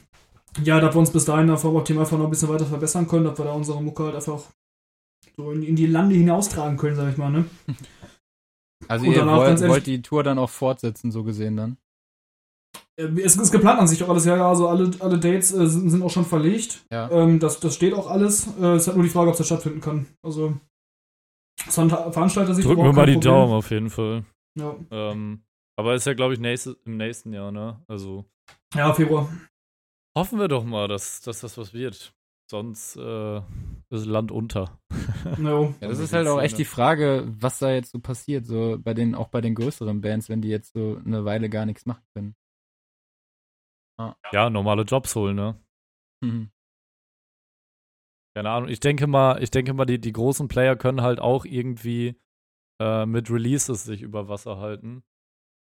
[0.65, 3.25] ja, dass wir uns bis dahin einfach im Optimalfall noch ein bisschen weiter verbessern können,
[3.25, 4.43] dass wir da unsere Mucke halt einfach
[5.37, 7.45] so in, in die Lande hinaustragen können, sag ich mal, ne?
[8.89, 11.77] Also Und ihr danach, wollt, ehrlich- wollt die Tour dann auch fortsetzen, so gesehen dann?
[12.97, 15.91] Es ist geplant an sich auch alles, ja, ja, also alle, alle Dates äh, sind,
[15.91, 16.85] sind auch schon verlegt.
[16.93, 17.11] Ja.
[17.11, 18.47] Ähm, das, das steht auch alles.
[18.61, 20.07] Äh, es ist halt nur die Frage, ob das stattfinden kann.
[20.23, 20.55] Also,
[21.67, 23.33] es ein Veranstalter sich Drücken wir mal die Problem.
[23.33, 24.25] Daumen auf jeden Fall.
[24.57, 24.77] Ja.
[24.91, 25.45] Ähm,
[25.79, 27.83] aber ist ja, glaube ich, nächste, im nächsten Jahr, ne?
[27.87, 28.25] Also
[28.75, 29.31] ja, Februar.
[30.17, 32.15] hoffen wir doch mal, dass, dass das was wird.
[32.51, 33.39] Sonst äh,
[33.91, 34.81] ist Land unter.
[35.39, 35.75] No.
[35.81, 38.95] Ja, das ist halt auch echt die Frage, was da jetzt so passiert, so bei
[38.95, 42.05] den, auch bei den größeren Bands, wenn die jetzt so eine Weile gar nichts machen
[42.15, 42.37] können.
[44.33, 45.61] Ja, normale Jobs holen, ne?
[46.23, 46.51] Mhm.
[48.37, 48.69] Keine Ahnung.
[48.69, 52.21] Ich denke mal, ich denke mal, die, die großen Player können halt auch irgendwie
[52.81, 55.03] äh, mit Releases sich über Wasser halten.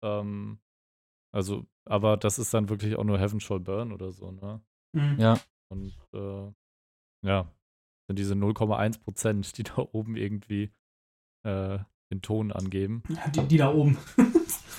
[0.03, 0.59] Ähm,
[1.33, 4.61] also, aber das ist dann wirklich auch nur Heaven Shall Burn oder so, ne?
[4.93, 5.19] Mhm.
[5.19, 5.39] Ja.
[5.69, 6.51] Und äh,
[7.25, 7.49] ja,
[8.07, 10.71] sind diese 0,1 Prozent, die da oben irgendwie
[11.45, 11.79] äh,
[12.11, 13.03] den Ton angeben.
[13.35, 13.97] Die, die da oben.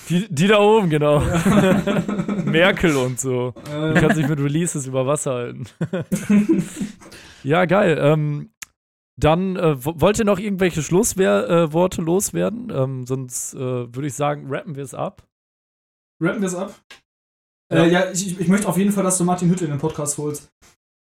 [0.09, 1.21] Die, die da oben, genau.
[1.21, 2.03] Ja.
[2.45, 3.53] Merkel und so.
[3.65, 5.65] Die Äh, kann sich mit Releases über Wasser halten.
[7.43, 7.97] ja, geil.
[8.01, 8.49] Ähm,
[9.19, 12.71] dann äh, wo- wollt ihr noch irgendwelche Schlussworte äh, loswerden?
[12.73, 15.23] Ähm, sonst äh, würde ich sagen, rappen wir es ab.
[16.21, 16.73] Rappen wir es ab?
[17.71, 17.83] Ja.
[17.83, 20.17] Äh, ja, ich, ich- möchte auf jeden Fall, dass du Martin Hütte in den Podcast
[20.17, 20.49] holst.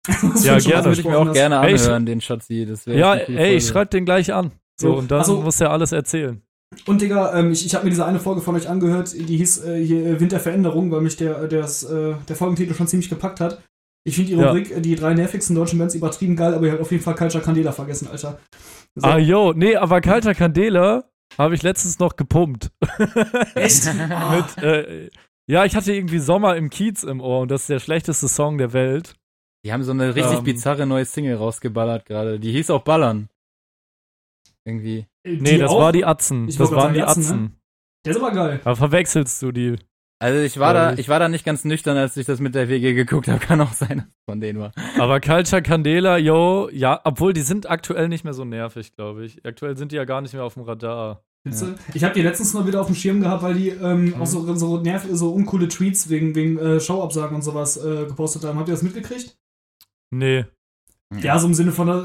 [0.44, 0.60] Ja, gerne.
[0.60, 1.34] Das würde ich mir auch hast.
[1.34, 2.64] gerne Ey, ich- anhören, den Schatzi.
[2.86, 3.62] Ja, ey, ich Folge.
[3.62, 4.52] schreib den gleich an.
[4.80, 6.42] So, Jo, und dann also- muss er alles erzählen.
[6.86, 9.64] Und Digga, ähm, ich, ich habe mir diese eine Folge von euch angehört, die hieß
[9.64, 13.40] äh, hier äh, Winterveränderung, weil mich der, der, das, äh, der Folgentitel schon ziemlich gepackt
[13.40, 13.62] hat.
[14.08, 14.48] Ich finde die Ja.
[14.50, 17.16] Rubrik, äh, die drei nervigsten deutschen Bands übertrieben geil, aber ihr habt auf jeden Fall
[17.16, 18.40] Culture Candela vergessen, Alter.
[18.96, 19.06] So.
[19.06, 21.04] Ah, yo, nee, aber Kalter Candela
[21.38, 22.72] habe ich letztens noch gepumpt.
[23.56, 23.86] Echt?
[23.94, 25.10] Mit, äh,
[25.50, 28.58] ja, ich hatte irgendwie Sommer im Kiez im Ohr und das ist der schlechteste Song
[28.58, 29.16] der Welt.
[29.66, 30.44] Die haben so eine richtig Ähm.
[30.46, 32.40] bizarre neue Single rausgeballert gerade.
[32.40, 33.28] Die hieß auch Ballern.
[34.66, 35.06] Irgendwie.
[35.26, 35.80] Äh, Nee, das auch?
[35.82, 36.48] war die Atzen.
[36.48, 37.22] Ich Das waren die sagen, die Atzen.
[37.24, 37.60] Atzen,
[38.06, 38.62] Der ist aber geil.
[38.64, 39.76] Da verwechselst du die.
[40.20, 41.00] Also ich war da, ich.
[41.00, 43.40] ich war da nicht ganz nüchtern, als ich das mit der WG geguckt habe.
[43.46, 44.72] Kann auch sein, dass es von denen war.
[44.98, 49.46] Aber Culture Candela, yo, ja, obwohl die sind aktuell nicht mehr so nervig, glaube ich.
[49.46, 51.24] Aktuell sind die ja gar nicht mehr auf dem Radar.
[51.46, 51.76] Du?
[51.94, 54.22] Ich habe die letztens noch wieder auf dem Schirm gehabt, weil die ähm, Mhm.
[54.22, 58.44] auch so, so, nerv so uncoole Tweets wegen, wegen äh, Showabsagen und sowas äh, gepostet
[58.44, 58.58] haben.
[58.60, 59.38] Habt ihr das mitgekriegt?
[60.12, 60.46] Nee.
[61.16, 62.02] Ja, so im Sinne von, äh,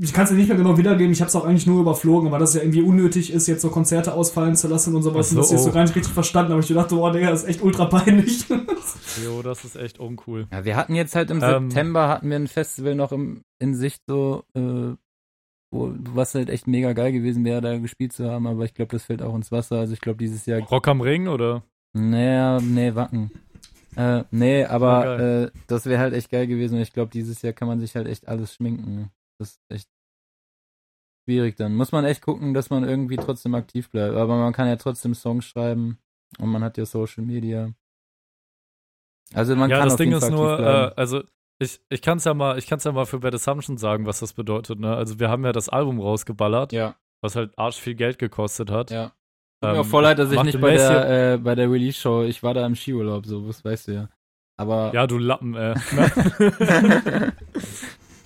[0.00, 2.28] ich kann es dir nicht mehr genau wiedergeben, ich habe es auch eigentlich nur überflogen,
[2.28, 5.26] aber dass es ja irgendwie unnötig ist, jetzt so Konzerte ausfallen zu lassen und sowas.
[5.26, 5.72] Ach so, und das ist so oh.
[5.72, 8.46] gar nicht richtig verstanden, aber ich dachte, boah, Digga, das ist echt ultra peinlich.
[9.24, 10.46] Jo, das ist echt uncool.
[10.52, 11.70] Ja, wir hatten jetzt halt im Ähm.
[11.70, 14.94] September hatten wir ein Festival noch im, in Sicht so, äh,
[15.70, 18.92] wo, was halt echt mega geil gewesen wäre, da gespielt zu haben, aber ich glaube,
[18.92, 19.76] das fällt auch ins Wasser.
[19.76, 21.64] Also ich glaube, dieses Jahr Rock am Ring oder?
[21.94, 23.30] Naja, nee, Wacken.
[23.96, 27.52] Äh, nee, aber äh, das wäre halt echt geil gewesen und ich glaube, dieses Jahr
[27.52, 29.10] kann man sich halt echt alles schminken.
[29.38, 29.88] Das ist echt
[31.24, 31.74] schwierig dann.
[31.74, 34.14] Muss man echt gucken, dass man irgendwie trotzdem aktiv bleibt.
[34.16, 35.98] Aber man kann ja trotzdem Songs schreiben
[36.38, 37.72] und man hat ja Social Media.
[39.34, 41.22] Also man ja, kann das auf Ding jeden ist Fall nur, aktiv äh, also
[41.58, 44.20] ich, ich kann es ja mal, ich kann ja mal für Bad Assumption sagen, was
[44.20, 44.94] das bedeutet, ne?
[44.94, 48.90] Also wir haben ja das Album rausgeballert, ja, was halt arsch viel Geld gekostet hat.
[48.90, 49.12] ja.
[49.60, 52.22] Tut mir Ähm, auch voll leid, dass ich nicht bei der, äh, bei der Release-Show,
[52.24, 54.08] ich war da im Skiurlaub, so, das weißt du ja.
[54.56, 55.74] Aber Ja, du Lappen, ey.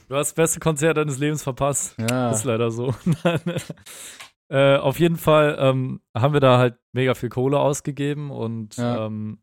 [0.09, 1.97] du hast das beste Konzert deines Lebens verpasst.
[1.99, 2.30] ja.
[2.30, 2.95] Ist leider so.
[4.49, 9.07] äh, auf jeden Fall ähm, haben wir da halt mega viel Kohle ausgegeben und Ja.
[9.07, 9.39] ähm,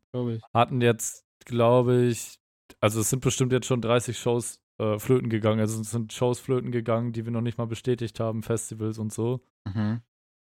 [0.53, 2.39] hatten jetzt, glaube ich,
[2.79, 5.59] also es sind bestimmt jetzt schon 30 Shows äh, flöten gegangen.
[5.59, 9.11] Also es sind Shows flöten gegangen, die wir noch nicht mal bestätigt haben, Festivals und
[9.11, 9.41] so.
[9.67, 10.01] Mhm.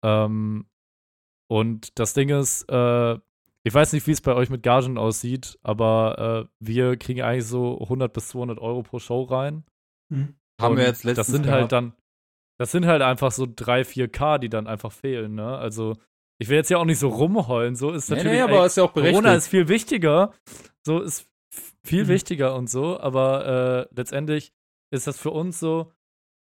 [0.05, 0.67] Ähm,
[1.53, 3.15] und das Ding ist, äh,
[3.65, 7.47] ich weiß nicht, wie es bei euch mit Gagen aussieht, aber äh, wir kriegen eigentlich
[7.47, 9.65] so 100 bis 200 Euro pro Show rein.
[10.13, 10.35] Hm.
[10.61, 11.61] Haben wir jetzt letztens Das sind gehabt.
[11.61, 11.93] halt dann,
[12.59, 15.59] das sind halt einfach so 3, 4K, die dann einfach fehlen, ne?
[15.59, 15.97] Also,
[16.41, 18.33] ich will jetzt ja auch nicht so rumheulen, so ist Nee, natürlich.
[18.39, 19.17] nee, ey, aber ist ja auch berechtigt.
[19.23, 20.33] Corona ist viel wichtiger,
[20.87, 21.29] so ist
[21.85, 22.09] viel Mhm.
[22.09, 24.53] wichtiger und so, aber äh, letztendlich
[24.91, 25.93] ist das für uns so,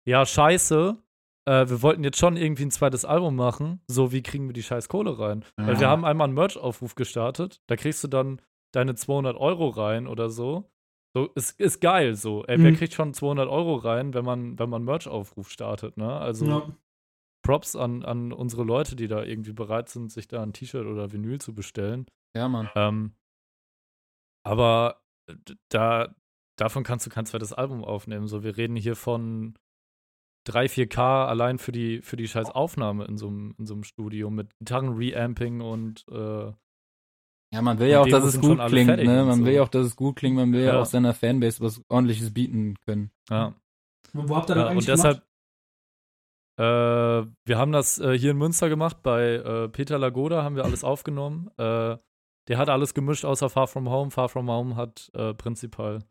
[0.08, 0.98] ja, scheiße,
[1.46, 3.82] äh, wir wollten jetzt schon irgendwie ein zweites Album machen.
[3.88, 5.46] So, wie kriegen wir die scheiß Kohle rein?
[5.60, 5.68] Ja.
[5.68, 7.62] Weil wir haben einmal einen Merch-Aufruf gestartet.
[7.68, 8.42] Da kriegst du dann
[8.74, 10.70] deine 200 Euro rein oder so.
[11.16, 12.44] So, ist, ist geil so.
[12.46, 12.76] Ey, wer Mhm.
[12.76, 16.12] kriegt schon 200 Euro rein, wenn man, wenn man Merch-Aufruf startet, ne?
[16.18, 16.76] Also, Ja.
[17.42, 21.12] Props an, an unsere Leute, die da irgendwie bereit sind, sich da ein T-Shirt oder
[21.14, 22.08] Vinyl zu bestellen.
[22.36, 22.70] Ja, Mann.
[22.76, 23.14] Ähm,
[24.44, 25.02] aber
[25.70, 26.16] da,
[26.58, 28.28] davon kannst du kein zweites Album aufnehmen.
[28.28, 29.58] So, wir reden hier von
[30.46, 33.84] 3, 4K allein für die, für die scheiß Aufnahme in so einem in so einem
[33.84, 36.52] Studio mit Gitarren-Reamping und äh,
[37.54, 39.26] Ja, man will ja auch, dass es gut klingt, ne?
[39.26, 39.46] Man so.
[39.46, 40.82] will ja auch, dass es gut klingt, man will ja, Ja.
[40.82, 43.12] auch seiner Fanbase was ordentliches bieten können.
[43.30, 43.54] ja.
[44.14, 45.28] Wo, wo habt ihr das ja eigentlich und deshalb, gemacht?
[46.58, 50.64] äh, wir haben das äh, hier in Münster gemacht, bei äh, Peter Lagoda haben wir
[50.64, 51.50] alles aufgenommen.
[51.58, 51.98] Äh,
[52.48, 54.12] der hat alles gemischt außer Far From Home.
[54.12, 56.04] Far From Home hat äh, Prinzipal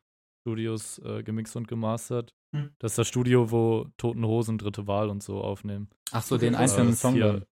[0.45, 2.35] Studios äh, gemixt und gemastert.
[2.55, 2.71] Hm.
[2.79, 5.89] Das ist das Studio, wo Toten Hosen dritte Wahl und so aufnehmen.
[6.13, 7.47] Ach so, den einzelnen Song hier-.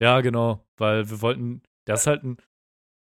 [0.00, 2.36] Ja, genau, weil wir wollten, das ist halt ein,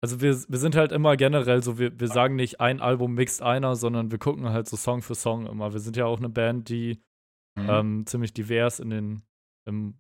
[0.03, 3.41] also wir, wir sind halt immer generell so, wir, wir sagen nicht, ein Album mixt
[3.41, 5.73] einer, sondern wir gucken halt so Song für Song immer.
[5.73, 7.01] Wir sind ja auch eine Band, die
[7.57, 7.69] Mhm.
[7.69, 9.23] ähm, ziemlich divers in den,
[9.67, 9.95] im,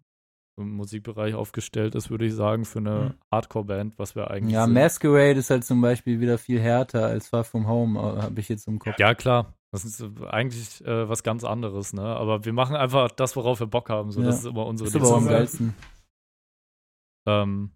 [0.61, 3.13] im Musikbereich aufgestellt ist, würde ich sagen, für eine Mhm.
[3.31, 4.73] Hardcore-Band, was wir eigentlich Ja, sind.
[4.73, 8.67] Masquerade ist halt zum Beispiel wieder viel härter als Far From Home, habe ich jetzt
[8.67, 8.97] im Kopf.
[8.99, 9.53] Ja, klar.
[9.73, 12.01] Das ist äh, eigentlich äh, was ganz anderes, ne?
[12.03, 14.11] Aber wir machen einfach das, worauf wir Bock haben.
[14.11, 14.27] So, Ja.
[14.27, 15.73] das ist immer unsere ist aber am geilsten.
[17.27, 17.71] Ähm,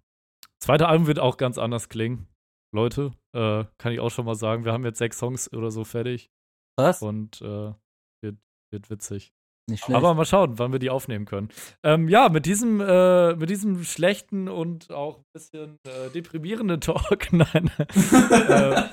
[0.59, 2.27] zweite Album wird auch ganz anders klingen.
[2.73, 4.65] Leute, äh, kann ich auch schon mal sagen.
[4.65, 6.29] Wir haben jetzt sechs Songs oder so fertig
[6.77, 7.01] Was?
[7.01, 7.73] und äh,
[8.21, 8.37] wird,
[8.71, 9.33] wird witzig.
[9.67, 9.97] Nicht schlecht.
[9.97, 11.49] Aber mal schauen, wann wir die aufnehmen können.
[11.83, 17.33] Ähm, ja, mit diesem, äh, mit diesem schlechten und auch ein bisschen äh, deprimierenden Talk,
[17.33, 17.71] nein.
[17.79, 18.83] äh,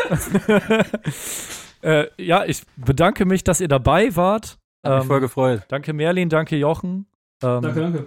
[1.83, 4.59] äh, ja, ich bedanke mich, dass ihr dabei wart.
[4.85, 5.63] Hat mich Ähm, voll gefreut.
[5.69, 7.07] danke Merlin, danke Jochen.
[7.43, 8.07] Ähm, Danke, danke.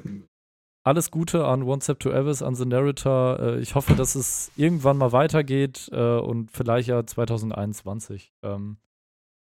[0.84, 3.40] alles Gute an One Step to Abyss, an The Narrator.
[3.40, 8.32] Äh, ich hoffe, dass es irgendwann mal weitergeht äh, und vielleicht ja 2021.
[8.44, 8.78] Ähm,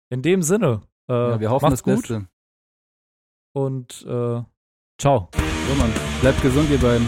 [0.09, 2.27] in dem Sinne, äh, Ja, wir hoffen macht's das gut Beste.
[3.55, 4.41] Und äh,
[4.97, 5.29] ciao.
[5.31, 5.93] So, Mann.
[6.21, 7.07] Bleibt gesund, ihr beiden.